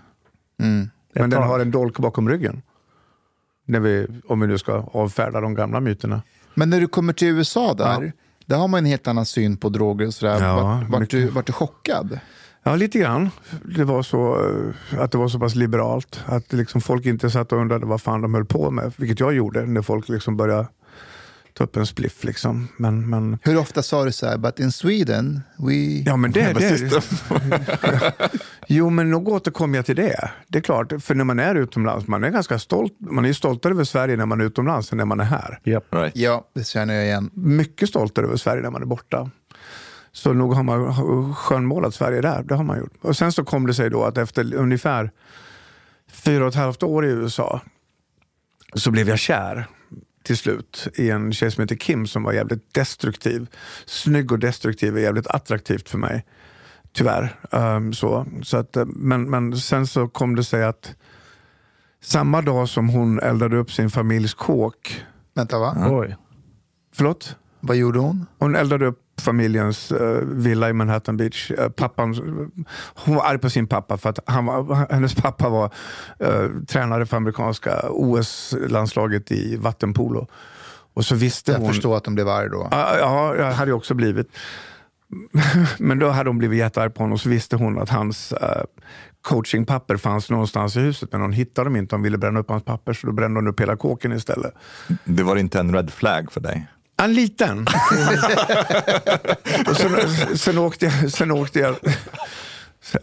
Mm. 0.59 0.89
Men 1.13 1.29
den 1.29 1.43
har 1.43 1.59
en 1.59 1.71
dolk 1.71 1.97
bakom 1.97 2.29
ryggen. 2.29 2.61
När 3.65 3.79
vi, 3.79 4.07
om 4.27 4.39
vi 4.39 4.47
nu 4.47 4.57
ska 4.57 4.73
avfärda 4.91 5.41
de 5.41 5.53
gamla 5.53 5.79
myterna. 5.79 6.21
Men 6.53 6.69
när 6.69 6.79
du 6.79 6.87
kommer 6.87 7.13
till 7.13 7.27
USA 7.27 7.73
där, 7.73 8.13
där 8.45 8.57
har 8.57 8.67
man 8.67 8.77
en 8.77 8.85
helt 8.85 9.07
annan 9.07 9.25
syn 9.25 9.57
på 9.57 9.69
droger 9.69 10.07
och 10.07 10.13
sådär. 10.13 10.43
Ja, 10.43 10.63
vart, 10.63 10.89
vart, 10.89 11.01
mycket. 11.01 11.19
du, 11.19 11.27
vart 11.27 11.45
du 11.45 11.53
chockad? 11.53 12.19
Ja, 12.63 12.75
lite 12.75 12.99
grann. 12.99 13.29
Det 13.75 13.83
var 13.83 14.03
så 14.03 14.49
eh, 14.93 15.01
att 15.01 15.11
det 15.11 15.17
var 15.17 15.27
så 15.27 15.39
pass 15.39 15.55
liberalt. 15.55 16.19
Att 16.25 16.53
liksom 16.53 16.81
folk 16.81 17.05
inte 17.05 17.29
satt 17.29 17.51
och 17.51 17.59
undrade 17.59 17.85
vad 17.85 18.01
fan 18.01 18.21
de 18.21 18.33
höll 18.33 18.45
på 18.45 18.71
med. 18.71 18.93
Vilket 18.97 19.19
jag 19.19 19.33
gjorde 19.33 19.65
när 19.65 19.81
folk 19.81 20.09
liksom 20.09 20.37
började 20.37 20.67
ta 21.53 21.63
upp 21.63 21.75
en 21.75 21.85
spliff. 21.85 22.23
Liksom. 22.23 22.67
Men, 22.77 23.09
men, 23.09 23.37
Hur 23.41 23.57
ofta 23.57 23.83
sa 23.83 24.05
du 24.05 24.11
så 24.11 24.25
här, 24.27 24.37
but 24.37 24.59
in 24.59 24.71
Sweden, 24.71 25.41
we... 25.57 25.73
ja, 26.05 26.17
men 26.17 26.31
det, 26.31 26.53
det, 26.53 27.03
Jo, 28.67 28.89
men 28.89 29.11
nog 29.11 29.27
återkommer 29.27 29.77
jag 29.77 29.85
till 29.85 29.95
det. 29.95 30.31
Det 30.47 30.57
är 30.57 30.61
klart, 30.61 30.93
för 31.03 31.15
när 31.15 31.23
man 31.23 31.39
är 31.39 31.55
utomlands, 31.55 32.07
man 32.07 32.23
är 32.23 32.29
ganska 32.29 32.59
stolt. 32.59 32.93
Man 32.99 33.23
är 33.23 33.27
ju 33.27 33.33
stoltare 33.33 33.73
över 33.73 33.83
Sverige 33.83 34.17
när 34.17 34.25
man 34.25 34.41
är 34.41 34.45
utomlands 34.45 34.91
än 34.91 34.97
när 34.97 35.05
man 35.05 35.19
är 35.19 35.23
här. 35.23 35.59
Japp. 35.63 35.93
Right. 35.93 36.15
Ja, 36.15 36.47
det 36.53 36.67
känner 36.67 36.93
jag 36.93 37.05
igen. 37.05 37.29
mycket 37.33 37.89
stoltare 37.89 38.25
över 38.25 38.37
Sverige 38.37 38.61
när 38.63 38.71
man 38.71 38.81
är 38.81 38.85
borta. 38.85 39.29
Så 40.11 40.33
nog 40.33 40.53
har 40.53 40.63
man 40.63 41.35
skönmålat 41.35 41.95
Sverige 41.95 42.21
där. 42.21 42.43
Det 42.43 42.55
har 42.55 42.63
man 42.63 42.79
gjort. 42.79 42.93
Och 43.01 43.17
sen 43.17 43.31
så 43.31 43.43
kom 43.43 43.67
det 43.67 43.73
sig 43.73 43.89
då 43.89 44.03
att 44.03 44.17
efter 44.17 44.53
ungefär 44.53 45.11
fyra 46.11 46.43
och 46.43 46.49
ett 46.49 46.55
halvt 46.55 46.83
år 46.83 47.05
i 47.05 47.09
USA 47.09 47.61
så 48.73 48.91
blev 48.91 49.09
jag 49.09 49.19
kär 49.19 49.67
till 50.23 50.37
slut 50.37 50.87
i 50.95 51.09
en 51.09 51.33
tjej 51.33 51.51
som 51.51 51.61
heter 51.61 51.75
Kim 51.75 52.07
som 52.07 52.23
var 52.23 52.33
jävligt 52.33 52.73
destruktiv. 52.73 53.47
Snygg 53.85 54.31
och 54.31 54.39
destruktiv 54.39 54.97
är 54.97 55.01
jävligt 55.01 55.27
attraktivt 55.27 55.89
för 55.89 55.97
mig. 55.97 56.25
Tyvärr. 56.93 57.39
Um, 57.51 57.93
så. 57.93 58.25
Så 58.43 58.57
att, 58.57 58.77
eh, 58.77 58.85
men, 58.85 59.29
men 59.29 59.57
sen 59.57 59.87
så 59.87 60.07
kom 60.07 60.35
det 60.35 60.43
sig 60.43 60.63
att 60.63 60.95
samma 62.01 62.41
dag 62.41 62.69
som 62.69 62.89
hon 62.89 63.19
eldade 63.19 63.57
upp 63.57 63.71
sin 63.71 63.89
familjs 63.89 64.33
kåk. 64.33 65.05
Vänta, 65.33 65.59
va? 65.59 65.87
Oj. 65.89 66.17
Förlåt? 66.93 67.35
Vad 67.59 67.77
gjorde 67.77 67.99
hon? 67.99 68.25
Hon 68.37 68.55
eldade 68.55 68.85
upp 68.85 69.10
familjens 69.21 69.91
eh, 69.91 70.19
villa 70.23 70.69
i 70.69 70.73
Manhattan 70.73 71.17
Beach. 71.17 71.51
Eh, 71.51 71.69
pappan, 71.69 72.15
hon 72.95 73.15
var 73.15 73.23
arg 73.23 73.37
på 73.37 73.49
sin 73.49 73.67
pappa 73.67 73.97
för 73.97 74.09
att 74.09 74.19
han 74.25 74.45
var, 74.45 74.87
hennes 74.93 75.15
pappa 75.15 75.49
var 75.49 75.73
eh, 76.19 76.49
tränare 76.67 77.05
för 77.05 77.17
amerikanska 77.17 77.81
OS-landslaget 77.89 79.31
i 79.31 79.55
vattenpolo. 79.55 80.27
Och 80.93 81.05
så 81.05 81.15
visste 81.15 81.51
Jag 81.51 81.59
hon... 81.59 81.67
förstår 81.67 81.97
att 81.97 82.03
de 82.03 82.15
blev 82.15 82.29
arg 82.29 82.49
då. 82.49 82.67
Ja, 82.71 82.97
Ja, 82.97 83.35
jag 83.35 83.51
hade 83.51 83.71
jag 83.71 83.77
också 83.77 83.93
blivit. 83.93 84.27
Men 85.79 85.99
då 85.99 86.09
hade 86.09 86.29
hon 86.29 86.37
blivit 86.37 86.59
jättearg 86.59 86.93
på 86.93 87.03
honom 87.03 87.13
och 87.13 87.21
så 87.21 87.29
visste 87.29 87.55
hon 87.55 87.79
att 87.79 87.89
hans 87.89 88.33
eh, 88.33 88.63
coachingpapper 89.21 89.97
fanns 89.97 90.29
någonstans 90.29 90.77
i 90.77 90.79
huset 90.79 91.11
men 91.11 91.21
hon 91.21 91.31
hittade 91.31 91.65
dem 91.69 91.75
inte. 91.75 91.95
Hon 91.95 92.03
ville 92.03 92.17
bränna 92.17 92.39
upp 92.39 92.49
hans 92.49 92.63
papper 92.63 92.93
så 92.93 93.07
då 93.07 93.13
brände 93.13 93.37
hon 93.39 93.47
upp 93.47 93.59
hela 93.59 93.75
kåken 93.75 94.11
istället. 94.11 94.53
Det 95.03 95.23
var 95.23 95.35
inte 95.35 95.59
en 95.59 95.75
red 95.75 95.91
flag 95.91 96.31
för 96.31 96.41
dig? 96.41 96.67
En 97.03 97.13
liten. 97.13 97.59
och 99.67 99.77
sen, 99.77 100.37
sen, 100.37 100.57
åkte 100.57 100.85
jag, 100.85 101.11
sen, 101.11 101.31
åkte 101.31 101.59
jag, 101.59 101.75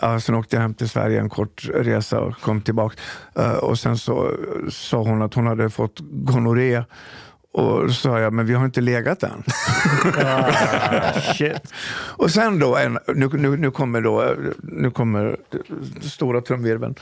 ja, 0.00 0.20
sen 0.20 0.34
åkte 0.34 0.56
jag 0.56 0.60
hem 0.60 0.74
till 0.74 0.88
Sverige 0.88 1.20
en 1.20 1.28
kort 1.28 1.68
resa 1.74 2.20
och 2.20 2.40
kom 2.40 2.60
tillbaka. 2.60 2.96
Eh, 3.38 3.52
och 3.52 3.78
sen 3.78 3.98
så 3.98 4.32
sa 4.70 4.98
hon 4.98 5.22
att 5.22 5.34
hon 5.34 5.46
hade 5.46 5.70
fått 5.70 5.98
gonorré. 6.00 6.82
Och 7.52 7.90
så 7.90 7.94
sa 7.94 8.20
jag, 8.20 8.32
men 8.32 8.46
vi 8.46 8.54
har 8.54 8.64
inte 8.64 8.80
legat 8.80 9.22
än. 9.22 9.42
Ah. 10.24 10.52
Och 12.16 12.30
sen 12.30 12.58
då, 12.58 12.76
en, 12.76 12.98
nu, 13.14 13.28
nu, 13.32 13.56
nu 13.56 13.70
kommer 13.70 14.00
då, 14.00 14.34
nu 14.62 14.90
kommer 14.90 15.36
stora 16.00 16.40
trumvirveln. 16.40 16.94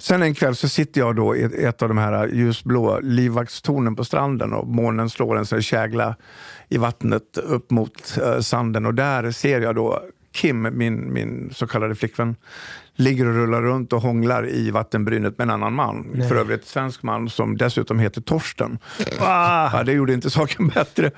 Sen 0.00 0.22
en 0.22 0.34
kväll 0.34 0.56
så 0.56 0.68
sitter 0.68 1.00
jag 1.00 1.16
då 1.16 1.36
i 1.36 1.64
ett 1.64 1.82
av 1.82 1.88
de 1.88 1.98
här 1.98 2.28
ljusblå 2.28 3.00
livvaktstornen 3.02 3.96
på 3.96 4.04
stranden 4.04 4.52
och 4.52 4.66
månen 4.66 5.10
slår 5.10 5.38
en 5.38 5.46
sån 5.46 5.62
kägla 5.62 6.16
i 6.68 6.78
vattnet 6.78 7.38
upp 7.38 7.70
mot 7.70 8.18
eh, 8.22 8.40
sanden 8.40 8.86
och 8.86 8.94
där 8.94 9.30
ser 9.30 9.60
jag 9.60 9.74
då 9.74 10.02
Kim, 10.32 10.78
min, 10.78 11.12
min 11.12 11.50
så 11.54 11.66
kallade 11.66 11.94
flickvän, 11.94 12.36
ligger 12.94 13.26
och 13.26 13.34
rullar 13.34 13.62
runt 13.62 13.92
och 13.92 14.02
hånglar 14.02 14.48
i 14.48 14.70
vattenbrynet 14.70 15.38
med 15.38 15.44
en 15.44 15.50
annan 15.50 15.74
man. 15.74 16.10
Nej. 16.14 16.28
För 16.28 16.36
övrigt 16.36 16.66
svensk 16.66 17.02
man 17.02 17.28
som 17.28 17.56
dessutom 17.56 17.98
heter 17.98 18.20
Torsten. 18.20 18.78
Ja, 19.18 19.82
det 19.86 19.92
gjorde 19.92 20.14
inte 20.14 20.30
saken 20.30 20.68
bättre. 20.74 21.10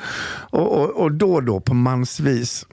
Och, 0.50 0.80
och, 0.80 0.90
och 0.90 1.12
då 1.12 1.34
och 1.34 1.42
då 1.42 1.60
på 1.60 1.74
mansvis 1.74 2.66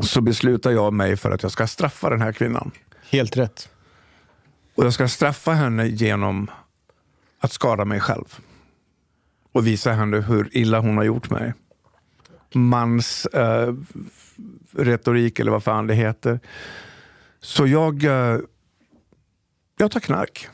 så 0.00 0.20
beslutar 0.20 0.70
jag 0.70 0.92
mig 0.92 1.16
för 1.16 1.30
att 1.30 1.42
jag 1.42 1.52
ska 1.52 1.66
straffa 1.66 2.10
den 2.10 2.20
här 2.20 2.32
kvinnan. 2.32 2.70
Helt 3.10 3.36
rätt. 3.36 3.68
Och 4.76 4.84
jag 4.84 4.92
ska 4.92 5.08
straffa 5.08 5.52
henne 5.52 5.86
genom 5.86 6.50
att 7.40 7.52
skada 7.52 7.84
mig 7.84 8.00
själv. 8.00 8.38
Och 9.52 9.66
visa 9.66 9.92
henne 9.92 10.16
hur 10.16 10.56
illa 10.56 10.80
hon 10.80 10.96
har 10.96 11.04
gjort 11.04 11.30
mig. 11.30 11.54
Mans 12.54 13.26
eh, 13.26 13.74
retorik 14.72 15.38
eller 15.38 15.50
vad 15.50 15.64
fan 15.64 15.86
det 15.86 15.94
heter. 15.94 16.40
Så 17.40 17.66
jag, 17.66 18.04
eh, 18.04 18.38
jag 19.78 19.90
tar 19.90 20.00
knark. 20.00 20.48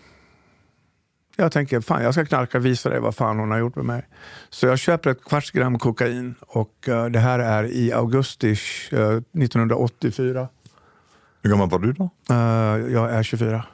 Jag 1.36 1.52
tänker, 1.52 1.80
fan 1.80 2.02
jag 2.02 2.14
ska 2.14 2.24
knarka 2.24 2.58
och 2.58 2.66
visa 2.66 2.88
dig 2.88 3.00
vad 3.00 3.14
fan 3.14 3.38
hon 3.38 3.50
har 3.50 3.58
gjort 3.58 3.76
med 3.76 3.84
mig. 3.84 4.08
Så 4.50 4.66
jag 4.66 4.78
köper 4.78 5.10
ett 5.10 5.24
kvarts 5.24 5.50
gram 5.50 5.78
kokain 5.78 6.34
och 6.40 6.88
eh, 6.88 7.06
det 7.06 7.18
här 7.18 7.38
är 7.38 7.64
i 7.64 7.92
augusti 7.92 8.56
eh, 8.92 9.10
1984. 9.10 10.48
Hur 11.42 11.50
gammal 11.50 11.70
var 11.70 11.78
du 11.78 11.92
då? 11.92 12.10
Eh, 12.30 12.92
jag 12.92 13.10
är 13.10 13.22
24. 13.22 13.64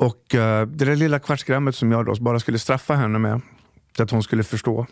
Och 0.00 0.34
eh, 0.34 0.66
det 0.66 0.84
där 0.84 0.96
lilla 0.96 1.18
kvartsgrammet 1.18 1.74
som 1.74 1.92
jag 1.92 2.06
då 2.06 2.14
bara 2.20 2.40
skulle 2.40 2.58
straffa 2.58 2.94
henne 2.94 3.18
med, 3.18 3.40
så 3.96 4.02
att 4.02 4.10
hon 4.10 4.22
skulle 4.22 4.42
förstå, 4.42 4.86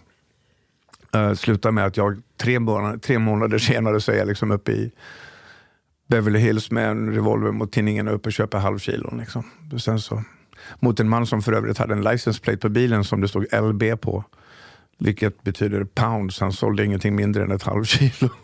uh, 1.17 1.35
slutar 1.35 1.71
med 1.71 1.85
att 1.85 1.97
jag 1.97 2.23
tre 2.37 2.59
månader, 2.59 2.99
tre 2.99 3.19
månader 3.19 3.59
senare 3.59 4.01
så 4.01 4.13
är 4.13 4.17
jag 4.17 4.29
liksom 4.29 4.51
uppe 4.51 4.73
i 4.73 4.93
Beverly 6.09 6.39
Hills 6.39 6.71
med 6.71 6.91
en 6.91 7.13
revolver 7.13 7.53
mot 7.53 7.73
tinningen 7.73 8.09
och 8.09 8.15
uppe 8.15 8.29
och 8.29 8.33
köper 8.33 8.59
halvkilon. 8.59 9.19
Liksom. 9.19 9.45
Och 9.73 9.81
sen 9.81 10.01
så, 10.01 10.23
mot 10.81 11.01
en 11.01 11.09
man 11.09 11.27
som 11.27 11.43
för 11.43 11.53
övrigt 11.53 11.79
hade 11.79 11.93
en 11.93 12.03
license 12.03 12.41
plate 12.41 12.59
på 12.59 12.69
bilen 12.69 13.05
som 13.05 13.21
det 13.21 13.29
stod 13.29 13.47
LB 13.53 14.01
på. 14.01 14.25
Vilket 14.99 15.43
betyder 15.43 15.85
pounds. 15.85 16.41
Han 16.41 16.53
sålde 16.53 16.85
ingenting 16.85 17.17
mindre 17.17 17.43
än 17.43 17.51
ett 17.51 17.63
halvkilo. 17.63 18.29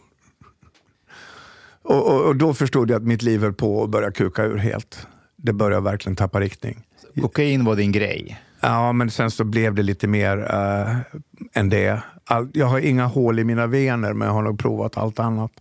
Och, 1.87 2.07
och, 2.11 2.27
och 2.27 2.37
då 2.37 2.55
förstod 2.55 2.91
jag 2.91 2.97
att 2.97 3.03
mitt 3.03 3.23
liv 3.23 3.41
höll 3.41 3.53
på 3.53 3.85
att 3.85 3.91
börja 3.91 4.11
kuka 4.11 4.45
ur 4.45 4.57
helt. 4.57 5.07
Det 5.45 5.53
började 5.53 5.85
verkligen 5.85 6.17
tappa 6.17 6.41
riktning. 6.41 6.83
Kokain 7.21 7.65
var 7.65 7.77
din 7.77 7.93
grej. 7.93 8.41
Ja, 8.61 8.93
men 8.93 9.11
sen 9.11 9.31
så 9.31 9.45
blev 9.45 9.75
det 9.75 9.83
lite 9.83 10.07
mer 10.09 10.39
uh, 10.39 10.97
än 11.53 11.69
det. 11.69 12.03
All, 12.25 12.49
jag 12.53 12.67
har 12.67 12.79
inga 12.79 13.07
hål 13.07 13.39
i 13.39 13.45
mina 13.45 13.67
vener, 13.67 14.13
men 14.13 14.29
jag 14.29 14.35
har 14.35 14.43
nog 14.43 14.59
provat 14.59 14.97
allt 14.97 15.19
annat. 15.19 15.53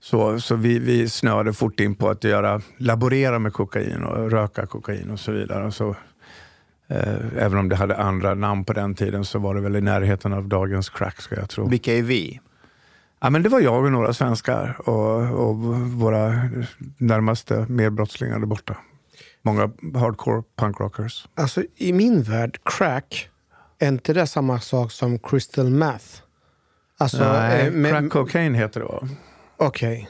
Så, 0.00 0.40
så 0.40 0.56
vi, 0.56 0.78
vi 0.78 1.08
snöade 1.08 1.52
fort 1.52 1.80
in 1.80 1.94
på 1.94 2.08
att 2.08 2.24
göra, 2.24 2.60
laborera 2.76 3.38
med 3.38 3.52
kokain 3.52 4.02
och 4.02 4.30
röka 4.30 4.66
kokain 4.66 5.10
och 5.10 5.20
så 5.20 5.32
vidare. 5.32 5.72
Så, 5.72 5.96
eh, 6.88 7.38
även 7.38 7.58
om 7.58 7.68
det 7.68 7.76
hade 7.76 7.96
andra 7.96 8.34
namn 8.34 8.64
på 8.64 8.72
den 8.72 8.94
tiden 8.94 9.24
så 9.24 9.38
var 9.38 9.54
det 9.54 9.60
väl 9.60 9.76
i 9.76 9.80
närheten 9.80 10.32
av 10.32 10.48
dagens 10.48 10.88
crack, 10.88 11.20
ska 11.20 11.34
jag 11.34 11.48
tro. 11.48 11.68
Vilka 11.68 11.94
är 11.94 12.02
vi? 12.02 12.40
Ja, 13.20 13.30
men 13.30 13.42
det 13.42 13.48
var 13.48 13.60
jag 13.60 13.84
och 13.84 13.92
några 13.92 14.12
svenskar 14.12 14.88
och, 14.88 15.48
och 15.48 15.56
våra 15.90 16.32
närmaste 16.98 17.66
medbrottslingar 17.68 18.38
där 18.38 18.46
borta. 18.46 18.76
Många 19.42 19.70
hardcore 19.94 20.42
punkrockers. 20.56 21.28
Alltså 21.34 21.62
i 21.76 21.92
min 21.92 22.22
värld, 22.22 22.60
crack, 22.64 23.28
är 23.78 23.88
inte 23.88 24.12
det 24.12 24.26
samma 24.26 24.60
sak 24.60 24.92
som 24.92 25.18
crystal 25.18 25.70
meth? 25.70 26.04
Alltså, 26.98 27.32
Nej, 27.32 27.66
eh, 27.66 27.72
men- 27.72 27.90
crack 27.92 28.12
cocaine 28.12 28.54
heter 28.54 28.80
det 28.80 28.86
va? 28.86 29.08
Okej. 29.56 30.08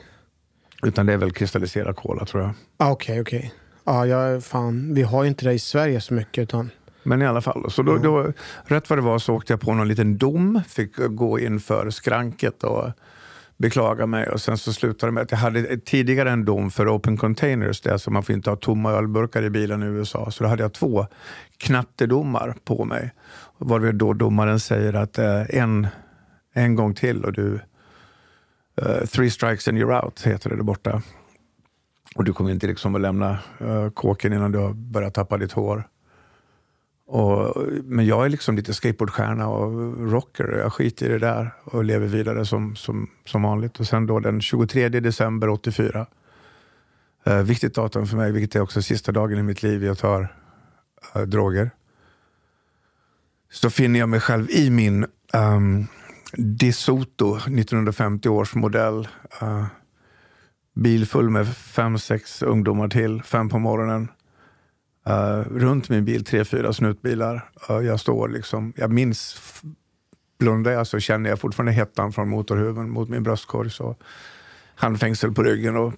Utan 0.82 1.06
det 1.06 1.12
är 1.12 1.16
väl 1.16 1.32
kristalliserad 1.32 1.96
kola 1.96 2.24
tror 2.24 2.42
jag. 2.42 2.52
Ah, 2.76 2.90
Okej, 2.90 3.20
okej. 3.20 3.54
Ja, 3.84 4.06
jag, 4.06 4.44
fan, 4.44 4.94
vi 4.94 5.02
har 5.02 5.22
ju 5.22 5.28
inte 5.28 5.44
det 5.44 5.52
i 5.52 5.58
Sverige 5.58 6.00
så 6.00 6.14
mycket. 6.14 6.42
Utan, 6.42 6.70
Men 7.06 7.22
i 7.22 7.26
alla 7.26 7.40
fall. 7.40 7.70
Så 7.70 7.82
då, 7.82 7.98
då, 7.98 8.32
rätt 8.64 8.90
vad 8.90 8.98
det 8.98 9.02
var 9.02 9.18
så 9.18 9.34
åkte 9.34 9.52
jag 9.52 9.60
på 9.60 9.74
någon 9.74 9.88
liten 9.88 10.18
dom. 10.18 10.60
Fick 10.68 10.96
gå 10.96 11.40
inför 11.40 11.90
skranket 11.90 12.64
och 12.64 12.90
beklaga 13.56 14.06
mig. 14.06 14.28
Och 14.28 14.40
sen 14.40 14.58
så 14.58 14.72
slutade 14.72 15.10
det 15.10 15.14
med 15.14 15.22
att 15.22 15.30
jag 15.30 15.38
hade 15.38 15.76
tidigare 15.78 16.30
en 16.30 16.44
dom 16.44 16.70
för 16.70 16.96
open 16.96 17.16
containers. 17.16 17.80
Det 17.80 17.88
är 17.88 17.92
alltså 17.92 18.10
man 18.10 18.22
får 18.22 18.34
inte 18.34 18.50
ha 18.50 18.56
tomma 18.56 18.92
ölburkar 18.92 19.42
i 19.42 19.50
bilen 19.50 19.82
i 19.82 19.86
USA. 19.86 20.30
Så 20.30 20.44
då 20.44 20.50
hade 20.50 20.62
jag 20.62 20.72
två 20.72 21.06
knattedomar 21.58 22.54
på 22.64 22.84
mig. 22.84 23.12
Varvid 23.58 23.94
då 23.94 24.12
domaren 24.12 24.60
säger 24.60 24.92
att 24.92 25.18
eh, 25.18 25.42
en, 25.50 25.86
en 26.54 26.74
gång 26.74 26.94
till 26.94 27.24
och 27.24 27.32
du 27.32 27.60
eh, 28.82 29.06
three 29.06 29.30
strikes 29.30 29.68
and 29.68 29.78
you're 29.78 30.04
out, 30.04 30.22
heter 30.22 30.50
det 30.50 30.56
där 30.56 30.62
borta. 30.62 31.02
Och 32.16 32.24
du 32.24 32.32
kommer 32.32 32.50
inte 32.50 32.66
liksom 32.66 32.94
att 32.94 33.00
lämna 33.00 33.38
uh, 33.62 33.90
kåken 33.90 34.32
innan 34.32 34.52
du 34.52 34.58
har 34.58 34.72
börjat 34.72 35.14
tappa 35.14 35.38
ditt 35.38 35.52
hår. 35.52 35.88
Och, 37.06 37.56
men 37.84 38.06
jag 38.06 38.24
är 38.24 38.28
liksom 38.28 38.56
lite 38.56 38.74
skateboardstjärna 38.74 39.48
och 39.48 39.96
rocker. 40.12 40.58
Jag 40.62 40.72
skiter 40.72 41.06
i 41.06 41.08
det 41.08 41.18
där 41.18 41.54
och 41.64 41.84
lever 41.84 42.06
vidare 42.06 42.46
som, 42.46 42.76
som, 42.76 43.10
som 43.24 43.42
vanligt. 43.42 43.80
Och 43.80 43.86
sen 43.86 44.06
då 44.06 44.20
den 44.20 44.40
23 44.40 44.88
december 44.88 45.48
84. 45.48 46.06
Eh, 47.26 47.42
viktigt 47.42 47.74
datum 47.74 48.06
för 48.06 48.16
mig, 48.16 48.32
vilket 48.32 48.56
är 48.56 48.60
också 48.60 48.82
sista 48.82 49.12
dagen 49.12 49.38
i 49.38 49.42
mitt 49.42 49.62
liv 49.62 49.84
jag 49.84 49.98
tar 49.98 50.34
eh, 51.14 51.22
droger. 51.22 51.70
Så 53.50 53.70
finner 53.70 54.00
jag 54.00 54.08
mig 54.08 54.20
själv 54.20 54.50
i 54.50 54.70
min 54.70 55.06
um, 55.32 55.86
DeSoto 56.32 57.36
1950 57.36 58.28
års 58.28 58.54
modell. 58.54 59.08
Eh, 59.40 59.48
uh, 59.48 59.66
bil 60.74 61.06
full 61.06 61.30
med 61.30 61.56
fem, 61.56 61.98
sex 61.98 62.42
ungdomar 62.42 62.88
till, 62.88 63.22
fem 63.22 63.48
på 63.48 63.58
morgonen. 63.58 64.08
Uh, 65.08 65.40
runt 65.58 65.88
min 65.88 66.04
bil, 66.04 66.24
tre, 66.24 66.44
fyra 66.44 66.72
snutbilar. 66.72 67.50
Uh, 67.70 67.86
jag 67.86 68.00
står 68.00 68.28
liksom, 68.28 68.72
jag 68.76 68.90
minns, 68.90 69.40
blundar 70.38 70.72
jag 70.72 70.86
så 70.86 70.98
känner 70.98 71.30
jag 71.30 71.40
fortfarande 71.40 71.72
hettan 71.72 72.12
från 72.12 72.28
motorhuven 72.28 72.90
mot 72.90 73.08
min 73.08 73.22
bröstkorg. 73.22 73.70
Så 73.70 73.96
handfängsel 74.74 75.32
på 75.32 75.42
ryggen 75.42 75.76
och 75.76 75.94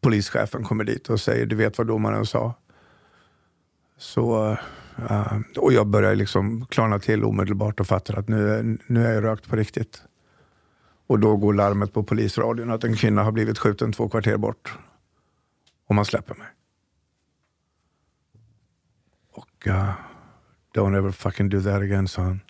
polischefen 0.00 0.64
kommer 0.64 0.84
dit 0.84 1.10
och 1.10 1.20
säger, 1.20 1.46
du 1.46 1.56
vet 1.56 1.78
vad 1.78 1.86
domaren 1.86 2.26
sa. 2.26 2.54
Så, 3.98 4.50
uh, 5.10 5.40
och 5.58 5.72
jag 5.72 5.86
börjar 5.86 6.14
liksom 6.14 6.66
klarna 6.66 6.98
till 6.98 7.24
omedelbart 7.24 7.80
och 7.80 7.86
fattar 7.86 8.18
att 8.18 8.28
nu, 8.28 8.78
nu 8.86 9.06
är 9.06 9.14
jag 9.14 9.24
rökt 9.24 9.48
på 9.48 9.56
riktigt. 9.56 10.02
Och 11.06 11.18
då 11.18 11.36
går 11.36 11.54
larmet 11.54 11.92
på 11.92 12.02
polisradion 12.02 12.70
att 12.70 12.84
en 12.84 12.96
kvinna 12.96 13.22
har 13.22 13.32
blivit 13.32 13.58
skjuten 13.58 13.92
två 13.92 14.08
kvarter 14.08 14.36
bort. 14.36 14.78
Och 15.86 15.94
man 15.94 16.04
släpper 16.04 16.34
mig. 16.34 16.46
Och 19.32 19.46
uh, 19.66 19.92
don't 20.74 20.98
ever 20.98 21.10
fucking 21.10 21.48
do 21.48 21.60
that 21.60 21.82
again, 21.82 22.08
son. 22.08 22.40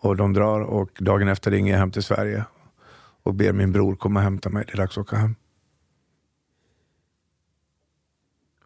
Och 0.00 0.16
de 0.16 0.32
drar 0.32 0.60
och 0.60 0.90
dagen 0.98 1.28
efter 1.28 1.50
ringer 1.50 1.72
jag 1.72 1.78
hem 1.78 1.90
till 1.90 2.02
Sverige 2.02 2.44
och 3.22 3.34
ber 3.34 3.52
min 3.52 3.72
bror 3.72 3.96
komma 3.96 4.20
och 4.20 4.24
hämta 4.24 4.50
mig. 4.50 4.64
Det 4.66 4.72
är 4.72 4.76
dags 4.76 4.98
att 4.98 5.02
åka 5.02 5.16
hem. 5.16 5.34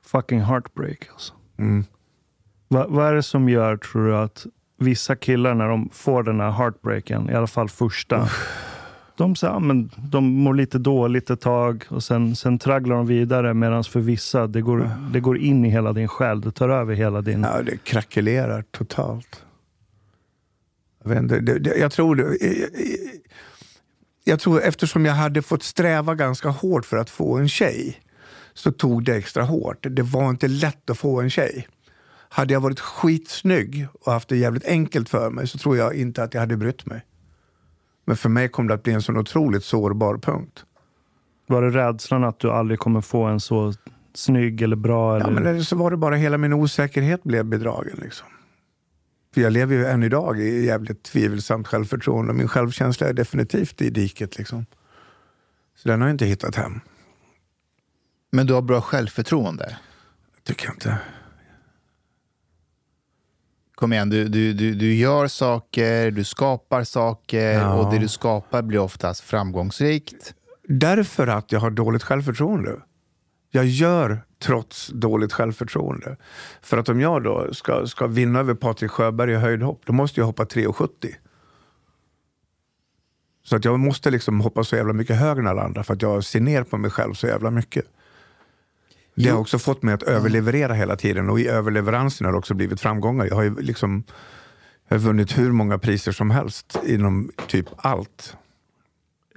Fucking 0.02 0.40
heartbreak 0.40 1.08
alltså. 1.12 1.34
Mm. 1.58 1.84
Va, 2.68 2.86
vad 2.88 3.06
är 3.06 3.14
det 3.14 3.22
som 3.22 3.48
gör, 3.48 3.76
tror 3.76 4.06
du, 4.06 4.16
att 4.16 4.46
vissa 4.78 5.16
killar 5.16 5.54
när 5.54 5.68
de 5.68 5.88
får 5.92 6.22
den 6.22 6.40
här 6.40 6.50
heartbreaken, 6.50 7.30
i 7.30 7.34
alla 7.34 7.46
fall 7.46 7.68
första, 7.68 8.28
de, 9.16 9.36
så, 9.36 9.46
ja, 9.46 9.58
men, 9.58 9.90
de 9.96 10.24
mår 10.24 10.54
lite 10.54 10.78
dåligt 10.78 11.30
ett 11.30 11.40
tag 11.40 11.84
och 11.88 12.02
sen, 12.02 12.36
sen 12.36 12.58
tragglar 12.58 12.96
de 12.96 13.06
vidare. 13.06 13.54
Medan 13.54 13.84
för 13.84 14.00
vissa, 14.00 14.46
det 14.46 14.60
går, 14.60 14.90
det 15.12 15.20
går 15.20 15.38
in 15.38 15.64
i 15.64 15.68
hela 15.68 15.92
din 15.92 16.08
själ. 16.08 16.40
Det 16.40 16.52
tar 16.52 16.68
över 16.68 16.94
hela 16.94 17.22
din... 17.22 17.42
Ja, 17.42 17.62
det 17.62 17.76
krackelerar 17.84 18.64
totalt. 18.70 19.42
Jag, 21.02 21.10
vet 21.10 21.18
inte, 21.18 21.40
det, 21.40 21.58
det, 21.58 21.76
jag 21.76 21.92
tror 21.92 22.16
det, 22.16 22.36
jag 24.24 24.40
tror 24.40 24.62
eftersom 24.62 25.04
jag 25.04 25.14
hade 25.14 25.42
fått 25.42 25.62
sträva 25.62 26.14
ganska 26.14 26.48
hårt 26.48 26.86
för 26.86 26.96
att 26.96 27.10
få 27.10 27.36
en 27.36 27.48
tjej 27.48 28.00
så 28.54 28.72
tog 28.72 29.04
det 29.04 29.16
extra 29.16 29.44
hårt. 29.44 29.86
Det 29.90 30.02
var 30.02 30.30
inte 30.30 30.48
lätt 30.48 30.90
att 30.90 30.98
få 30.98 31.20
en 31.20 31.30
tjej. 31.30 31.68
Hade 32.28 32.52
jag 32.52 32.60
varit 32.60 32.80
skitsnygg 32.80 33.86
och 34.00 34.12
haft 34.12 34.28
det 34.28 34.36
jävligt 34.36 34.64
enkelt 34.64 35.08
för 35.08 35.30
mig 35.30 35.48
så 35.48 35.58
tror 35.58 35.76
jag 35.76 35.94
inte 35.94 36.22
att 36.22 36.34
jag 36.34 36.40
hade 36.40 36.56
brytt 36.56 36.86
mig. 36.86 37.04
Men 38.06 38.16
för 38.16 38.28
mig 38.28 38.48
kom 38.48 38.68
det 38.68 38.74
att 38.74 38.82
bli 38.82 38.92
en 38.92 39.02
sån 39.02 39.16
otroligt 39.16 39.64
sårbar 39.64 40.18
punkt. 40.18 40.64
Var 41.46 41.62
det 41.62 41.70
rädslan 41.70 42.24
att 42.24 42.38
du 42.38 42.50
aldrig 42.50 42.78
kommer 42.78 43.00
få 43.00 43.24
en 43.24 43.40
så 43.40 43.74
snygg 44.14 44.62
eller 44.62 44.76
bra? 44.76 45.16
Eller... 45.16 45.26
Ja, 45.26 45.30
men 45.30 45.46
eller 45.46 45.60
så 45.60 45.76
var 45.76 45.90
det 45.90 45.96
bara 45.96 46.14
hela 46.14 46.38
min 46.38 46.52
osäkerhet 46.52 47.22
blev 47.22 47.44
bedragen. 47.44 47.98
Liksom. 48.02 48.26
För 49.34 49.40
jag 49.40 49.52
lever 49.52 49.76
ju 49.76 49.86
än 49.86 50.02
idag 50.02 50.40
i 50.40 50.64
jävligt 50.64 51.02
tvivelsamt 51.02 51.68
självförtroende 51.68 52.32
min 52.32 52.48
självkänsla 52.48 53.08
är 53.08 53.12
definitivt 53.12 53.82
i 53.82 53.90
diket. 53.90 54.38
Liksom. 54.38 54.66
Så 55.76 55.88
den 55.88 56.00
har 56.00 56.08
jag 56.08 56.14
inte 56.14 56.26
hittat 56.26 56.54
hem. 56.54 56.80
Men 58.30 58.46
du 58.46 58.54
har 58.54 58.62
bra 58.62 58.80
självförtroende. 58.80 59.76
Tycker 60.44 60.66
jag 60.66 60.74
inte. 60.74 60.98
Kom 63.76 63.92
igen, 63.92 64.08
du, 64.10 64.28
du, 64.28 64.52
du, 64.52 64.74
du 64.74 64.94
gör 64.94 65.26
saker, 65.26 66.10
du 66.10 66.24
skapar 66.24 66.84
saker 66.84 67.52
Ja. 67.52 67.74
och 67.74 67.92
det 67.92 67.98
du 67.98 68.08
skapar 68.08 68.62
blir 68.62 68.78
oftast 68.78 69.20
framgångsrikt. 69.20 70.34
Därför 70.68 71.26
att 71.26 71.52
jag 71.52 71.60
har 71.60 71.70
dåligt 71.70 72.02
självförtroende. 72.02 72.72
Jag 73.50 73.64
gör 73.66 74.20
trots 74.42 74.86
dåligt 74.94 75.32
självförtroende. 75.32 76.16
För 76.62 76.78
att 76.78 76.88
om 76.88 77.00
jag 77.00 77.22
då 77.22 77.54
ska, 77.54 77.86
ska 77.86 78.06
vinna 78.06 78.38
över 78.40 78.54
Patrik 78.54 78.90
Sjöberg 78.90 79.32
i 79.32 79.36
höjdhopp, 79.36 79.82
då 79.86 79.92
måste 79.92 80.20
jag 80.20 80.26
hoppa 80.26 80.44
3,70. 80.44 80.88
Så 83.44 83.56
att 83.56 83.64
jag 83.64 83.78
måste 83.78 84.10
liksom 84.10 84.40
hoppa 84.40 84.64
så 84.64 84.76
jävla 84.76 84.92
mycket 84.92 85.16
högre 85.16 85.40
än 85.40 85.46
alla 85.46 85.62
andra 85.62 85.84
för 85.84 85.94
att 85.94 86.02
jag 86.02 86.24
ser 86.24 86.40
ner 86.40 86.62
på 86.62 86.76
mig 86.78 86.90
själv 86.90 87.14
så 87.14 87.26
jävla 87.26 87.50
mycket. 87.50 87.84
Det 89.16 89.28
har 89.28 89.38
också 89.38 89.58
fått 89.58 89.82
mig 89.82 89.94
att 89.94 90.02
överleverera 90.02 90.74
hela 90.74 90.96
tiden 90.96 91.30
och 91.30 91.40
i 91.40 91.48
överleveransen 91.48 92.24
har 92.24 92.32
det 92.32 92.38
också 92.38 92.54
blivit 92.54 92.80
framgångar. 92.80 93.26
Jag 93.26 93.34
har 93.34 93.42
ju 93.42 93.60
liksom 93.60 94.04
jag 94.88 94.98
har 94.98 95.04
vunnit 95.04 95.38
hur 95.38 95.52
många 95.52 95.78
priser 95.78 96.12
som 96.12 96.30
helst 96.30 96.78
inom 96.86 97.30
typ 97.46 97.66
allt. 97.76 98.36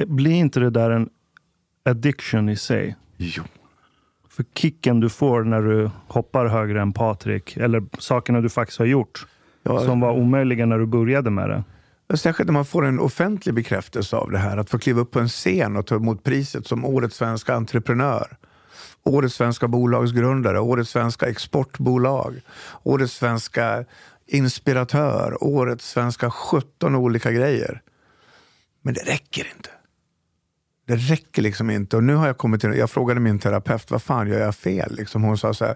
Blir 0.07 0.31
inte 0.31 0.59
det 0.59 0.69
där 0.69 0.89
en 0.91 1.09
addiction 1.85 2.49
i 2.49 2.55
sig? 2.55 2.95
Jo. 3.17 3.43
För 4.29 4.45
kicken 4.55 4.99
du 4.99 5.09
får 5.09 5.43
när 5.43 5.61
du 5.61 5.91
hoppar 6.07 6.45
högre 6.45 6.81
än 6.81 6.93
Patrik, 6.93 7.57
eller 7.57 7.83
sakerna 7.99 8.41
du 8.41 8.49
faktiskt 8.49 8.79
har 8.79 8.85
gjort, 8.85 9.27
Ja. 9.63 9.79
som 9.79 9.99
var 9.99 10.11
omöjliga 10.11 10.65
när 10.65 10.79
du 10.79 10.85
började 10.85 11.29
med 11.29 11.49
det. 11.49 11.63
Särskilt 12.17 12.47
när 12.47 12.53
man 12.53 12.65
får 12.65 12.85
en 12.85 12.99
offentlig 12.99 13.55
bekräftelse 13.55 14.15
av 14.15 14.31
det 14.31 14.37
här. 14.37 14.57
Att 14.57 14.69
få 14.69 14.79
kliva 14.79 15.01
upp 15.01 15.11
på 15.11 15.19
en 15.19 15.27
scen 15.27 15.77
och 15.77 15.85
ta 15.87 15.95
emot 15.95 16.23
priset 16.23 16.67
som 16.67 16.85
Årets 16.85 17.15
svenska 17.15 17.53
entreprenör. 17.55 18.37
Årets 19.03 19.35
svenska 19.35 19.67
bolagsgrundare, 19.67 20.59
Årets 20.59 20.89
svenska 20.89 21.29
exportbolag, 21.29 22.41
Årets 22.83 23.13
svenska 23.13 23.85
inspiratör, 24.27 25.43
Årets 25.43 25.89
svenska 25.89 26.31
17 26.31 26.95
olika 26.95 27.31
grejer. 27.31 27.81
Men 28.81 28.93
det 28.93 29.01
räcker 29.01 29.47
inte. 29.55 29.69
Det 30.87 30.95
räcker 30.95 31.41
liksom 31.41 31.69
inte. 31.69 31.97
Och 31.97 32.03
nu 32.03 32.15
har 32.15 32.27
jag 32.27 32.37
kommit 32.37 32.61
till, 32.61 32.73
jag 32.73 32.89
frågade 32.89 33.19
min 33.19 33.39
terapeut, 33.39 33.91
vad 33.91 34.01
fan 34.01 34.27
gör 34.27 34.39
jag 34.39 34.55
fel? 34.55 34.95
Liksom 34.95 35.23
hon 35.23 35.37
sa 35.37 35.53
så 35.53 35.65
här, 35.65 35.75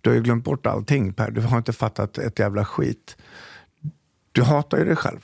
du 0.00 0.10
har 0.10 0.14
ju 0.14 0.22
glömt 0.22 0.44
bort 0.44 0.66
allting 0.66 1.12
Per, 1.12 1.30
du 1.30 1.40
har 1.40 1.58
inte 1.58 1.72
fattat 1.72 2.18
ett 2.18 2.38
jävla 2.38 2.64
skit. 2.64 3.16
Du 4.32 4.42
hatar 4.42 4.78
ju 4.78 4.84
dig 4.84 4.96
själv. 4.96 5.20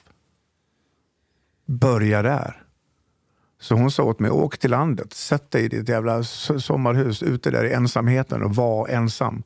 Börja 1.66 2.22
där. 2.22 2.59
Så 3.60 3.74
hon 3.74 3.90
sa 3.90 4.02
åt 4.02 4.18
mig, 4.18 4.30
åk 4.30 4.58
till 4.58 4.70
landet, 4.70 5.12
sätt 5.12 5.50
dig 5.50 5.64
i 5.64 5.68
ditt 5.68 5.88
jävla 5.88 6.22
sommarhus 6.22 7.22
ute 7.22 7.50
där 7.50 7.64
i 7.64 7.72
ensamheten 7.72 8.42
och 8.42 8.54
var 8.54 8.88
ensam. 8.88 9.42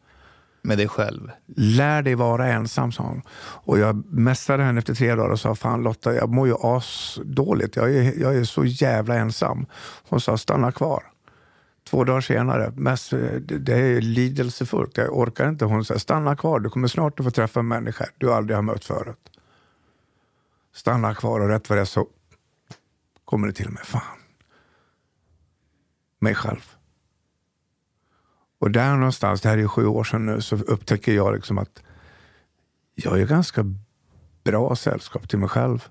Med 0.62 0.78
dig 0.78 0.88
själv. 0.88 1.30
Lär 1.56 2.02
dig 2.02 2.14
vara 2.14 2.46
ensam, 2.46 2.92
sa 2.92 3.02
hon. 3.02 3.22
Och 3.38 3.78
jag 3.78 4.04
mässade 4.12 4.62
henne 4.62 4.78
efter 4.78 4.94
tre 4.94 5.14
dagar 5.14 5.30
och 5.30 5.40
sa, 5.40 5.54
fan 5.54 5.82
Lotta, 5.82 6.14
jag 6.14 6.28
mår 6.28 6.46
ju 6.46 6.54
asdåligt. 6.60 7.76
Jag 7.76 7.94
är, 7.94 8.20
jag 8.20 8.36
är 8.36 8.44
så 8.44 8.64
jävla 8.64 9.14
ensam. 9.14 9.66
Hon 10.08 10.20
sa, 10.20 10.38
stanna 10.38 10.72
kvar. 10.72 11.02
Två 11.90 12.04
dagar 12.04 12.20
senare, 12.20 12.72
mest, 12.76 13.10
det, 13.10 13.38
det 13.38 13.74
är 13.74 14.00
lidelsefullt, 14.00 14.96
jag 14.96 15.18
orkar 15.18 15.48
inte. 15.48 15.64
Hon 15.64 15.84
sa, 15.84 15.98
stanna 15.98 16.36
kvar, 16.36 16.60
du 16.60 16.70
kommer 16.70 16.88
snart 16.88 17.20
att 17.20 17.26
få 17.26 17.30
träffa 17.30 17.60
en 17.60 17.68
människa 17.68 18.06
du 18.18 18.32
aldrig 18.32 18.56
har 18.56 18.62
mött 18.62 18.84
förut. 18.84 19.30
Stanna 20.74 21.14
kvar 21.14 21.40
och 21.40 21.48
rätt 21.48 21.68
vad 21.68 21.78
det 21.78 21.82
är 21.82 21.84
så 21.84 22.06
kommer 23.34 23.46
det 23.46 23.52
till 23.52 23.70
mig, 23.70 23.84
fan. 23.84 24.18
Mig 26.18 26.34
själv. 26.34 26.70
Och 28.58 28.70
där 28.70 28.96
någonstans, 28.96 29.40
det 29.40 29.48
här 29.48 29.56
är 29.56 29.60
ju 29.60 29.68
sju 29.68 29.86
år 29.86 30.04
sedan 30.04 30.26
nu, 30.26 30.40
så 30.40 30.56
upptäcker 30.56 31.12
jag 31.12 31.34
liksom 31.34 31.58
att 31.58 31.82
jag 32.94 33.20
är 33.20 33.26
ganska 33.26 33.64
bra 34.44 34.76
sällskap 34.76 35.28
till 35.28 35.38
mig 35.38 35.48
själv. 35.48 35.88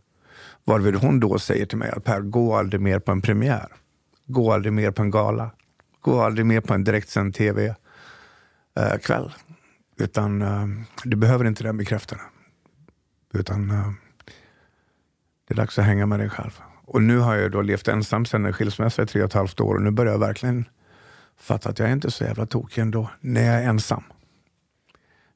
Varvid 0.63 0.95
hon 0.95 1.19
då 1.19 1.39
säger 1.39 1.65
till 1.65 1.77
mig 1.77 1.91
att 1.91 2.03
Per, 2.03 2.21
gå 2.21 2.55
aldrig 2.55 2.81
mer 2.81 2.99
på 2.99 3.11
en 3.11 3.21
premiär. 3.21 3.67
Gå 4.25 4.51
aldrig 4.53 4.73
mer 4.73 4.91
på 4.91 5.01
en 5.01 5.11
gala. 5.11 5.51
Gå 6.01 6.21
aldrig 6.21 6.45
mer 6.45 6.61
på 6.61 6.73
en 6.73 6.83
direktsänd 6.83 7.35
tv-kväll. 7.35 9.25
Eh, 9.25 10.03
Utan 10.03 10.41
eh, 10.41 10.67
du 11.03 11.17
behöver 11.17 11.45
inte 11.45 11.63
den 11.63 11.77
bekräftelsen. 11.77 12.27
Utan 13.33 13.71
eh, 13.71 13.91
det 15.47 15.53
är 15.53 15.57
dags 15.57 15.79
att 15.79 15.85
hänga 15.85 16.05
med 16.05 16.19
dig 16.19 16.29
själv. 16.29 16.61
Och 16.85 17.01
nu 17.03 17.17
har 17.17 17.35
jag 17.35 17.51
då 17.51 17.61
levt 17.61 17.87
ensam 17.87 18.25
sedan 18.25 18.45
en 18.45 18.53
skilsmässa 18.53 19.03
i 19.03 19.05
tre 19.05 19.21
och 19.21 19.27
ett 19.27 19.33
halvt 19.33 19.59
år 19.59 19.75
och 19.75 19.81
nu 19.81 19.91
börjar 19.91 20.11
jag 20.11 20.19
verkligen 20.19 20.65
fatta 21.37 21.69
att 21.69 21.79
jag 21.79 21.89
är 21.89 21.93
inte 21.93 22.11
så 22.11 22.23
jävla 22.23 22.45
tokig 22.45 22.81
ändå 22.81 23.09
när 23.19 23.43
jag 23.45 23.55
är 23.63 23.69
ensam. 23.69 24.03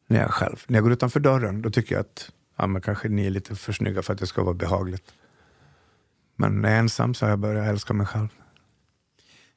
När 0.07 0.17
jag 0.17 0.25
är 0.27 0.31
själv. 0.31 0.63
När 0.67 0.77
jag 0.77 0.83
går 0.83 0.93
utanför 0.93 1.19
dörren 1.19 1.61
då 1.61 1.69
tycker 1.69 1.95
jag 1.95 2.01
att 2.01 2.31
ja, 2.57 2.67
men 2.67 2.81
kanske 2.81 3.09
ni 3.09 3.25
är 3.25 3.29
lite 3.29 3.55
för 3.55 3.73
snygga 3.73 4.01
för 4.01 4.13
att 4.13 4.19
det 4.19 4.27
ska 4.27 4.43
vara 4.43 4.53
behagligt. 4.53 5.13
Men 6.35 6.61
när 6.61 6.69
jag 6.69 6.75
är 6.75 6.79
ensam 6.79 7.13
så 7.13 7.25
har 7.25 7.29
jag 7.29 7.39
börjat 7.39 7.67
älska 7.67 7.93
mig 7.93 8.07
själv. 8.07 8.27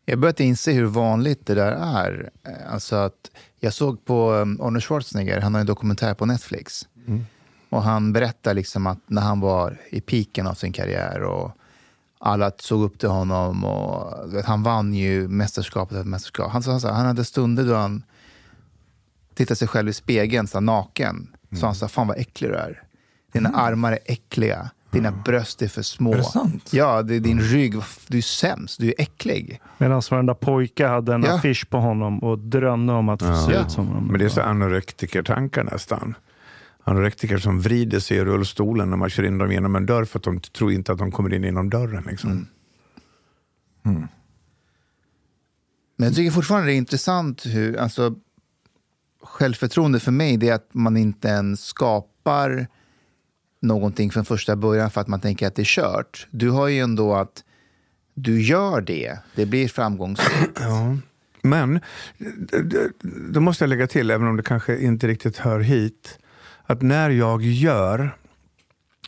Jag 0.04 0.16
har 0.16 0.20
börjat 0.20 0.40
inse 0.40 0.72
hur 0.72 0.84
vanligt 0.84 1.46
det 1.46 1.54
där 1.54 1.72
är. 1.72 2.30
Eh, 2.46 2.72
Alltså 2.72 2.96
att 2.96 3.30
jag 3.60 3.72
såg 3.72 4.04
på 4.04 4.32
um, 4.32 4.60
Arnold 4.60 4.84
Schwarzenegger, 4.84 5.40
han 5.40 5.54
har 5.54 5.60
en 5.60 5.66
dokumentär 5.66 6.14
på 6.14 6.26
Netflix. 6.26 6.88
Och 7.68 7.82
han 7.82 8.12
berättar 8.12 8.54
liksom 8.54 8.86
att 8.86 8.98
när 9.06 9.22
han 9.22 9.40
var 9.40 9.80
i 9.90 10.00
piken 10.00 10.46
av 10.46 10.54
sin 10.54 10.72
karriär 10.72 11.22
och 11.22 11.52
alla 12.20 12.50
såg 12.58 12.82
upp 12.82 12.98
till 12.98 13.08
honom 13.08 13.64
och 13.64 14.34
vet, 14.34 14.44
han 14.46 14.62
vann 14.62 14.94
ju 14.94 15.28
mästerskapet 15.28 15.96
efter 15.96 16.08
mästerskap. 16.08 16.52
Han 16.52 16.62
här, 16.62 16.92
han 16.92 17.06
hade 17.06 17.24
stunder 17.24 17.64
då 17.64 17.74
han 17.74 18.02
tittade 19.34 19.56
sig 19.56 19.68
själv 19.68 19.88
i 19.88 19.92
spegeln 19.92 20.46
så 20.46 20.56
här, 20.56 20.60
naken. 20.62 21.28
Så 21.60 21.66
han 21.66 21.74
sa, 21.74 21.88
fan 21.88 22.06
vad 22.08 22.18
äcklig 22.18 22.50
du 22.50 22.54
är. 22.56 22.82
Dina 23.32 23.48
armar 23.48 23.92
är 23.92 23.98
äckliga. 24.04 24.70
Dina 24.90 25.10
bröst 25.12 25.62
är 25.62 25.68
för 25.68 25.82
små. 25.82 26.12
Är 26.12 26.16
det 26.16 26.24
sant? 26.24 26.72
Ja, 26.72 27.02
det 27.02 27.14
är 27.16 27.20
din 27.20 27.40
rygg. 27.40 27.74
Du 28.06 28.18
är 28.18 28.22
sämst. 28.22 28.80
Du 28.80 28.88
är 28.88 28.94
äcklig. 28.98 29.60
Medan 29.78 30.02
varenda 30.10 30.34
pojke 30.34 30.86
hade 30.86 31.14
en 31.14 31.22
Ja. 31.22 31.34
affisch 31.34 31.70
på 31.70 31.78
honom 31.78 32.18
och 32.18 32.38
drömde 32.38 32.92
om 32.92 33.08
att 33.08 33.22
få 33.22 33.34
se 33.46 33.52
Ja. 33.52 33.60
ut 33.60 33.70
som 33.70 33.86
honom. 33.86 34.06
Men 34.06 34.18
det 34.18 34.24
är 34.24 34.28
så 34.28 34.40
anorektikertankar 34.40 35.64
nästan. 35.64 36.14
Anorektiker 36.84 37.38
som 37.38 37.60
vrider 37.60 38.00
sig 38.00 38.16
i 38.16 38.24
rullstolen 38.24 38.90
när 38.90 38.96
man 38.96 39.10
kör 39.10 39.22
in 39.22 39.38
dem 39.38 39.52
genom 39.52 39.76
en 39.76 39.86
dörr 39.86 40.04
för 40.04 40.18
att 40.18 40.24
de 40.24 40.40
tror 40.40 40.72
inte 40.72 40.92
att 40.92 40.98
de 40.98 41.12
kommer 41.12 41.34
in 41.34 41.44
genom 41.44 41.70
dörren. 41.70 42.04
Liksom. 42.06 42.46
Men 45.96 46.08
jag 46.08 46.14
tycker 46.14 46.30
fortfarande 46.30 46.66
det 46.66 46.74
är 46.74 46.76
intressant 46.76 47.46
hur, 47.46 47.76
alltså 47.76 48.14
självförtroende 49.22 50.00
för 50.00 50.12
mig 50.12 50.48
är 50.48 50.54
att 50.54 50.68
man 50.72 50.96
inte 50.96 51.28
ens 51.28 51.64
skapar 51.64 52.66
någonting 53.60 54.10
från 54.10 54.24
första 54.24 54.56
början 54.56 54.90
för 54.90 55.00
att 55.00 55.08
man 55.08 55.20
tänker 55.20 55.46
att 55.46 55.54
det 55.54 55.62
är 55.62 55.64
kört. 55.64 56.26
Du 56.30 56.50
har 56.50 56.68
ju 56.68 56.78
ändå 56.78 57.14
att 57.14 57.44
du 58.14 58.42
gör 58.42 58.80
det, 58.80 59.18
det 59.34 59.46
blir 59.46 59.68
framgångsrikt. 59.68 60.60
Ja. 60.60 60.96
Men 61.42 61.80
då 63.32 63.40
måste 63.40 63.64
jag 63.64 63.68
lägga 63.68 63.86
till, 63.86 64.10
även 64.10 64.28
om 64.28 64.36
det 64.36 64.42
kanske 64.42 64.78
inte 64.78 65.08
riktigt 65.08 65.36
hör 65.36 65.60
hit, 65.60 66.18
att 66.70 66.82
när 66.82 67.10
jag 67.10 67.42
gör, 67.42 68.16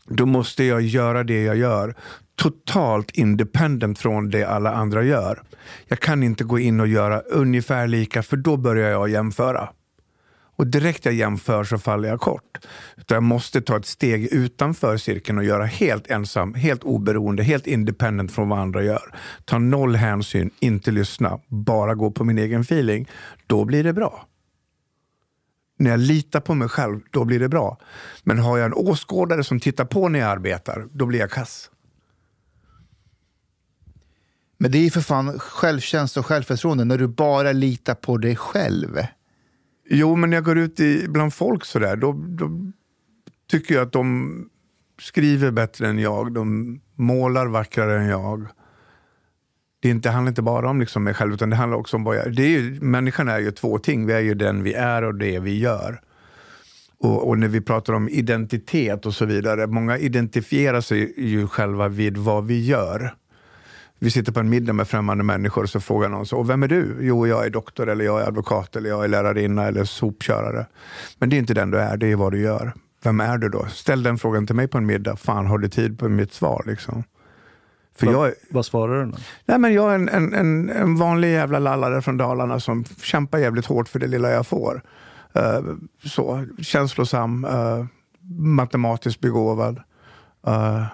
då 0.08 0.26
måste 0.26 0.64
jag 0.64 0.82
göra 0.82 1.24
det 1.24 1.42
jag 1.42 1.56
gör 1.56 1.94
totalt 2.36 3.10
independent 3.10 3.98
från 3.98 4.30
det 4.30 4.44
alla 4.44 4.72
andra 4.72 5.02
gör. 5.02 5.42
Jag 5.86 6.00
kan 6.00 6.22
inte 6.22 6.44
gå 6.44 6.58
in 6.58 6.80
och 6.80 6.86
göra 6.86 7.20
ungefär 7.20 7.86
lika, 7.86 8.22
för 8.22 8.36
då 8.36 8.56
börjar 8.56 8.90
jag 8.90 9.08
jämföra. 9.08 9.68
Och 10.56 10.66
direkt 10.66 11.04
jag 11.04 11.14
jämför 11.14 11.64
så 11.64 11.78
faller 11.78 12.08
jag 12.08 12.20
kort. 12.20 12.58
Utan 12.96 13.14
jag 13.14 13.22
måste 13.22 13.60
ta 13.60 13.76
ett 13.76 13.86
steg 13.86 14.24
utanför 14.32 14.96
cirkeln 14.96 15.38
och 15.38 15.44
göra 15.44 15.64
helt 15.64 16.10
ensam, 16.10 16.54
helt 16.54 16.84
oberoende, 16.84 17.42
helt 17.42 17.66
independent 17.66 18.32
från 18.32 18.48
vad 18.48 18.58
andra 18.58 18.82
gör. 18.82 19.14
Ta 19.44 19.58
noll 19.58 19.96
hänsyn, 19.96 20.50
inte 20.60 20.90
lyssna, 20.90 21.40
bara 21.48 21.94
gå 21.94 22.10
på 22.10 22.24
min 22.24 22.38
egen 22.38 22.60
feeling. 22.60 23.08
Då 23.46 23.64
blir 23.64 23.84
det 23.84 23.92
bra. 23.92 24.26
När 25.82 25.90
jag 25.90 26.00
litar 26.00 26.40
på 26.40 26.54
mig 26.54 26.68
själv, 26.68 27.00
då 27.10 27.24
blir 27.24 27.40
det 27.40 27.48
bra. 27.48 27.78
Men 28.24 28.38
har 28.38 28.58
jag 28.58 28.66
en 28.66 28.74
åskådare 28.74 29.44
som 29.44 29.60
tittar 29.60 29.84
på 29.84 30.08
när 30.08 30.18
jag 30.18 30.28
arbetar, 30.28 30.88
då 30.92 31.06
blir 31.06 31.18
jag 31.18 31.30
kass. 31.30 31.70
Men 34.58 34.70
det 34.70 34.78
är 34.78 34.82
ju 34.82 34.90
för 34.90 35.00
fan 35.00 35.38
självkänsla 35.38 36.20
och 36.20 36.26
självförtroende 36.26 36.84
när 36.84 36.98
du 36.98 37.08
bara 37.08 37.52
litar 37.52 37.94
på 37.94 38.16
dig 38.16 38.36
själv. 38.36 38.98
Jo, 39.88 40.16
men 40.16 40.30
när 40.30 40.36
jag 40.36 40.44
går 40.44 40.58
ut 40.58 40.80
i, 40.80 41.08
bland 41.08 41.34
folk 41.34 41.64
sådär, 41.64 41.96
då, 41.96 42.12
då 42.12 42.50
tycker 43.50 43.74
jag 43.74 43.86
att 43.86 43.92
de 43.92 44.48
skriver 45.00 45.50
bättre 45.50 45.88
än 45.88 45.98
jag. 45.98 46.32
De 46.32 46.80
målar 46.94 47.46
vackrare 47.46 48.00
än 48.00 48.06
jag. 48.06 48.46
Det, 49.82 49.88
inte, 49.88 50.08
det 50.08 50.12
handlar 50.12 50.30
inte 50.30 50.42
bara 50.42 50.70
om 50.70 50.80
liksom 50.80 51.04
mig 51.04 51.14
själv, 51.14 51.34
utan 51.34 51.50
det 51.50 51.56
handlar 51.56 51.78
också 51.78 51.96
om 51.96 52.04
vad 52.04 52.16
jag... 52.16 52.34
Det 52.34 52.42
är 52.42 52.48
ju, 52.48 52.80
människan 52.80 53.28
är 53.28 53.38
ju 53.38 53.50
två 53.50 53.78
ting. 53.78 54.06
Vi 54.06 54.12
är 54.12 54.20
ju 54.20 54.34
den 54.34 54.62
vi 54.62 54.74
är 54.74 55.02
och 55.02 55.14
det 55.14 55.38
vi 55.38 55.58
gör. 55.58 56.00
Och, 57.00 57.28
och 57.28 57.38
när 57.38 57.48
vi 57.48 57.60
pratar 57.60 57.92
om 57.92 58.08
identitet 58.08 59.06
och 59.06 59.14
så 59.14 59.24
vidare, 59.24 59.66
många 59.66 59.98
identifierar 59.98 60.80
sig 60.80 61.14
ju 61.16 61.46
själva 61.46 61.88
vid 61.88 62.16
vad 62.16 62.46
vi 62.46 62.64
gör. 62.66 63.14
Vi 63.98 64.10
sitter 64.10 64.32
på 64.32 64.40
en 64.40 64.48
middag 64.48 64.72
med 64.72 64.88
främmande 64.88 65.24
människor 65.24 65.62
och 65.62 65.70
så 65.70 65.80
frågar 65.80 66.08
någon 66.08 66.26
så, 66.26 66.38
och 66.38 66.50
vem 66.50 66.62
är 66.62 66.68
du? 66.68 66.96
Jo, 67.00 67.26
jag 67.26 67.46
är 67.46 67.50
doktor, 67.50 67.88
eller 67.88 68.04
jag 68.04 68.20
är 68.20 68.26
advokat, 68.26 68.76
eller 68.76 68.88
jag 68.88 69.04
är 69.04 69.08
lärarinna 69.08 69.66
eller 69.66 69.84
sopkörare. 69.84 70.66
Men 71.18 71.28
det 71.28 71.36
är 71.36 71.38
inte 71.38 71.54
den 71.54 71.70
du 71.70 71.78
är, 71.78 71.96
det 71.96 72.12
är 72.12 72.16
vad 72.16 72.32
du 72.32 72.40
gör. 72.40 72.72
Vem 73.04 73.20
är 73.20 73.38
du 73.38 73.48
då? 73.48 73.66
Ställ 73.66 74.02
den 74.02 74.18
frågan 74.18 74.46
till 74.46 74.56
mig 74.56 74.68
på 74.68 74.78
en 74.78 74.86
middag. 74.86 75.16
Fan, 75.16 75.46
har 75.46 75.58
du 75.58 75.68
tid 75.68 75.98
på 75.98 76.08
mitt 76.08 76.32
svar? 76.32 76.62
Liksom. 76.66 77.04
För 77.94 78.06
Va, 78.06 78.12
jag, 78.12 78.32
vad 78.50 78.66
svarar 78.66 79.04
du 79.04 79.10
då? 79.10 79.18
nej 79.44 79.58
men 79.58 79.72
jag 79.72 79.90
är 79.90 79.94
en, 79.94 80.08
en, 80.08 80.34
en, 80.34 80.70
en 80.70 80.96
vanlig 80.96 81.32
jävla 81.32 81.58
lallare 81.58 82.02
från 82.02 82.16
Dalarna 82.16 82.60
som 82.60 82.84
kämpar 82.84 83.38
jävligt 83.38 83.66
hårt 83.66 83.88
för 83.88 83.98
det 83.98 84.06
lilla 84.06 84.30
jag 84.30 84.46
får. 84.46 84.82
Uh, 85.36 85.74
så, 86.04 86.46
känslosam, 86.58 87.44
uh, 87.44 87.86
matematiskt 88.38 89.20
begåvad. 89.20 89.82
Uh, 90.48 90.84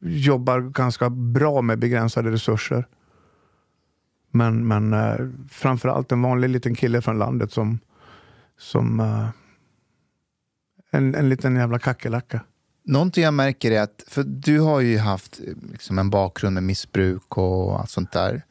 jobbar 0.00 0.60
ganska 0.60 1.10
bra 1.10 1.62
med 1.62 1.78
begränsade 1.78 2.30
resurser. 2.30 2.86
Men, 4.30 4.66
men 4.66 4.94
uh, 4.94 5.30
framförallt 5.50 6.12
en 6.12 6.22
vanlig 6.22 6.48
liten 6.50 6.74
kille 6.74 7.02
från 7.02 7.18
landet 7.18 7.52
som, 7.52 7.78
som 8.58 9.00
uh, 9.00 9.28
en, 10.90 11.14
en 11.14 11.28
liten 11.28 11.56
jävla 11.56 11.78
kackerlacka. 11.78 12.40
Någonting 12.86 13.24
jag 13.24 13.34
märker 13.34 13.70
är 13.70 13.80
att, 13.80 14.04
för 14.08 14.22
du 14.22 14.60
har 14.60 14.80
ju 14.80 14.98
haft 14.98 15.40
liksom, 15.72 15.98
en 15.98 16.10
bakgrund 16.10 16.54
med 16.54 16.62
missbruk 16.62 17.36
och 17.38 17.80
allt 17.80 17.90
sånt 17.90 18.12
där. 18.12 18.42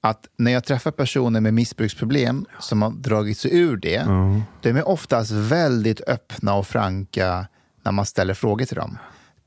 Att 0.00 0.26
när 0.36 0.52
jag 0.52 0.64
träffar 0.64 0.90
personer 0.90 1.40
med 1.40 1.54
missbruksproblem 1.54 2.46
som 2.60 2.82
har 2.82 2.90
dragit 2.90 3.38
sig 3.38 3.58
ur 3.58 3.76
det, 3.76 3.96
Mm. 3.96 4.42
de 4.62 4.70
är 4.70 4.88
oftast 4.88 5.30
väldigt 5.30 6.00
öppna 6.08 6.54
och 6.54 6.66
franka 6.66 7.46
när 7.82 7.92
man 7.92 8.06
ställer 8.06 8.34
frågor 8.34 8.64
till 8.64 8.76
dem. 8.76 8.98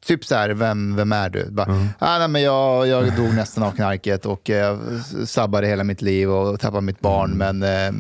Typ 0.06 0.26
så 0.26 0.36
här, 0.36 0.50
vem, 0.50 0.96
vem 0.96 1.12
är 1.12 1.30
du? 1.30 1.50
Bara, 1.52 1.88
ah, 2.00 2.18
nej, 2.20 2.28
men 2.28 2.42
jag, 2.42 2.88
jag 2.88 3.16
dog 3.16 3.34
nästan 3.34 3.64
av 3.64 3.72
knarket 3.72 4.26
och 4.26 4.50
eh, 4.50 4.80
sabbade 5.26 5.68
hela 5.68 5.84
mitt 5.84 6.02
liv 6.02 6.32
och 6.32 6.60
tappade 6.60 6.82
mitt 6.82 7.00
barn, 7.00 7.32
men 7.32 7.64
eh, 7.64 7.92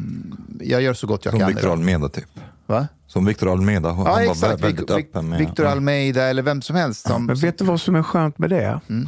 jag 0.67 0.81
gör 0.81 0.93
så 0.93 1.07
gott 1.07 1.25
jag 1.25 1.31
Som 1.31 1.39
kan. 1.39 1.47
Victor 1.49 1.63
idag." 1.63 1.73
Almeida 1.73 2.09
typ. 2.09 2.29
Va? 2.65 2.87
Som 3.11 3.25
Victor 3.25 3.51
Almeida, 3.51 3.89
han 3.91 4.05
Ja, 4.05 4.11
var 4.11 4.19
exakt. 4.21 4.61
väldigt 4.63 4.89
Vic- 4.89 4.99
öppen 4.99 5.29
med... 5.29 5.39
Victor 5.39 5.65
Almeida 5.65 6.23
eller 6.23 6.41
vem 6.43 6.61
som 6.61 6.75
helst. 6.75 7.07
Som, 7.07 7.25
Men 7.25 7.35
vet 7.35 7.57
du 7.57 7.65
vad 7.65 7.81
som 7.81 7.95
är 7.95 8.03
skönt 8.03 8.37
med 8.37 8.49
det? 8.49 8.79
Mm. 8.89 9.07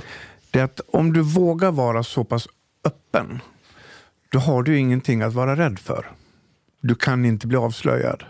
Det 0.51 0.59
är 0.59 0.63
att 0.63 0.79
om 0.87 1.13
du 1.13 1.21
vågar 1.21 1.71
vara 1.71 2.03
så 2.03 2.23
pass 2.23 2.47
öppen, 2.85 3.39
då 4.31 4.39
har 4.39 4.63
du 4.63 4.77
ingenting 4.77 5.21
att 5.21 5.33
vara 5.33 5.55
rädd 5.55 5.79
för. 5.79 6.11
Du 6.81 6.95
kan 6.95 7.25
inte 7.25 7.47
bli 7.47 7.57
avslöjad. 7.57 8.23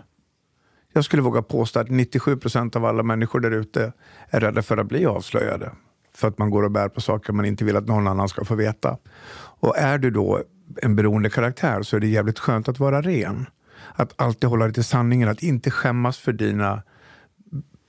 Jag 0.92 1.04
skulle 1.04 1.22
våga 1.22 1.42
påstå 1.42 1.80
att 1.80 1.90
97 1.90 2.36
procent 2.36 2.76
av 2.76 2.84
alla 2.84 3.02
människor 3.02 3.40
där 3.40 3.50
ute 3.50 3.92
är 4.30 4.40
rädda 4.40 4.62
för 4.62 4.76
att 4.76 4.86
bli 4.86 5.06
avslöjade. 5.06 5.70
För 6.14 6.28
att 6.28 6.38
man 6.38 6.50
går 6.50 6.62
och 6.62 6.70
bär 6.70 6.88
på 6.88 7.00
saker 7.00 7.32
man 7.32 7.44
inte 7.44 7.64
vill 7.64 7.76
att 7.76 7.86
någon 7.86 8.06
annan 8.06 8.28
ska 8.28 8.44
få 8.44 8.54
veta. 8.54 8.96
Och 9.60 9.78
är 9.78 9.98
du 9.98 10.10
då 10.10 10.42
en 10.82 10.96
beroende 10.96 11.30
karaktär 11.30 11.82
så 11.82 11.96
är 11.96 12.00
det 12.00 12.06
jävligt 12.06 12.38
skönt 12.38 12.68
att 12.68 12.78
vara 12.78 13.02
ren. 13.02 13.46
Att 13.94 14.12
alltid 14.16 14.48
hålla 14.48 14.64
dig 14.64 14.74
till 14.74 14.84
sanningen, 14.84 15.28
att 15.28 15.42
inte 15.42 15.70
skämmas 15.70 16.18
för 16.18 16.32
dina 16.32 16.82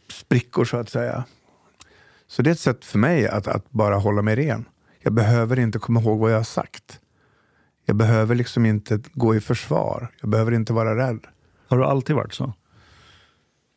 sprickor 0.09 0.65
så 0.65 0.77
att 0.77 0.89
säga. 0.89 1.23
Så 2.27 2.41
det 2.41 2.49
är 2.49 2.51
ett 2.51 2.59
sätt 2.59 2.85
för 2.85 2.97
mig 2.99 3.27
att, 3.27 3.47
att 3.47 3.71
bara 3.71 3.95
hålla 3.95 4.21
mig 4.21 4.35
ren. 4.35 4.65
Jag 5.01 5.13
behöver 5.13 5.59
inte 5.59 5.79
komma 5.79 6.01
ihåg 6.01 6.19
vad 6.19 6.31
jag 6.31 6.37
har 6.37 6.43
sagt. 6.43 6.99
Jag 7.85 7.95
behöver 7.95 8.35
liksom 8.35 8.65
inte 8.65 8.99
gå 9.13 9.35
i 9.35 9.41
försvar. 9.41 10.07
Jag 10.21 10.29
behöver 10.29 10.51
inte 10.51 10.73
vara 10.73 10.95
rädd. 11.07 11.19
Har 11.67 11.77
du 11.77 11.85
alltid 11.85 12.15
varit 12.15 12.33
så? 12.33 12.53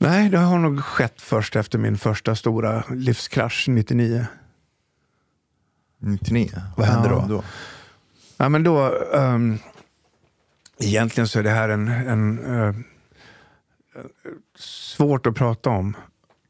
Nej, 0.00 0.28
det 0.28 0.38
har 0.38 0.58
nog 0.58 0.84
skett 0.84 1.20
först 1.20 1.56
efter 1.56 1.78
min 1.78 1.98
första 1.98 2.34
stora 2.34 2.84
livskrasch 2.90 3.64
99. 3.68 4.26
99, 6.00 6.50
vad 6.76 6.86
hände 6.86 7.08
Ja. 7.08 7.24
då? 7.28 7.34
då? 7.34 7.44
Ja, 8.36 8.48
men 8.48 8.62
då, 8.62 8.94
ehm, 9.14 9.58
egentligen 10.80 11.28
så 11.28 11.38
är 11.38 11.42
det 11.42 11.50
här 11.50 11.68
en, 11.68 11.88
en 11.88 12.38
uh, 12.38 12.74
svårt 14.58 15.26
att 15.26 15.34
prata 15.34 15.70
om. 15.70 15.96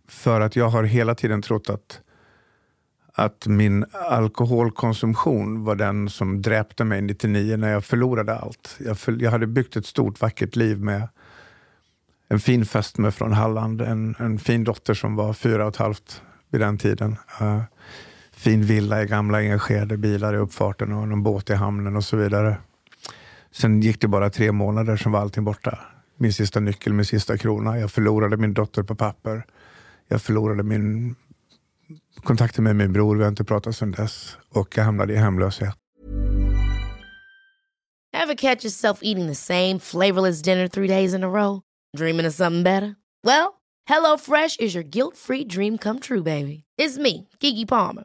För 0.08 0.40
att 0.40 0.56
jag 0.56 0.68
har 0.68 0.84
hela 0.84 1.14
tiden 1.14 1.42
trott 1.42 1.70
att, 1.70 2.00
att 3.14 3.46
min 3.46 3.84
alkoholkonsumtion 3.92 5.64
var 5.64 5.74
den 5.74 6.08
som 6.08 6.42
dräpte 6.42 6.84
mig 6.84 7.02
99 7.02 7.56
när 7.56 7.72
jag 7.72 7.84
förlorade 7.84 8.34
allt. 8.34 8.76
Jag, 8.78 8.98
för, 8.98 9.22
jag 9.22 9.30
hade 9.30 9.46
byggt 9.46 9.76
ett 9.76 9.86
stort 9.86 10.20
vackert 10.20 10.56
liv 10.56 10.80
med 10.80 11.08
en 12.28 12.40
fin 12.40 12.66
fästmö 12.66 13.10
från 13.10 13.32
Halland, 13.32 13.80
en, 13.80 14.14
en 14.18 14.38
fin 14.38 14.64
dotter 14.64 14.94
som 14.94 15.16
var 15.16 15.32
fyra 15.32 15.62
och 15.62 15.68
ett 15.68 15.76
halvt 15.76 16.22
vid 16.50 16.60
den 16.60 16.78
tiden. 16.78 17.16
Uh, 17.40 17.62
fin 18.32 18.62
villa 18.62 19.02
i 19.02 19.06
gamla 19.06 19.42
Enskede, 19.42 19.96
bilar 19.96 20.34
i 20.34 20.36
uppfarten 20.36 20.92
och 20.92 21.02
en 21.02 21.22
båt 21.22 21.50
i 21.50 21.54
hamnen 21.54 21.96
och 21.96 22.04
så 22.04 22.16
vidare. 22.16 22.56
Sen 23.50 23.80
gick 23.80 24.00
det 24.00 24.08
bara 24.08 24.30
tre 24.30 24.52
månader, 24.52 24.96
som 24.96 25.12
var 25.12 25.20
allting 25.20 25.44
borta. 25.44 25.78
Min 26.16 26.32
sista 26.32 26.60
nyckel, 26.60 26.92
min 26.92 27.04
sista 27.04 27.38
krona. 27.38 27.78
Jag 27.78 27.90
förlorade 27.90 28.36
min 28.36 28.54
dotter 28.54 28.82
på 28.82 28.94
papper. 28.94 29.46
Jag 30.08 30.22
förlorade 30.22 30.62
min 30.62 31.14
kontakten 32.22 32.64
med 32.64 32.76
min 32.76 32.92
bror, 32.92 33.16
vi 33.16 33.22
har 33.22 33.28
inte 33.28 33.44
pratat 33.44 33.76
sedan 33.76 33.90
dess. 33.90 34.36
Och 34.50 34.76
jag 34.76 34.84
hamnade 34.84 35.12
i 35.12 35.16
hemlöshet. 35.16 35.74
Ever 38.12 38.34
catch 38.34 38.64
yourself 38.64 38.98
eating 39.02 39.28
the 39.28 39.34
same 39.34 39.78
flavorless 39.78 40.42
dinner 40.42 40.68
three 40.68 40.88
days 40.88 41.14
in 41.14 41.24
a 41.24 41.28
row? 41.28 41.60
Dreaming 41.96 42.26
of 42.26 42.34
something 42.34 42.62
better? 42.62 42.94
Well, 43.24 43.52
hello 43.88 44.18
fresh 44.18 44.56
is 44.58 44.74
your 44.74 44.84
guilt-free 44.84 45.44
dream 45.44 45.78
come 45.78 46.00
true, 46.00 46.22
baby. 46.22 46.64
It's 46.78 46.98
me, 46.98 47.28
Gigi 47.40 47.66
Palmer. 47.66 48.04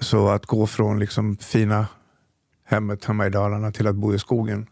Så 0.00 0.28
att 0.28 0.46
gå 0.46 0.66
från 0.66 0.98
liksom 0.98 1.36
fina 1.36 1.86
hemmet 2.64 3.04
hemma 3.04 3.26
i 3.26 3.30
Dalarna 3.30 3.72
till 3.72 3.86
att 3.86 3.96
bo 3.96 4.14
i 4.14 4.18
skogen 4.18 4.66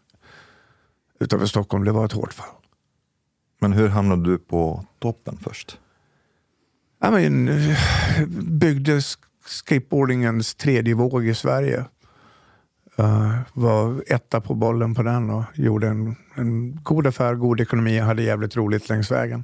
utanför 1.19 1.45
Stockholm, 1.45 1.83
det 1.83 1.91
var 1.91 2.05
ett 2.05 2.11
hårt 2.11 2.33
fall. 2.33 2.55
Men 3.61 3.73
hur 3.73 3.87
hamnade 3.87 4.23
du 4.23 4.37
på 4.37 4.85
toppen 4.99 5.37
först? 5.41 5.79
Ja, 7.01 7.11
men, 7.11 7.49
byggde 8.59 8.97
sk- 8.97 9.17
skateboardingens 9.45 10.55
tredje 10.55 10.93
våg 10.93 11.25
i 11.25 11.35
Sverige. 11.35 11.85
Uh, 12.99 13.39
var 13.53 14.03
etta 14.07 14.41
på 14.41 14.55
bollen 14.55 14.95
på 14.95 15.03
den 15.03 15.29
och 15.29 15.43
gjorde 15.53 15.87
en, 15.87 16.15
en 16.35 16.83
god 16.83 17.07
affär, 17.07 17.35
god 17.35 17.61
ekonomi, 17.61 17.99
hade 17.99 18.23
jävligt 18.23 18.55
roligt 18.55 18.89
längs 18.89 19.11
vägen. 19.11 19.43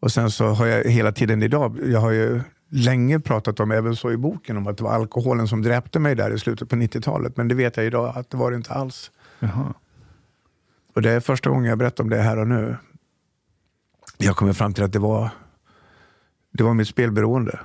Och 0.00 0.12
sen 0.12 0.30
så 0.30 0.46
har 0.46 0.66
jag 0.66 0.84
hela 0.84 1.12
tiden 1.12 1.42
idag, 1.42 1.78
jag 1.84 2.00
har 2.00 2.10
ju 2.10 2.40
länge 2.76 3.20
pratat 3.20 3.60
om, 3.60 3.70
även 3.70 3.96
så 3.96 4.12
i 4.12 4.16
boken, 4.16 4.56
om 4.56 4.66
att 4.66 4.76
det 4.76 4.84
var 4.84 4.92
alkoholen 4.92 5.48
som 5.48 5.62
dräpte 5.62 5.98
mig 5.98 6.14
där 6.14 6.30
i 6.30 6.38
slutet 6.38 6.68
på 6.68 6.76
90-talet. 6.76 7.36
Men 7.36 7.48
det 7.48 7.54
vet 7.54 7.76
jag 7.76 7.86
idag 7.86 8.12
att 8.16 8.30
det 8.30 8.36
var 8.36 8.50
det 8.50 8.56
inte 8.56 8.72
alls. 8.72 9.10
Jaha. 9.38 9.74
Och 10.94 11.02
det 11.02 11.10
är 11.10 11.20
första 11.20 11.50
gången 11.50 11.64
jag 11.64 11.78
berättar 11.78 12.04
om 12.04 12.10
det 12.10 12.16
här 12.16 12.38
och 12.38 12.48
nu. 12.48 12.76
Jag 14.18 14.36
kommer 14.36 14.52
fram 14.52 14.74
till 14.74 14.84
att 14.84 14.92
det 14.92 14.98
var, 14.98 15.30
det 16.52 16.64
var 16.64 16.74
mitt 16.74 16.88
spelberoende 16.88 17.58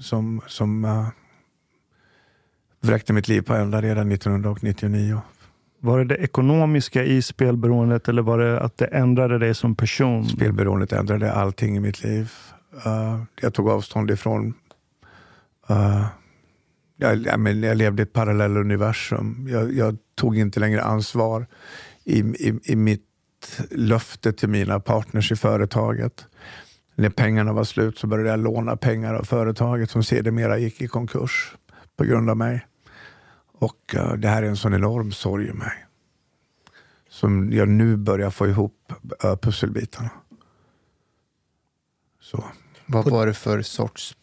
som, 0.00 0.40
som 0.46 0.84
uh, 0.84 1.08
vräkte 2.80 3.12
mitt 3.12 3.28
liv 3.28 3.42
på 3.42 3.54
ända 3.54 3.82
redan 3.82 4.12
1999. 4.12 5.20
Var 5.80 5.98
det 5.98 6.04
det 6.04 6.16
ekonomiska 6.16 7.04
i 7.04 7.22
spelberoendet 7.22 8.08
eller 8.08 8.22
var 8.22 8.38
det 8.38 8.60
att 8.60 8.78
det 8.78 8.86
ändrade 8.86 9.38
dig 9.38 9.54
som 9.54 9.74
person? 9.74 10.28
Spelberoendet 10.28 10.92
ändrade 10.92 11.32
allting 11.32 11.76
i 11.76 11.80
mitt 11.80 12.04
liv. 12.04 12.32
Uh, 12.86 13.22
jag 13.40 13.54
tog 13.54 13.68
avstånd 13.68 14.10
ifrån... 14.10 14.54
Uh, 15.70 16.06
jag, 16.96 17.16
jag, 17.16 17.40
men 17.40 17.62
jag 17.62 17.76
levde 17.76 18.02
i 18.02 18.04
ett 18.04 18.12
parallelluniversum. 18.12 19.46
Jag, 19.50 19.72
jag 19.72 19.96
tog 20.14 20.38
inte 20.38 20.60
längre 20.60 20.82
ansvar 20.82 21.46
i, 22.04 22.18
i, 22.18 22.60
i 22.64 22.76
mitt 22.76 23.04
löfte 23.70 24.32
till 24.32 24.48
mina 24.48 24.80
partners 24.80 25.32
i 25.32 25.36
företaget. 25.36 26.26
När 26.94 27.10
pengarna 27.10 27.52
var 27.52 27.64
slut 27.64 27.98
så 27.98 28.06
började 28.06 28.30
jag 28.30 28.40
låna 28.40 28.76
pengar 28.76 29.14
av 29.14 29.24
företaget 29.24 29.90
som 29.90 30.02
sedermera 30.02 30.58
gick 30.58 30.80
i 30.80 30.88
konkurs 30.88 31.56
på 31.96 32.04
grund 32.04 32.30
av 32.30 32.36
mig. 32.36 32.66
Och 33.52 33.94
uh, 33.94 34.12
det 34.12 34.28
här 34.28 34.42
är 34.42 34.46
en 34.46 34.56
sån 34.56 34.74
enorm 34.74 35.12
sorg 35.12 35.48
i 35.48 35.52
mig. 35.52 35.86
Som 37.08 37.52
jag 37.52 37.68
nu 37.68 37.96
börjar 37.96 38.30
få 38.30 38.46
ihop 38.46 38.92
uh, 39.24 39.36
pusselbitarna. 39.36 40.10
Så. 42.20 42.44
Vad 42.88 43.10
var 43.10 43.26
det 43.26 43.34
för 43.34 43.62
sorts 43.62 44.16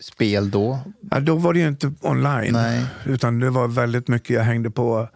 spel 0.00 0.50
då? 0.50 0.78
Ja, 1.10 1.20
då 1.20 1.34
var 1.34 1.52
det 1.52 1.60
ju 1.60 1.68
inte 1.68 1.92
online. 2.00 2.52
Nej. 2.52 2.86
Utan 3.06 3.38
det 3.38 3.50
var 3.50 3.68
väldigt 3.68 4.08
mycket, 4.08 4.30
jag 4.30 4.42
hängde 4.42 4.70
på 4.70 5.08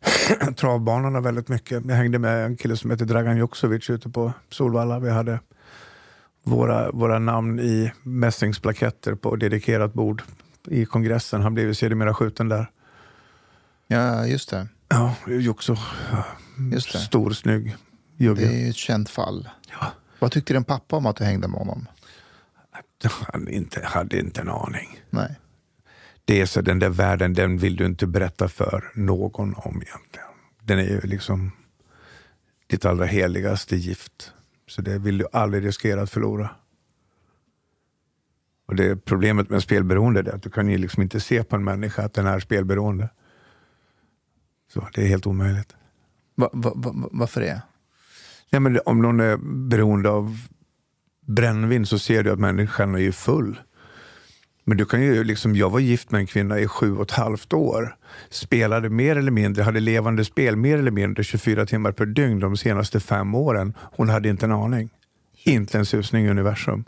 travbanorna 0.56 1.20
väldigt 1.20 1.48
mycket. 1.48 1.84
Jag 1.84 1.96
hängde 1.96 2.18
med 2.18 2.46
en 2.46 2.56
kille 2.56 2.76
som 2.76 2.90
heter 2.90 3.04
Dragan 3.04 3.36
Joksovic 3.36 3.90
ute 3.90 4.08
på 4.08 4.32
Solvalla. 4.50 4.98
Vi 4.98 5.10
hade 5.10 5.40
våra, 6.42 6.90
våra 6.90 7.18
namn 7.18 7.60
i 7.60 7.92
mässingsplaketter 8.02 9.14
på 9.14 9.36
dedikerat 9.36 9.94
bord 9.94 10.22
i 10.68 10.84
kongressen. 10.84 11.42
Han 11.42 11.54
blev 11.54 11.66
ju 11.66 11.74
sedermera 11.74 12.14
skjuten 12.14 12.48
där. 12.48 12.70
Ja, 13.86 14.26
just 14.26 14.50
det. 14.50 14.68
Ja, 14.88 15.14
Jokso. 15.26 15.76
Stor, 16.78 17.30
snygg 17.30 17.76
jugge. 18.22 18.40
Det 18.40 18.54
är 18.54 18.64
ju 18.64 18.68
ett 18.68 18.76
känt 18.76 19.10
fall. 19.10 19.48
Ja. 19.80 19.86
Vad 20.18 20.32
tyckte 20.32 20.52
din 20.52 20.64
pappa 20.64 20.96
om 20.96 21.06
att 21.06 21.16
du 21.16 21.24
hängde 21.24 21.48
med 21.48 21.58
honom? 21.58 21.86
Han 23.08 23.48
inte, 23.48 23.84
hade 23.84 24.18
inte 24.18 24.40
en 24.40 24.48
aning. 24.48 25.00
Nej. 25.10 25.38
Det 26.24 26.40
är 26.40 26.46
så 26.46 26.60
den 26.60 26.78
där 26.78 26.88
världen, 26.88 27.34
den 27.34 27.58
vill 27.58 27.76
du 27.76 27.86
inte 27.86 28.06
berätta 28.06 28.48
för 28.48 28.92
någon 28.94 29.54
om 29.54 29.82
egentligen. 29.82 30.28
Den 30.62 30.78
är 30.78 30.82
ju 30.82 31.00
liksom 31.00 31.50
ditt 32.66 32.84
allra 32.84 33.04
heligaste 33.04 33.76
gift. 33.76 34.32
Så 34.66 34.82
det 34.82 34.98
vill 34.98 35.18
du 35.18 35.26
aldrig 35.32 35.64
riskera 35.64 36.02
att 36.02 36.10
förlora. 36.10 36.50
Och 38.66 38.76
det 38.76 38.96
Problemet 38.96 39.50
med 39.50 39.62
spelberoende 39.62 40.20
är 40.20 40.34
att 40.34 40.42
du 40.42 40.50
kan 40.50 40.68
ju 40.68 40.78
liksom 40.78 41.02
inte 41.02 41.20
se 41.20 41.44
på 41.44 41.56
en 41.56 41.64
människa 41.64 42.02
att 42.02 42.14
den 42.14 42.26
är 42.26 42.40
spelberoende. 42.40 43.08
Så 44.68 44.88
det 44.94 45.02
är 45.02 45.06
helt 45.06 45.26
omöjligt. 45.26 45.76
Va, 46.34 46.50
va, 46.52 46.72
va, 46.74 47.08
varför 47.12 47.40
det? 47.40 47.62
Ja, 48.50 48.60
men 48.60 48.80
om 48.86 49.02
någon 49.02 49.20
är 49.20 49.36
beroende 49.68 50.10
av 50.10 50.38
brännvin 51.26 51.86
så 51.86 51.98
ser 51.98 52.22
du 52.22 52.30
att 52.30 52.38
människan 52.38 52.94
är 52.94 53.12
full. 53.12 53.60
Men 54.64 54.76
du 54.76 54.84
kan 54.84 55.02
ju 55.02 55.24
liksom, 55.24 55.56
jag 55.56 55.70
var 55.70 55.80
gift 55.80 56.10
med 56.10 56.18
en 56.18 56.26
kvinna 56.26 56.60
i 56.60 56.68
sju 56.68 56.96
och 56.96 57.02
ett 57.02 57.10
halvt 57.10 57.52
år. 57.52 57.96
Spelade 58.30 58.90
mer 58.90 59.16
eller 59.16 59.30
mindre, 59.30 59.62
hade 59.62 59.80
levande 59.80 60.24
spel 60.24 60.56
mer 60.56 60.78
eller 60.78 60.90
mindre 60.90 61.24
24 61.24 61.66
timmar 61.66 61.92
per 61.92 62.06
dygn 62.06 62.40
de 62.40 62.56
senaste 62.56 63.00
fem 63.00 63.34
åren. 63.34 63.74
Hon 63.78 64.08
hade 64.08 64.28
inte 64.28 64.46
en 64.46 64.52
aning. 64.52 64.90
Inte 65.44 65.78
en 65.78 65.86
susning 65.86 66.24
i 66.26 66.30
universum. 66.30 66.84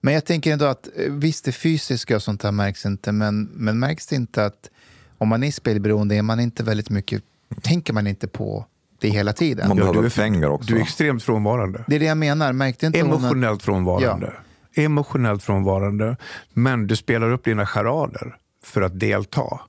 Men 0.00 0.14
jag 0.14 0.24
tänker 0.24 0.52
ändå 0.52 0.64
att 0.64 0.88
eh, 0.96 1.12
visst, 1.12 1.44
det 1.44 1.52
fysiska 1.52 2.16
och 2.16 2.22
sånt 2.22 2.42
här 2.42 2.52
märks 2.52 2.86
inte, 2.86 3.12
men, 3.12 3.44
men 3.44 3.78
märks 3.78 4.06
det 4.06 4.16
inte 4.16 4.44
att 4.44 4.70
om 5.18 5.28
man 5.28 5.42
är 5.42 5.50
spelberoende 5.50 6.16
är 6.16 6.22
man 6.22 6.40
inte 6.40 6.62
väldigt 6.62 6.90
mycket, 6.90 7.22
tänker 7.62 7.92
man 7.92 8.06
inte 8.06 8.28
på 8.28 8.66
det 9.00 9.08
hela 9.08 9.32
tiden? 9.32 9.68
Man 9.68 9.76
Ja, 9.76 9.82
behöver 9.82 10.00
du 10.00 10.06
är- 10.06 10.10
pengar 10.10 10.48
också. 10.48 10.66
Du 10.72 10.76
är 10.78 10.82
extremt 10.82 11.22
frånvarande. 11.22 11.84
Det 11.86 11.94
är 11.96 12.00
det 12.00 12.04
jag 12.06 12.18
menar. 12.18 12.52
Märkte 12.52 12.86
inte 12.86 13.00
hon 13.00 13.12
att- 13.12 13.18
Emotionellt 13.18 13.62
frånvarande. 13.62 14.32
Emotionellt 14.74 15.42
frånvarande. 15.42 16.16
Men 16.52 16.86
du 16.86 16.96
spelar 16.96 17.30
upp 17.32 17.44
dina 17.44 17.66
charader 17.66 18.36
för 18.64 18.82
att 18.82 19.00
delta. 19.00 19.60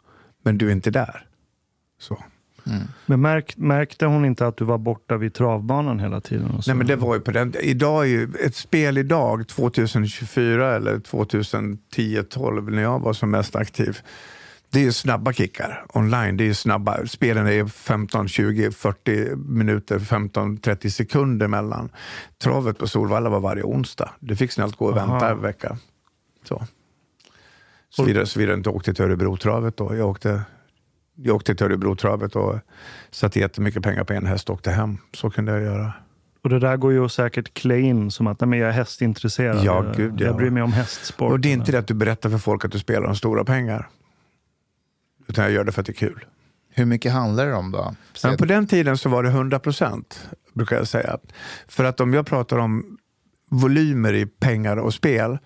Men 0.43 0.57
du 0.57 0.67
är 0.67 0.71
inte 0.71 0.91
där. 0.91 1.25
Så. 1.99 2.23
Men 3.05 3.21
märk, 3.21 3.57
märkte 3.57 4.05
hon 4.05 4.25
inte 4.25 4.47
att 4.47 4.57
du 4.57 4.65
var 4.65 4.77
borta 4.77 5.17
vid 5.17 5.34
travbanan 5.34 5.99
hela 5.99 6.21
tiden? 6.21 6.51
Och 6.51 6.63
så? 6.63 6.69
Nej, 6.71 6.77
men 6.77 6.88
det 6.88 6.95
var 6.95 7.15
ju 7.15 7.21
på 7.21 7.32
den, 7.32 7.53
idag 7.61 8.03
är 8.03 8.07
ju 8.09 8.29
ett 8.45 8.55
spel 8.55 8.97
idag, 8.97 9.47
2024 9.47 10.75
eller 10.75 10.99
2010, 10.99 12.23
12 12.29 12.71
när 12.71 12.82
jag 12.82 12.99
var 12.99 13.13
som 13.13 13.32
mest 13.32 13.55
aktiv. 13.55 13.97
Det 14.72 14.80
är 14.80 14.84
ju 14.84 14.91
snabba 14.91 15.34
kickar 15.34 15.86
online. 15.93 16.38
Det 16.38 16.49
är 16.49 16.53
snabba. 16.53 17.05
Spelen 17.05 17.47
är 17.47 17.65
15, 17.65 18.28
20, 18.28 18.72
40 18.72 19.36
minuter, 19.36 19.99
15, 19.99 20.57
30 20.57 20.91
sekunder 20.91 21.47
mellan. 21.47 21.89
Travet 22.43 22.78
på 22.78 22.88
Solvalla 22.88 23.30
var 23.30 23.39
varje 23.39 23.63
onsdag. 23.63 24.09
Du 24.19 24.36
fick 24.36 24.51
snällt 24.51 24.76
gå 24.76 24.86
och 24.86 24.97
Aha. 24.97 25.11
vänta 25.11 25.32
en 25.32 25.41
vecka. 25.41 25.78
Så. 26.43 26.65
Såvida, 27.89 28.26
såvida 28.26 28.51
jag 28.51 28.59
inte 28.59 28.69
åkte 28.69 28.93
till 28.93 29.05
Örebrotravet 29.05 29.78
då. 29.78 29.95
Jag 29.95 30.09
åkte, 30.09 30.41
jag 31.15 31.36
åkte 31.36 31.55
till 31.55 31.65
Örebrotravet 31.65 32.36
och 32.36 32.59
satte 33.11 33.39
jättemycket 33.39 33.84
pengar 33.84 34.03
på 34.03 34.13
en 34.13 34.26
häst 34.26 34.49
och 34.49 34.55
åkte 34.55 34.72
hem. 34.72 34.97
Så 35.13 35.30
kunde 35.30 35.51
jag 35.51 35.61
göra. 35.61 35.93
Och 36.43 36.49
det 36.49 36.59
där 36.59 36.78
går 36.78 36.91
ju 36.91 37.05
att 37.05 37.11
säkert 37.11 37.53
klä 37.53 37.80
in 37.80 38.11
som 38.11 38.28
att 38.28 38.41
nej, 38.41 38.59
jag 38.59 38.69
är 38.69 38.74
hästintresserad. 38.74 39.57
Ja, 39.57 39.86
jag, 39.86 39.95
gud, 39.95 40.22
ja. 40.22 40.26
jag 40.26 40.36
bryr 40.38 40.49
mig 40.49 40.63
om 40.63 40.74
hästsport. 40.74 41.32
Och 41.32 41.39
det 41.39 41.49
är 41.49 41.53
inte 41.53 41.72
det 41.72 41.80
att 41.80 41.88
du 41.88 41.93
berättar 41.93 42.30
för 42.30 42.38
folk 42.38 42.65
att 42.65 42.72
du 42.72 42.80
spelar 42.80 43.07
om 43.07 43.15
stora 43.15 43.43
pengar. 43.43 43.89
Utan 45.32 45.43
jag 45.43 45.53
gör 45.53 45.63
det 45.63 45.71
för 45.71 45.82
att 45.82 45.86
det 45.86 45.91
är 45.91 46.07
kul. 46.07 46.25
Hur 46.73 46.86
mycket 46.86 47.11
handlar 47.11 47.45
det 47.47 47.53
om 47.53 47.71
då? 47.71 47.95
Men 48.29 48.38
på 48.38 48.45
den 48.45 48.67
tiden 48.67 48.97
så 48.97 49.09
var 49.09 49.23
det 49.23 49.29
100 49.29 49.59
procent, 49.59 50.29
brukar 50.53 50.75
jag 50.75 50.88
säga. 50.88 51.17
För 51.67 51.84
att 51.84 51.99
om 51.99 52.13
jag 52.13 52.25
pratar 52.25 52.57
om 52.57 52.97
volymer 53.49 54.13
i 54.13 54.25
pengar 54.25 54.77
och 54.77 54.93
spel 54.93 55.38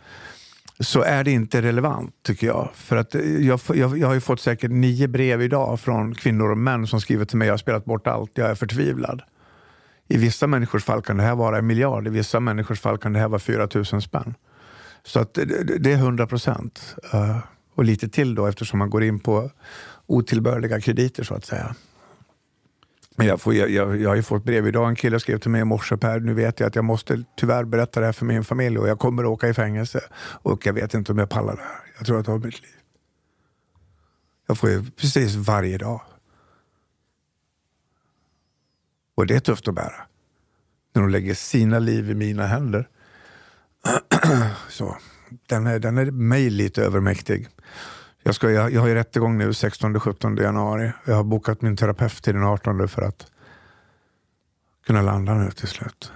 så 0.79 1.01
är 1.01 1.23
det 1.23 1.31
inte 1.31 1.61
relevant 1.61 2.11
tycker 2.25 2.47
jag. 2.47 2.69
För 2.73 2.95
att 2.95 3.13
jag, 3.39 3.59
jag, 3.73 3.97
jag 3.97 4.07
har 4.07 4.13
ju 4.13 4.19
fått 4.21 4.41
säkert 4.41 4.71
nio 4.71 5.07
brev 5.07 5.41
idag 5.41 5.79
från 5.79 6.15
kvinnor 6.15 6.51
och 6.51 6.57
män 6.57 6.88
som 6.88 7.01
skriver 7.01 7.25
till 7.25 7.38
mig 7.38 7.45
jag 7.47 7.53
har 7.53 7.57
spelat 7.57 7.86
bort 7.86 8.07
allt, 8.07 8.31
jag 8.33 8.49
är 8.49 8.55
förtvivlad. 8.55 9.21
I 10.07 10.17
vissa 10.17 10.47
människors 10.47 10.83
fall 10.83 11.01
kan 11.01 11.17
det 11.17 11.23
här 11.23 11.36
vara 11.36 11.57
en 11.57 11.67
miljard, 11.67 12.07
i 12.07 12.09
vissa 12.09 12.39
människors 12.39 12.79
fall 12.79 12.97
kan 12.97 13.13
det 13.13 13.19
här 13.19 13.27
vara 13.27 13.39
4 13.39 13.67
000 13.75 13.86
spänn. 14.01 14.33
Så 15.03 15.19
att 15.19 15.33
det, 15.33 15.45
det- 15.45 15.77
det 15.77 15.91
är 15.91 15.97
100 15.97 16.27
procent. 16.27 16.95
Och 17.76 17.84
lite 17.84 18.09
till 18.09 18.36
då 18.36 18.47
eftersom 18.47 18.80
man 18.80 18.89
går 18.89 19.03
in 19.03 19.19
på 19.19 19.51
otillbörliga 20.05 20.82
krediter 20.82 21.23
så 21.23 21.34
att 21.34 21.45
säga. 21.45 21.76
Men 23.15 23.28
jag, 23.28 23.41
får, 23.41 23.53
jag, 23.53 23.69
jag, 23.69 24.01
jag 24.01 24.09
har 24.09 24.15
ju 24.15 24.23
fått 24.23 24.43
brev 24.43 24.67
idag. 24.67 24.89
En 24.89 24.95
kille 24.95 25.19
skrev 25.19 25.39
till 25.39 25.51
mig 25.51 25.61
i 25.61 25.65
morse, 25.65 25.97
Per, 25.97 26.19
nu 26.19 26.34
vet 26.34 26.59
jag 26.59 26.67
att 26.67 26.76
jag 26.76 26.86
måste 26.86 27.23
tyvärr 27.38 27.63
berätta 27.63 27.99
det 27.99 28.05
här 28.05 28.13
för 28.13 28.26
min 28.26 28.43
familj 28.43 28.78
och 28.78 28.88
jag 28.88 28.99
kommer 28.99 29.23
att 29.23 29.30
åka 29.30 29.49
i 29.49 29.53
fängelse. 29.53 30.01
Och 30.17 30.65
jag 30.65 30.73
vet 30.73 30.93
inte 30.93 31.11
om 31.11 31.17
jag 31.17 31.30
pallar 31.30 31.55
det 31.55 31.61
här. 31.61 31.80
Jag 31.97 32.05
tror 32.05 32.19
att 32.19 32.28
jag 32.28 32.34
har 32.34 32.39
mitt 32.39 32.61
liv. 32.61 32.71
Jag 34.47 34.57
får 34.57 34.69
ju 34.69 34.84
precis 34.91 35.36
varje 35.36 35.78
dag. 35.78 36.01
Och 39.15 39.28
det 39.28 39.36
är 39.36 39.39
tufft 39.39 39.67
att 39.67 39.76
bära. 39.76 40.07
När 40.93 41.01
de 41.01 41.11
lägger 41.11 41.34
sina 41.34 41.80
liv 41.80 42.09
i 42.09 42.15
mina 42.15 42.47
händer. 42.47 42.89
Så, 44.69 44.97
den, 45.47 45.67
är, 45.67 45.80
den 45.80 45.97
är 45.97 46.11
mig 46.11 46.49
lite 46.49 46.84
övermäktig. 46.84 47.47
Jag, 48.28 48.36
ska, 48.36 48.51
jag, 48.51 48.71
jag 48.73 48.82
har 48.82 48.88
ju 48.88 48.95
rättegång 48.95 49.38
nu 49.38 49.49
16-17 49.49 50.41
januari. 50.41 50.91
Jag 51.05 51.15
har 51.15 51.23
bokat 51.23 51.61
min 51.61 51.78
terapeut 51.78 52.23
till 52.23 52.34
den 52.34 52.43
18 52.43 52.88
för 52.88 53.01
att 53.01 53.28
kunna 54.88 55.01
landa 55.01 55.34
nu 55.34 55.51
till 55.51 55.67
slut. 55.67 56.11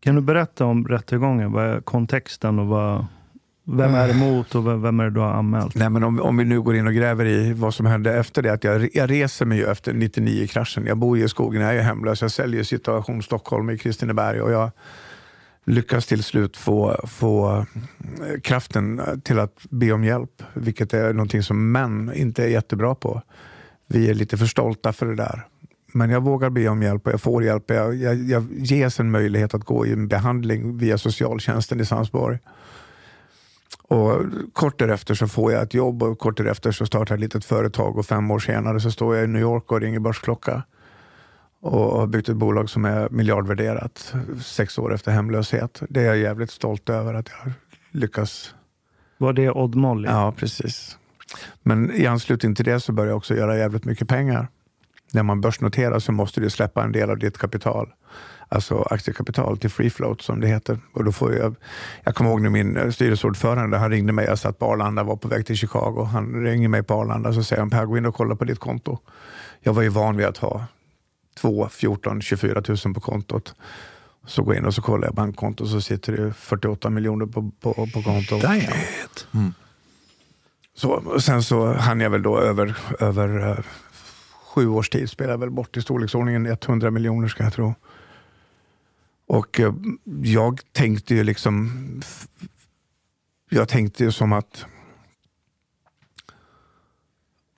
Kan 0.00 0.14
du 0.14 0.20
berätta 0.20 0.64
om 0.64 0.88
rättegången? 0.88 1.52
Vad 1.52 1.64
är 1.64 1.80
kontexten 1.80 2.58
och 2.58 2.66
vad, 2.66 3.06
vem 3.64 3.94
är 3.94 4.08
emot 4.08 4.54
och 4.54 4.84
vem, 4.84 5.00
är 5.00 5.04
det 5.04 5.10
du 5.10 5.20
har 5.20 5.32
anmält? 5.32 5.74
Nej, 5.74 5.90
men 5.90 6.04
om, 6.04 6.20
om 6.20 6.36
vi 6.36 6.44
nu 6.44 6.60
går 6.60 6.76
in 6.76 6.86
och 6.86 6.94
gräver 6.94 7.26
i 7.26 7.52
vad 7.52 7.74
som 7.74 7.86
hände 7.86 8.14
efter 8.14 8.42
det. 8.42 8.52
Att 8.52 8.64
jag, 8.64 8.88
jag 8.94 9.10
reser 9.10 9.46
mig 9.46 9.58
ju 9.58 9.64
efter 9.64 9.92
99-kraschen. 9.92 10.86
Jag 10.86 10.98
bor 10.98 11.18
ju 11.18 11.24
i 11.24 11.28
skogen, 11.28 11.62
jag 11.62 11.76
är 11.76 11.82
hemlös. 11.82 12.22
Jag 12.22 12.30
säljer 12.30 12.62
Situation 12.62 13.22
Stockholm 13.22 13.70
i 13.70 13.78
Kristineberg 13.78 14.40
och 14.40 14.52
jag 14.52 14.70
lyckas 15.64 16.06
till 16.06 16.22
slut 16.22 16.56
få, 16.56 17.00
få 17.06 17.56
eh, 17.56 18.40
kraften 18.42 18.98
eh, 18.98 19.18
till 19.18 19.38
att 19.38 19.66
be 19.70 19.92
om 19.92 20.04
hjälp. 20.04 20.42
Vilket 20.54 20.94
är 20.94 21.12
någonting 21.12 21.42
som 21.42 21.72
män 21.72 22.12
inte 22.14 22.44
är 22.44 22.48
jättebra 22.48 22.94
på. 22.94 23.22
Vi 23.86 24.10
är 24.10 24.14
lite 24.14 24.36
för 24.36 24.46
stolta 24.46 24.92
för 24.92 25.06
det 25.06 25.16
där. 25.16 25.46
Men 25.94 26.10
jag 26.10 26.20
vågar 26.20 26.50
be 26.50 26.68
om 26.68 26.82
hjälp 26.82 27.06
och 27.06 27.12
jag 27.12 27.20
får 27.20 27.44
hjälp. 27.44 27.70
Jag, 27.70 27.94
jag, 27.94 28.16
jag 28.16 28.46
ges 28.52 29.00
en 29.00 29.10
möjlighet 29.10 29.54
att 29.54 29.64
gå 29.64 29.86
i 29.86 29.92
en 29.92 30.08
behandling 30.08 30.78
via 30.78 30.98
socialtjänsten 30.98 31.80
i 31.80 31.84
Sandsborg. 31.84 32.38
Och 33.82 34.22
kort 34.52 34.78
därefter 34.78 35.14
så 35.14 35.28
får 35.28 35.52
jag 35.52 35.62
ett 35.62 35.74
jobb 35.74 36.02
och 36.02 36.18
kort 36.18 36.36
därefter 36.36 36.72
så 36.72 36.86
startar 36.86 37.14
jag 37.14 37.18
ett 37.18 37.20
litet 37.20 37.44
företag 37.44 37.98
och 37.98 38.06
fem 38.06 38.30
år 38.30 38.38
senare 38.38 38.80
så 38.80 38.90
står 38.90 39.16
jag 39.16 39.24
i 39.24 39.28
New 39.28 39.42
York 39.42 39.72
och 39.72 39.80
ringer 39.80 40.00
börsklocka. 40.00 40.62
Och 41.62 41.98
har 41.98 42.06
byggt 42.06 42.28
ett 42.28 42.36
bolag 42.36 42.70
som 42.70 42.84
är 42.84 43.08
miljardvärderat 43.08 44.14
sex 44.44 44.78
år 44.78 44.94
efter 44.94 45.12
hemlöshet. 45.12 45.82
Det 45.88 46.00
är 46.00 46.04
jag 46.04 46.16
jävligt 46.16 46.50
stolt 46.50 46.88
över 46.88 47.14
att 47.14 47.28
jag 47.28 47.36
har 47.36 47.52
lyckats. 47.90 48.54
Var 49.18 49.32
det 49.32 49.50
Odd 49.50 49.74
Molly? 49.74 50.08
Ja, 50.08 50.32
precis. 50.36 50.98
Men 51.62 51.92
i 51.92 52.06
anslutning 52.06 52.54
till 52.54 52.64
det 52.64 52.80
så 52.80 52.92
började 52.92 53.10
jag 53.10 53.16
också 53.16 53.34
göra 53.34 53.58
jävligt 53.58 53.84
mycket 53.84 54.08
pengar. 54.08 54.48
När 55.12 55.22
man 55.22 55.40
börsnoterar 55.40 55.98
så 55.98 56.12
måste 56.12 56.40
du 56.40 56.50
släppa 56.50 56.84
en 56.84 56.92
del 56.92 57.10
av 57.10 57.18
ditt 57.18 57.38
kapital 57.38 57.92
alltså 58.52 58.86
aktiekapital 58.90 59.58
till 59.58 59.70
free 59.70 59.90
float 59.90 60.22
som 60.22 60.40
det 60.40 60.46
heter. 60.46 60.78
Och 60.92 61.04
då 61.04 61.12
får 61.12 61.34
jag, 61.34 61.54
jag 62.02 62.14
kommer 62.14 62.30
ihåg 62.30 62.42
när 62.42 62.50
min 62.50 62.76
eh, 62.76 62.90
styrelseordförande 62.90 63.76
han 63.76 63.90
ringde 63.90 64.12
mig, 64.12 64.26
jag 64.26 64.38
satt 64.38 64.58
på 64.58 64.66
Arlanda, 64.66 65.02
var 65.02 65.16
på 65.16 65.28
väg 65.28 65.46
till 65.46 65.56
Chicago. 65.56 66.08
Han 66.12 66.44
ringer 66.44 66.68
mig 66.68 66.82
på 66.82 66.94
Arlanda 66.94 67.28
och 67.28 67.46
säger 67.46 67.60
han, 67.60 67.70
Per 67.70 67.86
gå 67.86 67.98
in 67.98 68.06
och 68.06 68.14
kolla 68.14 68.36
på 68.36 68.44
ditt 68.44 68.58
konto. 68.58 68.98
Jag 69.60 69.72
var 69.72 69.82
ju 69.82 69.88
van 69.88 70.16
vid 70.16 70.26
att 70.26 70.36
ha 70.36 70.66
2, 71.34 71.68
14, 71.68 72.22
24 72.22 72.62
000 72.84 72.94
på 72.94 73.00
kontot. 73.00 73.54
Så 74.26 74.42
går 74.42 74.54
jag 74.54 74.62
in 74.62 74.66
och 74.66 74.74
så 74.74 74.82
kollar 74.82 75.06
jag 75.06 75.14
bankkontot 75.14 75.60
och 75.60 75.70
så 75.70 75.80
sitter 75.80 76.16
det 76.16 76.32
48 76.32 76.90
miljoner 76.90 77.26
på, 77.26 77.50
på, 77.60 77.72
på 77.74 78.02
kontot. 78.02 78.42
Mm. 79.34 79.52
Så, 80.74 81.20
sen 81.20 81.42
så 81.42 81.72
hann 81.72 82.00
jag 82.00 82.10
väl 82.10 82.22
då 82.22 82.38
över, 82.38 82.76
över 83.00 83.50
uh, 83.50 83.58
sju 84.44 84.68
års 84.68 84.90
tid 84.90 85.10
spela 85.10 85.36
väl 85.36 85.50
bort 85.50 85.76
i 85.76 85.82
storleksordningen 85.82 86.46
100 86.46 86.90
miljoner 86.90 87.28
ska 87.28 87.44
jag 87.44 87.52
tro. 87.52 87.74
Och 89.26 89.60
uh, 89.60 89.74
jag 90.22 90.60
tänkte 90.72 91.14
ju 91.14 91.24
liksom, 91.24 91.72
jag 93.50 93.68
tänkte 93.68 94.04
ju 94.04 94.12
som 94.12 94.32
att 94.32 94.66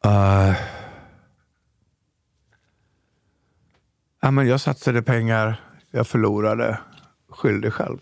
uh, 0.07 0.55
ja, 4.25 4.31
men 4.31 4.47
jag 4.47 4.61
satsade 4.61 5.03
pengar, 5.03 5.61
jag 5.91 6.07
förlorade, 6.07 6.79
skyldig 7.29 7.72
själv. 7.72 7.99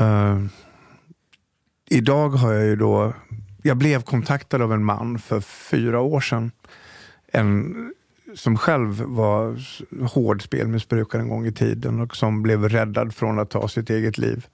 Uh, 0.00 0.46
idag 1.90 2.28
har 2.28 2.52
jag 2.52 2.64
ju 2.64 2.76
då, 2.76 3.14
jag 3.62 3.76
blev 3.76 4.02
kontaktad 4.02 4.62
av 4.62 4.72
en 4.72 4.84
man 4.84 5.18
för 5.18 5.40
fyra 5.40 6.00
år 6.00 6.20
sedan. 6.20 6.50
En, 7.26 7.74
som 8.34 8.58
själv 8.58 9.02
var 9.02 9.56
hård 10.06 10.42
spelmissbrukare 10.42 11.22
en 11.22 11.28
gång 11.28 11.46
i 11.46 11.52
tiden 11.52 12.00
och 12.00 12.16
som 12.16 12.42
blev 12.42 12.68
räddad 12.68 13.14
från 13.14 13.38
att 13.38 13.50
ta 13.50 13.68
sitt 13.68 13.90
eget 13.90 14.18
liv. 14.18 14.46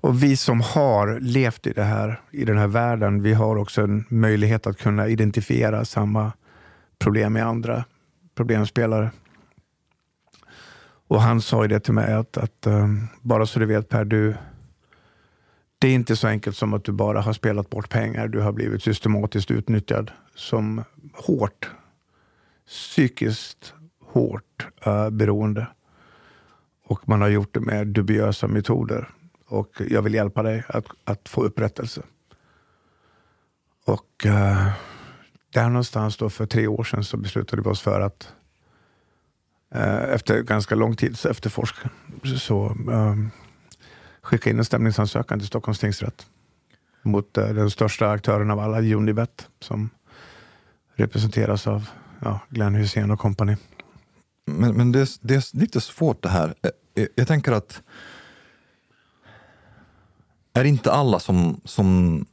Och 0.00 0.22
vi 0.22 0.36
som 0.36 0.60
har 0.60 1.20
levt 1.20 1.66
i, 1.66 1.72
det 1.72 1.84
här, 1.84 2.20
i 2.30 2.44
den 2.44 2.58
här 2.58 2.66
världen, 2.66 3.22
vi 3.22 3.34
har 3.34 3.56
också 3.56 3.82
en 3.82 4.04
möjlighet 4.08 4.66
att 4.66 4.78
kunna 4.78 5.08
identifiera 5.08 5.84
samma 5.84 6.32
problem 6.98 7.36
i 7.36 7.40
andra 7.40 7.84
problemspelare. 8.38 9.10
Och 11.08 11.22
han 11.22 11.40
sa 11.40 11.62
ju 11.62 11.68
det 11.68 11.80
till 11.80 11.94
mig 11.94 12.12
att, 12.12 12.36
att 12.36 12.66
um, 12.66 13.08
bara 13.20 13.46
så 13.46 13.58
du 13.58 13.66
vet 13.66 13.88
Per, 13.88 14.04
du, 14.04 14.34
det 15.78 15.88
är 15.88 15.94
inte 15.94 16.16
så 16.16 16.28
enkelt 16.28 16.56
som 16.56 16.74
att 16.74 16.84
du 16.84 16.92
bara 16.92 17.20
har 17.20 17.32
spelat 17.32 17.70
bort 17.70 17.88
pengar. 17.88 18.28
Du 18.28 18.40
har 18.40 18.52
blivit 18.52 18.82
systematiskt 18.82 19.50
utnyttjad 19.50 20.10
som 20.34 20.84
hårt, 21.12 21.70
psykiskt 22.66 23.74
hårt 24.00 24.66
uh, 24.86 25.10
beroende. 25.10 25.66
Och 26.84 27.08
man 27.08 27.20
har 27.20 27.28
gjort 27.28 27.54
det 27.54 27.60
med 27.60 27.86
dubiösa 27.86 28.48
metoder. 28.48 29.08
Och 29.46 29.80
jag 29.88 30.02
vill 30.02 30.14
hjälpa 30.14 30.42
dig 30.42 30.64
att, 30.68 30.86
att 31.04 31.28
få 31.28 31.44
upprättelse. 31.44 32.02
Och 33.84 34.26
uh, 34.26 34.70
där 35.52 35.68
någonstans 35.68 36.16
då 36.16 36.30
för 36.30 36.46
tre 36.46 36.66
år 36.66 36.84
sedan 36.84 37.04
så 37.04 37.16
beslutade 37.16 37.62
vi 37.62 37.68
oss 37.68 37.80
för 37.80 38.00
att 38.00 38.32
eh, 39.74 40.14
efter 40.14 40.42
ganska 40.42 40.74
lång 40.74 40.96
tids 40.96 41.26
efterforskning 41.26 41.92
så 42.38 42.66
eh, 42.66 43.16
skicka 44.22 44.50
in 44.50 44.58
en 44.58 44.64
stämningsansökan 44.64 45.38
till 45.38 45.48
Stockholms 45.48 45.78
tingsrätt 45.78 46.26
mot 47.02 47.38
eh, 47.38 47.48
den 47.48 47.70
största 47.70 48.10
aktören 48.10 48.50
av 48.50 48.60
alla, 48.60 48.80
Unibet, 48.80 49.48
som 49.60 49.90
representeras 50.94 51.66
av 51.66 51.88
ja, 52.20 52.40
Glenn 52.48 52.74
Hussein 52.74 53.10
och 53.10 53.18
kompani. 53.18 53.56
Men, 54.44 54.76
men 54.76 54.92
det, 54.92 55.00
är, 55.00 55.08
det 55.20 55.34
är 55.34 55.56
lite 55.56 55.80
svårt 55.80 56.22
det 56.22 56.28
här. 56.28 56.54
Jag, 56.94 57.08
jag 57.14 57.28
tänker 57.28 57.52
att 57.52 57.82
är 60.52 60.64
inte 60.64 60.92
alla 60.92 61.18
som, 61.18 61.60
som 61.64 62.26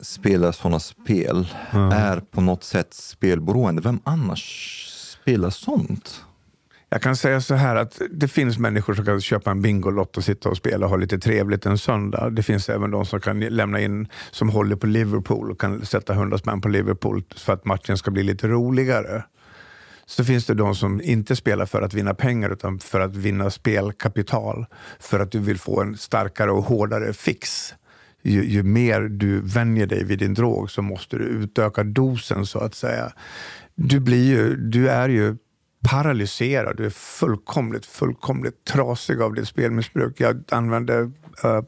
spelar 0.00 0.52
sådana 0.52 0.80
spel 0.80 1.48
mm. 1.70 1.90
är 1.90 2.20
på 2.20 2.40
något 2.40 2.64
sätt 2.64 2.94
spelberoende? 2.94 3.82
Vem 3.82 4.00
annars 4.04 4.86
spelar 5.22 5.50
sånt? 5.50 6.24
Jag 6.88 7.02
kan 7.02 7.16
säga 7.16 7.40
så 7.40 7.54
här 7.54 7.76
att 7.76 8.00
det 8.10 8.28
finns 8.28 8.58
människor 8.58 8.94
som 8.94 9.04
kan 9.04 9.20
köpa 9.20 9.50
en 9.50 9.62
Bingolott 9.62 10.16
och 10.16 10.24
sitta 10.24 10.48
och 10.48 10.56
spela 10.56 10.86
och 10.86 10.90
ha 10.90 10.96
lite 10.96 11.18
trevligt 11.18 11.66
en 11.66 11.78
söndag. 11.78 12.30
Det 12.30 12.42
finns 12.42 12.68
även 12.68 12.90
de 12.90 13.06
som 13.06 13.20
kan 13.20 13.40
lämna 13.40 13.80
in, 13.80 14.08
som 14.30 14.48
håller 14.48 14.76
på 14.76 14.86
Liverpool 14.86 15.50
och 15.50 15.60
kan 15.60 15.86
sätta 15.86 16.12
100 16.12 16.38
spänn 16.38 16.60
på 16.60 16.68
Liverpool 16.68 17.24
för 17.36 17.52
att 17.52 17.64
matchen 17.64 17.98
ska 17.98 18.10
bli 18.10 18.22
lite 18.22 18.48
roligare. 18.48 19.24
Så 20.06 20.24
finns 20.24 20.46
det 20.46 20.54
de 20.54 20.74
som 20.74 21.00
inte 21.00 21.36
spelar 21.36 21.66
för 21.66 21.82
att 21.82 21.94
vinna 21.94 22.14
pengar 22.14 22.50
utan 22.50 22.78
för 22.78 23.00
att 23.00 23.16
vinna 23.16 23.50
spelkapital. 23.50 24.66
För 25.00 25.20
att 25.20 25.32
du 25.32 25.38
vill 25.38 25.58
få 25.58 25.80
en 25.80 25.96
starkare 25.96 26.50
och 26.50 26.64
hårdare 26.64 27.12
fix. 27.12 27.74
Ju, 28.26 28.44
ju 28.44 28.62
mer 28.62 29.00
du 29.00 29.40
vänjer 29.40 29.86
dig 29.86 30.04
vid 30.04 30.18
din 30.18 30.34
drog 30.34 30.70
så 30.70 30.82
måste 30.82 31.16
du 31.16 31.24
utöka 31.24 31.84
dosen 31.84 32.46
så 32.46 32.58
att 32.58 32.74
säga. 32.74 33.12
Du, 33.74 34.00
blir 34.00 34.24
ju, 34.24 34.56
du 34.56 34.88
är 34.88 35.08
ju 35.08 35.36
paralyserad. 35.90 36.76
Du 36.76 36.86
är 36.86 36.90
fullkomligt, 36.90 37.86
fullkomligt 37.86 38.64
trasig 38.64 39.20
av 39.20 39.34
ditt 39.34 39.48
spelmissbruk. 39.48 40.20
Jag 40.20 40.44
använde 40.50 41.00
uh, 41.44 41.60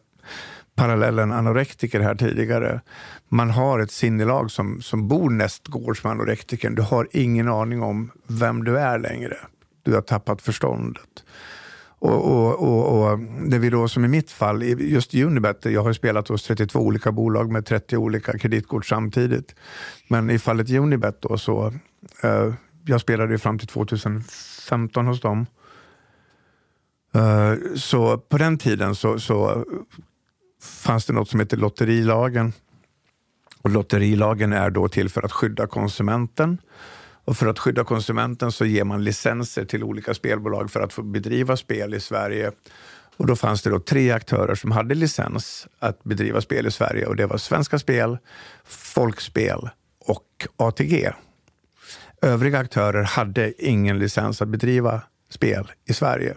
parallellen 0.75 1.33
anorektiker 1.33 2.01
här 2.01 2.15
tidigare. 2.15 2.81
Man 3.29 3.51
har 3.51 3.79
ett 3.79 3.91
sinnelag 3.91 4.51
som, 4.51 4.83
som 4.83 5.09
bor 5.09 5.31
nästgårds 5.31 6.05
med 6.05 6.11
anorektikern. 6.11 6.75
Du 6.75 6.83
har 6.83 7.09
ingen 7.13 7.49
aning 7.49 7.83
om 7.83 8.11
vem 8.27 8.65
du 8.65 8.79
är 8.79 8.99
längre. 8.99 9.37
Du 9.83 9.95
har 9.95 10.03
tappat 10.03 10.43
förståndet. 10.43 11.25
Och, 11.99 12.25
och, 12.25 12.63
och, 12.63 13.11
och 13.11 13.19
det 13.51 13.59
vi 13.59 13.71
då, 13.71 13.89
som 13.89 14.05
i 14.05 14.09
mitt 14.09 14.31
fall, 14.31 14.63
just 14.63 15.15
Unibet, 15.15 15.65
jag 15.65 15.83
har 15.83 15.93
spelat 15.93 16.29
hos 16.29 16.43
32 16.43 16.79
olika 16.79 17.13
bolag 17.13 17.51
med 17.53 17.67
30 17.67 17.97
olika 17.97 18.39
kreditkort 18.39 18.87
samtidigt. 18.87 19.55
Men 20.09 20.31
i 20.31 20.39
fallet 20.39 20.71
Unibet 20.71 21.23
då 21.23 21.39
så, 21.39 21.73
eh, 22.23 22.55
jag 22.87 23.01
spelade 23.01 23.33
ju 23.33 23.39
fram 23.39 23.59
till 23.59 23.69
2015 23.69 25.07
hos 25.07 25.21
dem. 25.21 25.47
Eh, 27.15 27.55
så 27.77 28.19
på 28.19 28.39
den 28.39 28.59
tiden 28.59 28.95
så, 28.95 29.19
så 29.19 29.65
fanns 30.63 31.07
det 31.07 31.13
något 31.13 31.29
som 31.29 31.41
heter 31.41 31.57
lotterilagen. 31.57 32.53
Och 33.63 33.71
lotterilagen 33.71 34.53
är 34.53 34.71
då 34.71 34.89
till 34.89 35.09
för 35.09 35.23
att 35.23 35.33
skydda 35.33 35.67
konsumenten. 35.67 36.59
Och 37.27 37.37
för 37.37 37.47
att 37.47 37.59
skydda 37.59 37.85
konsumenten 37.85 38.53
så 38.53 38.65
ger 38.65 38.85
man 38.85 39.05
licenser 39.05 39.65
till 39.65 39.85
olika 39.85 40.15
spelbolag 40.15 40.71
för 40.71 40.81
att 40.81 40.93
få 40.93 41.03
bedriva 41.03 41.57
spel 41.57 41.95
i 41.95 42.01
Sverige. 42.01 42.53
Och 43.17 43.27
då 43.27 43.37
fanns 43.37 43.63
det 43.63 43.71
då 43.71 43.81
tre 43.81 44.11
aktörer 44.11 44.55
som 44.55 44.71
hade 44.71 44.95
licens 44.95 45.67
att 45.79 46.05
bedriva 46.05 46.41
spel 46.41 46.67
i 46.67 46.71
Sverige 46.71 47.07
och 47.07 47.17
det 47.17 47.27
var 47.27 47.37
Svenska 47.37 47.79
Spel, 47.79 48.19
Folkspel 48.65 49.69
och 50.01 50.47
ATG. 50.57 51.11
Övriga 52.23 52.59
aktörer 52.59 53.03
hade 53.03 53.65
ingen 53.67 53.99
licens 53.99 54.43
att 54.43 54.49
bedriva 54.49 55.03
spel 55.31 55.73
i 55.85 55.93
Sverige. 55.93 56.35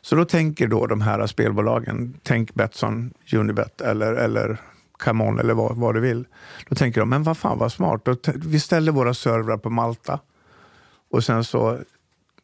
Så 0.00 0.16
då 0.16 0.24
tänker 0.24 0.66
då 0.68 0.86
de 0.86 1.00
här 1.00 1.26
spelbolagen, 1.26 2.14
tänk 2.22 2.54
Betsson, 2.54 3.14
Unibet 3.32 3.80
eller, 3.80 4.12
eller 4.12 4.60
Camon 5.02 5.38
eller 5.38 5.54
vad, 5.54 5.76
vad 5.76 5.94
du 5.94 6.00
vill. 6.00 6.24
Då 6.68 6.74
tänker 6.74 7.00
de, 7.00 7.08
men 7.08 7.22
vad 7.22 7.38
fan 7.38 7.58
vad 7.58 7.72
smart. 7.72 8.08
vi 8.34 8.60
ställer 8.60 8.92
våra 8.92 9.14
servrar 9.14 9.56
på 9.56 9.70
Malta 9.70 10.20
och 11.10 11.24
sen 11.24 11.44
så 11.44 11.78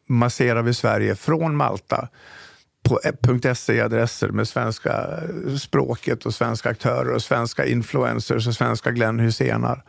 masserar 0.07 0.61
vi 0.61 0.73
Sverige 0.73 1.15
från 1.15 1.55
Malta 1.55 2.09
på 2.89 2.99
.se-adresser 3.55 4.29
med 4.29 4.47
svenska 4.47 5.19
eh, 5.47 5.55
språket 5.55 6.25
och 6.25 6.33
svenska 6.33 6.69
aktörer 6.69 7.13
och 7.13 7.21
svenska 7.21 7.65
influencers 7.65 8.47
och 8.47 8.53
svenska 8.53 8.91
Glenn 8.91 9.19
Hysénar. 9.19 9.83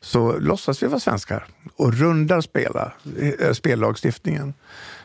Så 0.00 0.38
låtsas 0.38 0.82
vi 0.82 0.86
vara 0.86 1.00
svenskar 1.00 1.46
och 1.76 1.94
rundar 1.94 2.40
spela, 2.40 2.92
eh, 3.40 3.52
spellagstiftningen. 3.52 4.54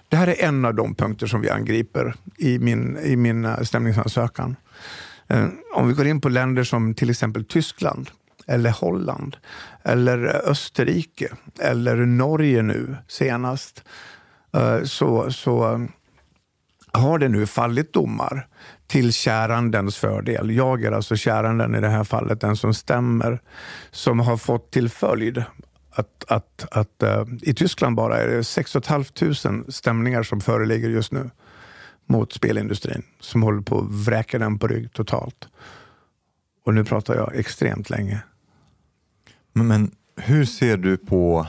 Det 0.09 0.15
här 0.15 0.27
är 0.27 0.43
en 0.43 0.65
av 0.65 0.75
de 0.75 0.95
punkter 0.95 1.27
som 1.27 1.41
vi 1.41 1.49
angriper 1.49 2.15
i 2.37 2.59
min, 2.59 2.97
i 2.97 3.15
min 3.15 3.45
eh, 3.45 3.61
stämningsansökan. 3.61 4.55
Eh, 5.27 5.47
om 5.73 5.87
vi 5.87 5.93
går 5.93 6.07
in 6.07 6.21
på 6.21 6.29
länder 6.29 6.63
som 6.63 6.93
till 6.93 7.09
exempel 7.09 7.45
Tyskland 7.45 8.09
eller 8.47 8.69
Holland 8.69 9.37
eller 9.83 10.41
Österrike 10.49 11.27
eller 11.59 11.95
Norge 11.95 12.61
nu 12.61 12.95
senast 13.07 13.83
eh, 14.53 14.83
så, 14.83 15.31
så 15.31 15.73
eh, 15.73 15.79
har 16.91 17.19
det 17.19 17.29
nu 17.29 17.45
fallit 17.45 17.93
domar 17.93 18.47
till 18.87 19.13
kärandens 19.13 19.97
fördel. 19.97 20.51
Jag 20.51 20.83
är 20.83 20.91
alltså 20.91 21.15
käranden 21.15 21.75
i 21.75 21.81
det 21.81 21.89
här 21.89 22.03
fallet, 22.03 22.41
den 22.41 22.55
som 22.55 22.73
stämmer, 22.73 23.41
som 23.91 24.19
har 24.19 24.37
fått 24.37 24.71
till 24.71 24.89
följd 24.89 25.43
att, 25.95 26.25
att, 26.27 26.65
att 26.71 27.03
uh, 27.03 27.25
i 27.41 27.53
Tyskland 27.53 27.95
bara 27.95 28.17
är 28.17 28.27
det 28.27 28.43
6 28.43 28.71
500 28.71 29.63
stämningar 29.67 30.23
som 30.23 30.41
föreligger 30.41 30.89
just 30.89 31.11
nu 31.11 31.29
mot 32.13 32.33
spelindustrin 32.33 33.03
som 33.19 33.43
håller 33.43 33.61
på 33.61 33.79
att 33.79 33.91
vräka 33.91 34.39
den 34.39 34.59
på 34.59 34.67
rygg 34.67 34.93
totalt. 34.93 35.47
Och 36.65 36.73
nu 36.73 36.83
pratar 36.83 37.15
jag 37.15 37.35
extremt 37.35 37.89
länge. 37.89 38.19
Men, 39.53 39.67
men 39.67 39.91
hur 40.15 40.45
ser 40.45 40.77
du 40.77 40.97
på 40.97 41.47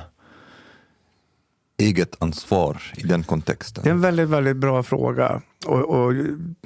eget 1.79 2.23
ansvar 2.23 2.83
i 2.97 3.07
den 3.07 3.23
kontexten? 3.23 3.85
Det 3.85 3.91
är 3.91 3.95
en 3.95 4.01
väldigt, 4.01 4.29
väldigt 4.29 4.57
bra 4.57 4.83
fråga. 4.83 5.43
Och, 5.67 5.81
och 5.81 6.13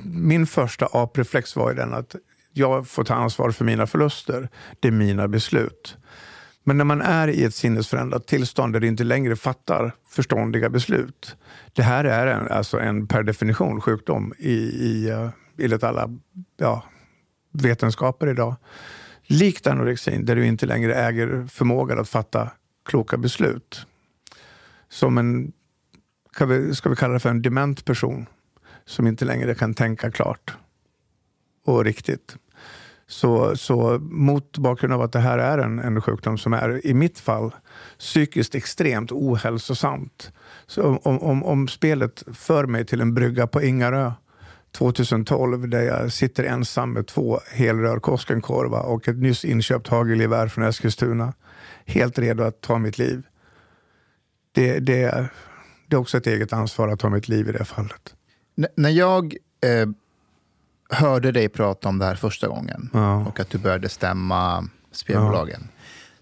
min 0.04 0.46
första 0.46 0.88
apreflex 0.92 1.56
var 1.56 1.70
ju 1.70 1.76
den 1.76 1.94
att 1.94 2.14
jag 2.52 2.88
får 2.88 3.04
ta 3.04 3.14
ansvar 3.14 3.50
för 3.50 3.64
mina 3.64 3.86
förluster. 3.86 4.48
Det 4.80 4.88
är 4.88 4.92
mina 4.92 5.28
beslut. 5.28 5.96
Men 6.68 6.76
när 6.78 6.84
man 6.84 7.02
är 7.02 7.28
i 7.28 7.44
ett 7.44 7.54
sinnesförändrat 7.54 8.26
tillstånd 8.26 8.72
där 8.72 8.80
det 8.80 8.86
inte 8.86 9.04
längre 9.04 9.36
fattar 9.36 9.92
förståndiga 10.08 10.68
beslut. 10.68 11.36
Det 11.72 11.82
här 11.82 12.04
är 12.04 12.26
en, 12.26 12.48
alltså 12.48 12.80
en 12.80 13.06
per 13.06 13.22
definition 13.22 13.80
sjukdom 13.80 14.34
i, 14.38 14.52
i, 14.52 15.08
eh, 15.08 15.30
enligt 15.58 15.84
alla 15.84 16.10
ja, 16.56 16.84
vetenskaper 17.52 18.26
idag. 18.26 18.56
Likt 19.22 19.66
anorexin, 19.66 20.24
där 20.24 20.36
du 20.36 20.46
inte 20.46 20.66
längre 20.66 20.94
äger 20.94 21.46
förmågan 21.46 21.98
att 21.98 22.08
fatta 22.08 22.50
kloka 22.84 23.16
beslut. 23.16 23.86
Som 24.88 25.18
en, 25.18 25.52
vi, 26.40 26.74
ska 26.74 26.88
vi 26.88 26.96
kalla 26.96 27.12
det 27.12 27.20
för 27.20 27.30
en 27.30 27.42
dement 27.42 27.84
person 27.84 28.26
som 28.84 29.06
inte 29.06 29.24
längre 29.24 29.54
kan 29.54 29.74
tänka 29.74 30.10
klart 30.10 30.56
och 31.64 31.84
riktigt. 31.84 32.36
Så, 33.10 33.56
så 33.56 33.98
mot 34.00 34.58
bakgrund 34.58 34.94
av 34.94 35.02
att 35.02 35.12
det 35.12 35.18
här 35.18 35.38
är 35.38 35.58
en, 35.58 35.78
en 35.78 36.02
sjukdom 36.02 36.38
som 36.38 36.52
är, 36.52 36.86
i 36.86 36.94
mitt 36.94 37.18
fall, 37.18 37.54
psykiskt 37.98 38.54
extremt 38.54 39.12
ohälsosamt. 39.12 40.32
Så 40.66 40.96
om, 40.96 41.18
om, 41.18 41.44
om 41.44 41.68
spelet 41.68 42.24
för 42.34 42.66
mig 42.66 42.86
till 42.86 43.00
en 43.00 43.14
brygga 43.14 43.46
på 43.46 43.62
Ingarö 43.62 44.12
2012 44.72 45.68
där 45.68 45.82
jag 45.82 46.12
sitter 46.12 46.44
ensam 46.44 46.92
med 46.92 47.06
två 47.06 47.40
helrör 47.52 48.00
Koskenkorva 48.00 48.80
och 48.80 49.08
ett 49.08 49.18
nyss 49.18 49.44
inköpt 49.44 49.88
hagelgevär 49.88 50.48
från 50.48 50.64
Eskilstuna. 50.64 51.32
Helt 51.86 52.18
redo 52.18 52.42
att 52.42 52.60
ta 52.60 52.78
mitt 52.78 52.98
liv. 52.98 53.22
Det, 54.52 54.78
det, 54.78 55.28
det 55.86 55.96
är 55.96 56.00
också 56.00 56.18
ett 56.18 56.26
eget 56.26 56.52
ansvar 56.52 56.88
att 56.88 57.00
ta 57.00 57.08
mitt 57.08 57.28
liv 57.28 57.48
i 57.48 57.52
det 57.52 57.64
fallet. 57.64 58.14
N 58.56 58.66
när 58.76 58.90
jag 58.90 59.36
eh, 59.64 59.88
hörde 60.88 61.32
dig 61.32 61.48
prata 61.48 61.88
om 61.88 61.98
det 61.98 62.04
här 62.04 62.14
första 62.14 62.48
gången 62.48 62.90
ja. 62.92 63.26
och 63.26 63.40
att 63.40 63.50
du 63.50 63.58
började 63.58 63.88
stämma 63.88 64.68
spelbolagen. 64.92 65.60
Ja. 65.62 65.74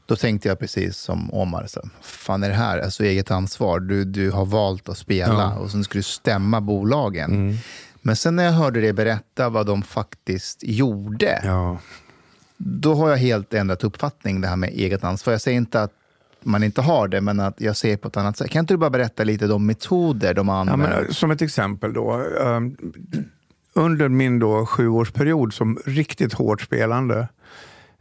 Då 0.06 0.16
tänkte 0.16 0.48
jag 0.48 0.58
precis 0.58 0.96
som 0.96 1.34
Omar, 1.34 1.66
så, 1.66 1.88
fan 2.02 2.42
är 2.42 2.48
det 2.48 2.54
här? 2.54 2.78
Alltså 2.78 3.04
eget 3.04 3.30
ansvar. 3.30 3.80
Du, 3.80 4.04
du 4.04 4.30
har 4.30 4.44
valt 4.44 4.88
att 4.88 4.98
spela 4.98 5.52
ja. 5.54 5.54
och 5.54 5.70
sen 5.70 5.84
ska 5.84 5.98
du 5.98 6.02
stämma 6.02 6.60
bolagen. 6.60 7.30
Mm. 7.30 7.56
Men 8.02 8.16
sen 8.16 8.36
när 8.36 8.44
jag 8.44 8.52
hörde 8.52 8.80
dig 8.80 8.92
berätta 8.92 9.48
vad 9.48 9.66
de 9.66 9.82
faktiskt 9.82 10.62
gjorde, 10.62 11.42
då 12.56 12.94
har 12.94 13.10
jag 13.10 13.16
helt 13.16 13.54
ändrat 13.54 13.84
uppfattning 13.84 14.40
det 14.40 14.48
här 14.48 14.56
med 14.56 14.70
eget 14.70 15.04
ansvar. 15.04 15.32
Jag 15.32 15.40
säger 15.40 15.56
inte 15.56 15.82
att 15.82 15.92
man 16.42 16.62
inte 16.62 16.82
har 16.82 17.08
det, 17.08 17.20
men 17.20 17.40
att 17.40 17.60
jag 17.60 17.76
ser 17.76 17.96
på 17.96 18.08
ett 18.08 18.16
annat 18.16 18.36
sätt. 18.36 18.50
Kan 18.50 18.60
inte 18.60 18.74
du 18.74 18.78
bara 18.78 18.90
berätta 18.90 19.24
lite 19.24 19.44
om 19.44 19.50
de 19.50 19.66
metoder 19.66 20.34
de 20.34 20.48
använder? 20.48 20.92
Ja, 20.92 21.00
men, 21.00 21.14
som 21.14 21.30
ett 21.30 21.42
exempel 21.42 21.92
då. 21.92 22.24
Under 23.76 24.08
min 24.08 24.38
då 24.38 24.66
sjuårsperiod 24.66 25.54
som 25.54 25.78
riktigt 25.84 26.32
hårt 26.32 26.60
spelande 26.62 27.28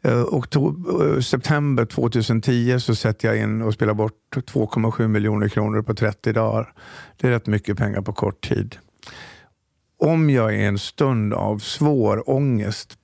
eh, 0.01 0.21
och 0.21 0.55
eh, 0.55 1.19
september 1.19 1.85
2010 1.85 2.79
så 2.79 2.95
sätter 2.95 3.27
jag 3.27 3.37
in 3.37 3.61
och 3.61 3.73
spelar 3.73 3.93
bort 3.93 4.35
2,7 4.35 5.07
miljoner 5.07 5.47
kronor 5.47 5.81
på 5.81 5.93
30 5.93 6.33
dagar. 6.33 6.73
Det 7.17 7.27
är 7.27 7.31
rätt 7.31 7.47
mycket 7.47 7.77
pengar 7.77 8.01
på 8.01 8.13
kort 8.13 8.49
tid 8.49 8.77
om 9.97 10.29
jag 10.29 10.55
i 10.55 10.63
en 10.63 10.79
stund 10.79 11.33
av 11.33 11.59
svår 11.59 12.29
ångest, 12.29 12.97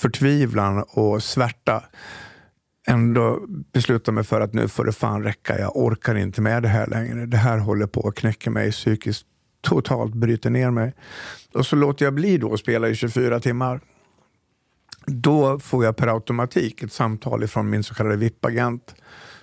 förtvivlan 0.00 0.84
och 0.88 1.22
svärta 1.22 1.84
ändå 2.88 3.40
beslutar 3.72 4.12
mig 4.12 4.24
för 4.24 4.40
att 4.40 4.54
nu 4.54 4.68
får 4.68 4.84
det 4.84 4.92
fan 4.92 5.22
räcka. 5.22 5.58
Jag 5.58 5.76
orkar 5.76 6.14
inte 6.14 6.40
med 6.40 6.62
det 6.62 6.68
här 6.68 6.86
längre. 6.86 7.26
Det 7.26 7.36
här 7.36 7.58
håller 7.58 7.86
på 7.86 8.08
att 8.08 8.14
knäcka 8.14 8.50
mig 8.50 8.72
psykiskt. 8.72 9.26
Totalt 9.66 10.14
bryter 10.14 10.50
ner 10.50 10.70
mig. 10.70 10.94
Och 11.54 11.66
så 11.66 11.76
låter 11.76 12.04
jag 12.04 12.14
bli 12.14 12.38
då 12.38 12.54
att 12.54 12.60
spela 12.60 12.88
i 12.88 12.94
24 12.94 13.40
timmar. 13.40 13.80
Då 15.06 15.58
får 15.58 15.84
jag 15.84 15.96
per 15.96 16.06
automatik 16.06 16.82
ett 16.82 16.92
samtal 16.92 17.48
från 17.48 17.70
min 17.70 17.82
så 17.82 17.94
kallade 17.94 18.16
VIP-agent 18.16 18.94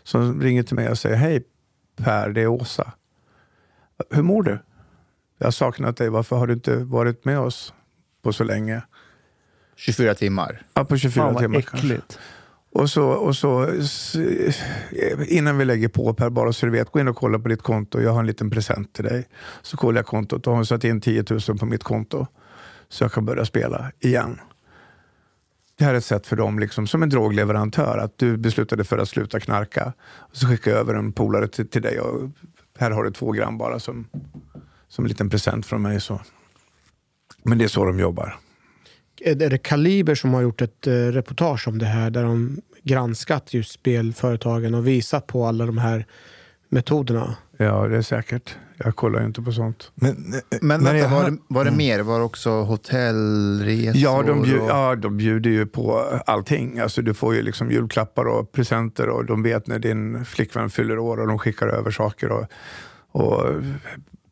som 0.04 0.42
ringer 0.42 0.64
till 0.64 0.76
mig 0.76 0.90
och 0.90 0.98
säger 0.98 1.16
Hej 1.16 1.44
Per, 1.96 2.30
det 2.30 2.42
är 2.42 2.48
Åsa. 2.48 2.92
Hur 4.10 4.22
mår 4.24 4.44
du? 4.44 4.60
Jag 5.38 5.46
har 5.48 5.52
saknat 5.52 5.98
dig. 5.98 6.10
Varför 6.10 6.36
har 6.36 6.48
du 6.48 6.54
inte 6.54 6.76
varit 6.76 7.26
med 7.26 7.40
oss 7.40 7.74
på 8.22 8.34
så 8.34 8.44
länge? 8.44 8.82
24 9.76 10.16
timmar? 10.16 10.62
Ja, 10.74 10.86
på 10.86 10.98
24 10.98 11.24
Fan, 11.24 11.36
timmar 11.36 11.60
äckligt. 11.60 11.72
kanske. 11.82 12.20
Och 12.74 12.90
så, 12.90 13.04
och 13.04 13.36
så, 13.36 13.68
innan 15.28 15.58
vi 15.58 15.66
lägger 15.66 15.88
på 15.88 16.14
Per, 16.14 16.30
bara 16.30 16.54
så 16.54 16.66
du 16.66 16.72
vet, 16.72 16.92
gå 16.92 17.00
in 17.00 17.08
och 17.08 17.16
kolla 17.16 17.40
på 17.40 17.50
ditt 17.50 17.62
konto. 17.62 18.02
Jag 18.02 18.12
har 18.12 18.20
en 18.20 18.28
liten 18.28 18.50
present 18.50 18.94
till 18.94 19.04
dig. 19.04 19.28
Så 19.62 19.78
kollar 19.78 20.00
jag 20.00 20.06
kontot 20.06 20.48
och 20.48 20.56
har 20.56 20.64
satt 20.64 20.84
in 20.84 21.02
10 21.02 21.24
000 21.30 21.58
på 21.60 21.66
mitt 21.66 21.84
konto. 21.84 22.28
Så 22.90 23.04
jag 23.04 23.12
kan 23.12 23.26
börja 23.26 23.46
spela 23.46 23.92
igen. 24.00 24.40
Det 25.78 25.86
här 25.86 25.94
är 25.94 25.98
ett 25.98 26.06
sätt 26.06 26.28
för 26.28 26.36
dem, 26.36 26.60
liksom, 26.60 26.88
som 26.88 27.04
en 27.04 27.10
drogleverantör, 27.10 27.98
att 27.98 28.18
du 28.18 28.38
beslutade 28.38 28.84
för 28.84 28.98
att 28.98 29.10
sluta 29.10 29.40
knarka. 29.40 29.94
Och 30.04 30.38
så 30.38 30.48
skickar 30.48 30.72
jag 30.72 30.80
över 30.80 30.94
en 30.94 31.12
polare 31.14 31.48
till, 31.48 31.70
till 31.70 31.82
dig 31.82 32.00
och 32.00 32.30
här 32.80 32.92
har 32.92 33.04
du 33.04 33.12
två 33.12 33.32
gram 33.32 33.58
bara 33.58 33.80
som 33.80 34.08
som 34.94 35.06
en 35.06 35.10
liten 35.10 35.30
present 35.30 35.66
från 35.66 35.82
mig. 35.82 36.02
Så. 36.02 36.22
Men 37.44 37.58
det 37.58 37.64
är 37.64 37.68
så 37.68 37.86
de 37.86 38.00
jobbar. 38.00 38.40
Är 39.22 39.36
det 39.36 39.58
Kaliber 39.58 40.16
som 40.16 40.34
har 40.34 40.42
gjort 40.42 40.62
ett 40.62 40.88
eh, 40.88 40.92
reportage 40.94 41.68
om 41.68 41.78
det 41.78 41.86
här 41.86 42.10
där 42.10 42.24
de 42.24 42.62
granskat 42.84 43.54
just 43.54 43.72
spelföretagen 43.72 44.76
och 44.76 44.88
visat 44.88 45.28
på 45.28 45.46
alla 45.46 45.66
de 45.66 45.78
här 45.78 46.06
metoderna? 46.70 47.36
Ja, 47.58 47.88
det 47.88 47.98
är 47.98 48.02
säkert. 48.02 48.58
Jag 48.78 48.96
kollar 48.96 49.20
ju 49.20 49.26
inte 49.26 49.42
på 49.42 49.52
sånt. 49.52 49.92
Men, 49.96 50.34
eh, 50.34 50.58
men 50.62 50.84
vänta, 50.84 51.08
var, 51.08 51.30
det, 51.32 51.38
var 51.48 51.64
det 51.64 51.70
mm. 51.70 51.78
mer? 51.78 52.00
Var 52.00 52.20
det 52.20 52.26
också 52.26 52.50
hotellresor? 52.50 54.02
Ja, 54.02 54.24
de, 54.28 54.42
bjud, 54.42 54.62
och... 54.62 54.70
ja, 54.70 54.96
de 54.96 55.18
bjuder 55.18 55.50
ju 55.50 55.66
på 55.66 56.00
allting. 56.26 56.80
Alltså, 56.80 57.02
du 57.02 57.14
får 57.14 57.36
ju 57.36 57.42
liksom 57.42 57.72
julklappar 57.72 58.26
och 58.26 58.52
presenter 58.52 59.10
och 59.10 59.26
de 59.26 59.44
vet 59.44 59.68
när 59.68 59.80
din 59.80 60.26
flickvän 60.26 60.70
fyller 60.70 61.00
år 61.00 61.20
och 61.20 61.28
de 61.28 61.40
skickar 61.40 61.68
över 61.68 61.92
saker. 61.92 62.32
Och, 62.32 62.46
och 63.12 63.46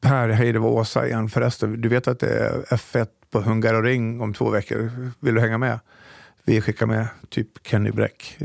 Per, 0.01 0.29
hej 0.29 0.53
det 0.53 0.59
var 0.59 0.69
Åsa 0.69 1.07
igen 1.07 1.29
förresten. 1.29 1.81
Du 1.81 1.89
vet 1.89 2.07
att 2.07 2.19
det 2.19 2.29
är 2.29 2.61
F1 2.61 3.07
på 3.31 3.41
Hungaroring 3.41 4.21
om 4.21 4.33
två 4.33 4.49
veckor. 4.49 4.91
Vill 5.19 5.35
du 5.35 5.41
hänga 5.41 5.57
med? 5.57 5.79
Vi 6.45 6.61
skickar 6.61 6.85
med 6.85 7.07
typ 7.29 7.47
Kenny 7.67 7.91
Bräck. 7.91 8.37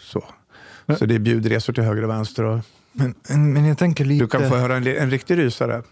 Så, 0.00 0.24
så 0.98 1.06
det 1.06 1.14
är 1.14 1.18
bjudresor 1.18 1.72
till 1.72 1.84
höger 1.84 2.02
och 2.02 2.10
vänster. 2.10 2.44
Och 2.44 2.60
men, 2.92 3.14
men 3.52 3.64
jag 3.64 3.78
tänker 3.78 4.04
lite... 4.04 4.24
Du 4.24 4.28
kan 4.28 4.48
få 4.48 4.56
höra 4.56 4.76
en, 4.76 4.86
en 4.86 5.10
riktig 5.10 5.38
rysare 5.38 5.82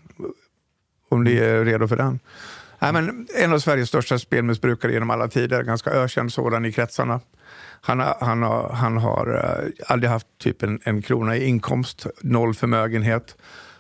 om 1.08 1.24
ni 1.24 1.36
är 1.36 1.64
redo 1.64 1.88
för 1.88 1.96
den. 1.96 2.18
Nej, 2.78 2.92
men 2.92 3.26
en 3.34 3.52
av 3.52 3.58
Sveriges 3.58 3.88
största 3.88 4.18
spelmissbrukare 4.18 4.92
genom 4.92 5.10
alla 5.10 5.28
tider, 5.28 5.62
ganska 5.62 5.90
ökänd 5.90 6.32
sådan 6.32 6.64
i 6.64 6.72
kretsarna. 6.72 7.20
Han, 7.80 8.00
har, 8.00 8.16
han 8.20 8.42
har, 8.42 8.72
han 8.72 8.96
har 8.96 9.34
uh, 9.34 9.70
aldrig 9.86 10.10
haft 10.10 10.26
typ 10.38 10.62
en, 10.62 10.80
en 10.84 11.02
krona 11.02 11.36
i 11.36 11.44
inkomst, 11.44 12.06
noll 12.20 12.54
förmögenhet 12.54 13.36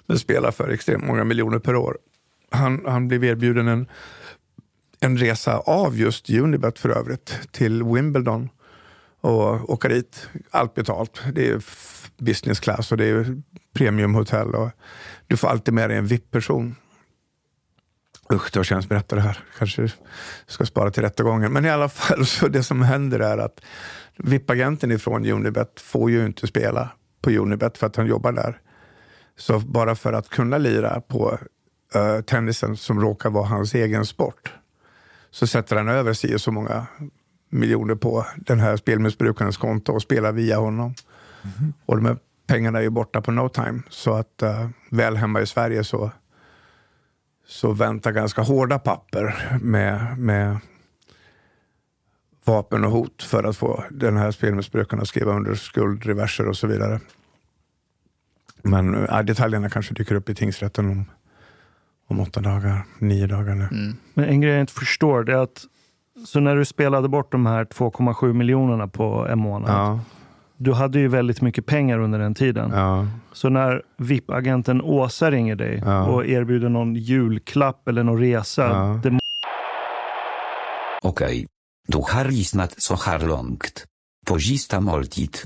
men 0.06 0.18
spelar 0.18 0.50
för 0.50 0.68
extremt 0.68 1.04
många 1.04 1.24
miljoner 1.24 1.58
per 1.58 1.76
år. 1.76 1.98
Han, 2.50 2.82
han 2.86 3.08
blev 3.08 3.24
erbjuden 3.24 3.68
en, 3.68 3.86
en 5.00 5.18
resa 5.18 5.58
av 5.58 5.96
just 5.96 6.30
Unibet 6.30 6.78
för 6.78 6.88
övrigt 6.88 7.38
till 7.50 7.82
Wimbledon 7.82 8.48
och 9.20 9.70
åka 9.70 9.88
dit. 9.88 10.28
Allt 10.50 10.74
betalt. 10.74 11.22
Det 11.32 11.48
är 11.48 11.62
business 12.18 12.60
class 12.60 12.92
och 12.92 12.98
det 12.98 13.04
är 13.04 13.42
premiumhotell. 13.72 14.54
Och 14.54 14.70
du 15.26 15.36
får 15.36 15.48
alltid 15.48 15.74
med 15.74 15.90
dig 15.90 15.98
en 15.98 16.06
VIP-person. 16.06 16.76
Usch, 18.32 18.50
det 18.52 18.64
känns 18.64 18.88
berätta 18.88 19.16
det 19.16 19.22
här. 19.22 19.38
Kanske 19.58 19.88
ska 20.46 20.66
spara 20.66 20.90
till 20.90 21.02
rättegången. 21.02 21.52
Men 21.52 21.64
i 21.64 21.70
alla 21.70 21.88
fall, 21.88 22.26
så 22.26 22.48
det 22.48 22.62
som 22.62 22.82
händer 22.82 23.20
är 23.20 23.38
att 23.38 23.60
VIP-agenten 24.16 24.92
ifrån 24.92 25.26
Unibet 25.26 25.80
får 25.80 26.10
ju 26.10 26.26
inte 26.26 26.46
spela 26.46 26.90
på 27.20 27.30
Unibet 27.30 27.78
för 27.78 27.86
att 27.86 27.96
han 27.96 28.06
jobbar 28.06 28.32
där. 28.32 28.60
Så 29.36 29.58
bara 29.58 29.94
för 29.94 30.12
att 30.12 30.28
kunna 30.28 30.58
lira 30.58 31.00
på 31.00 31.38
uh, 31.96 32.20
tennisen 32.20 32.76
som 32.76 33.00
råkar 33.00 33.30
vara 33.30 33.46
hans 33.46 33.74
egen 33.74 34.06
sport 34.06 34.54
så 35.30 35.46
sätter 35.46 35.76
han 35.76 35.88
över 35.88 36.12
sig 36.12 36.38
så 36.38 36.52
många 36.52 36.86
miljoner 37.50 37.94
på 37.94 38.26
den 38.36 38.60
här 38.60 38.76
spelmissbrukarens 38.76 39.56
konto 39.56 39.92
och 39.92 40.02
spelar 40.02 40.32
via 40.32 40.58
honom. 40.58 40.94
Mm. 41.42 41.72
Och 41.86 41.96
de 41.96 42.06
här 42.06 42.16
pengarna 42.46 42.78
är 42.78 42.82
ju 42.82 42.90
borta 42.90 43.20
på 43.20 43.30
no 43.30 43.48
time. 43.48 43.82
Så 43.88 44.12
att 44.14 44.42
uh, 44.42 44.68
väl 44.90 45.16
hemma 45.16 45.40
i 45.40 45.46
Sverige 45.46 45.84
så, 45.84 46.10
så 47.46 47.72
väntar 47.72 48.12
ganska 48.12 48.42
hårda 48.42 48.78
papper 48.78 49.58
med, 49.62 50.18
med 50.18 50.58
vapen 52.44 52.84
och 52.84 52.90
hot 52.90 53.22
för 53.22 53.44
att 53.44 53.56
få 53.56 53.84
den 53.90 54.16
här 54.16 54.30
spelmissbrukaren 54.30 55.02
att 55.02 55.08
skriva 55.08 55.32
under 55.32 55.54
skuldreverser 55.54 56.48
och 56.48 56.56
så 56.56 56.66
vidare. 56.66 57.00
Men 58.66 59.06
ja, 59.08 59.22
detaljerna 59.22 59.70
kanske 59.70 59.94
dyker 59.94 60.14
upp 60.14 60.28
i 60.28 60.34
tingsrätten 60.34 60.90
om, 60.90 61.04
om 62.08 62.20
åtta 62.20 62.40
dagar, 62.40 62.84
nio 62.98 63.26
dagar 63.26 63.54
nu. 63.54 63.64
Mm. 63.64 63.96
Men 64.14 64.24
en 64.24 64.40
grej 64.40 64.52
jag 64.52 64.60
inte 64.60 64.72
förstår 64.72 65.30
är 65.30 65.36
att 65.36 65.64
Så 66.26 66.40
när 66.40 66.56
du 66.56 66.64
spelade 66.64 67.08
bort 67.08 67.32
de 67.32 67.46
här 67.46 67.64
2,7 67.64 68.32
miljonerna 68.32 68.88
på 68.88 69.26
en 69.30 69.38
månad. 69.38 69.70
Ja. 69.70 70.00
Du 70.58 70.72
hade 70.72 70.98
ju 70.98 71.08
väldigt 71.08 71.40
mycket 71.40 71.66
pengar 71.66 71.98
under 71.98 72.18
den 72.18 72.34
tiden. 72.34 72.70
Ja. 72.74 73.06
Så 73.32 73.48
när 73.48 73.82
VIP-agenten 73.98 74.82
Åsa 74.82 75.30
ringer 75.30 75.56
dig 75.56 75.82
Ja. 75.84 76.06
och 76.06 76.26
erbjuder 76.26 76.68
någon 76.68 76.94
julklapp 76.94 77.88
eller 77.88 78.02
någon 78.02 78.20
resa. 78.20 78.62
Ja. 78.62 79.00
Det 79.02 79.18
Okej. 81.02 81.46
Du 81.88 81.98
har 81.98 82.24
lyssnat 82.24 82.74
så 82.82 82.94
här 82.94 83.18
långt. 83.26 83.84
På 84.26 84.38
sista 84.38 84.80
måltid. 84.80 85.36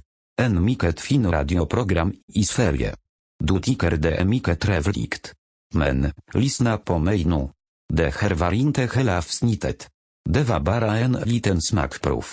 En 0.43 0.65
mycket 0.65 1.01
fin 1.01 1.31
radioprogram 1.31 2.13
i 2.35 2.45
Sverige. 2.45 2.95
Du 3.41 3.61
tycker 3.61 3.91
det 3.91 4.17
är 4.17 4.25
mycket 4.25 4.61
trevligt. 4.61 5.33
Men, 5.75 6.13
lyssna 6.35 6.79
på 6.79 6.99
mig 6.99 7.25
nu. 7.25 7.49
Det 7.93 8.15
här 8.15 8.31
var 8.31 8.53
inte 8.53 8.89
hela 8.95 9.19
avsnittet. 9.19 9.89
Det 10.29 10.45
var 10.45 10.61
bara 10.61 10.99
en 10.99 11.13
liten 11.13 11.63
smakprov. 11.63 12.27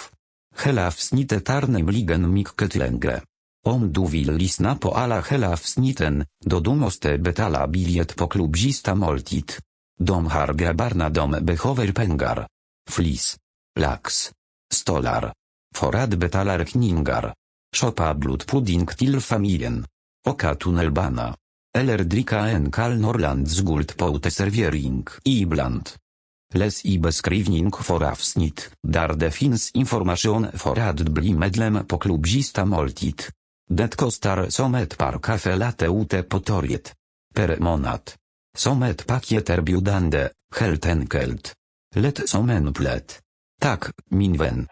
Hela 0.64 0.88
avsnittet 0.88 1.49
är 1.49 1.68
nämligen 1.68 2.34
mycket 2.34 2.76
längre. 2.76 3.22
Om 3.66 3.93
du 3.93 4.08
vill 4.08 4.34
lyssna 4.34 4.76
på 4.76 4.91
alla 4.91 5.22
hela 5.22 5.51
avsnitten, 5.51 6.26
då 6.45 6.60
du 6.60 6.74
måste 6.74 7.18
betala 7.18 7.68
biljett 7.68 8.16
på 8.16 8.28
klubb 8.28 8.58
sista 8.58 8.95
måltid. 8.95 9.51
De 9.99 10.28
här 10.28 10.53
grabbarna 10.53 11.10
de 11.10 11.32
behöver 11.41 11.91
pengar. 11.91 12.47
Flis. 12.89 13.38
Lax. 13.80 14.32
Stolar. 14.74 15.34
För 15.76 15.95
att 15.95 16.10
betala 16.10 16.66
Shopa 17.76 18.14
blood 18.14 18.20
blodpudding 18.20 18.88
till 18.88 19.22
familjen. 19.22 19.86
Oka 20.28 20.55
tunnelbana. 20.55 21.36
Eller 21.78 21.97
dricka 21.97 22.39
en 22.39 22.72
kall 22.72 22.97
Norrlands 22.97 23.59
guld 23.59 23.97
på 23.97 24.15
uteservering 24.15 25.05
ibland. 25.24 25.89
Läs 26.53 26.86
i 26.86 26.99
beskrivning 26.99 27.72
för 27.72 28.03
avsnitt, 28.03 28.70
där 28.84 29.13
det 29.13 29.32
finns 29.32 29.72
information 29.72 30.47
för 30.53 30.80
att 30.80 30.99
bli 30.99 31.34
medlem 31.34 31.86
på 31.88 31.97
klubb 31.97 32.28
Sista 32.28 32.65
måltid. 32.65 33.22
Det 33.70 33.95
kostar 33.95 34.49
som 34.49 34.76
ett 34.76 34.97
par 34.97 35.20
kaffe 35.20 35.55
latte 35.55 35.86
ute 35.86 36.24
på 36.24 36.39
torget. 36.39 36.93
Per 37.36 37.57
månad. 37.59 38.01
Som 38.57 38.84
ett 38.84 39.07
paket 39.07 39.49
erbjudande, 39.49 40.30
helt 40.59 40.86
enkelt. 40.86 41.53
Lätt 41.95 42.30
som 42.30 42.49
en. 42.49 42.74
Tack, 43.61 43.84
min. 44.09 44.68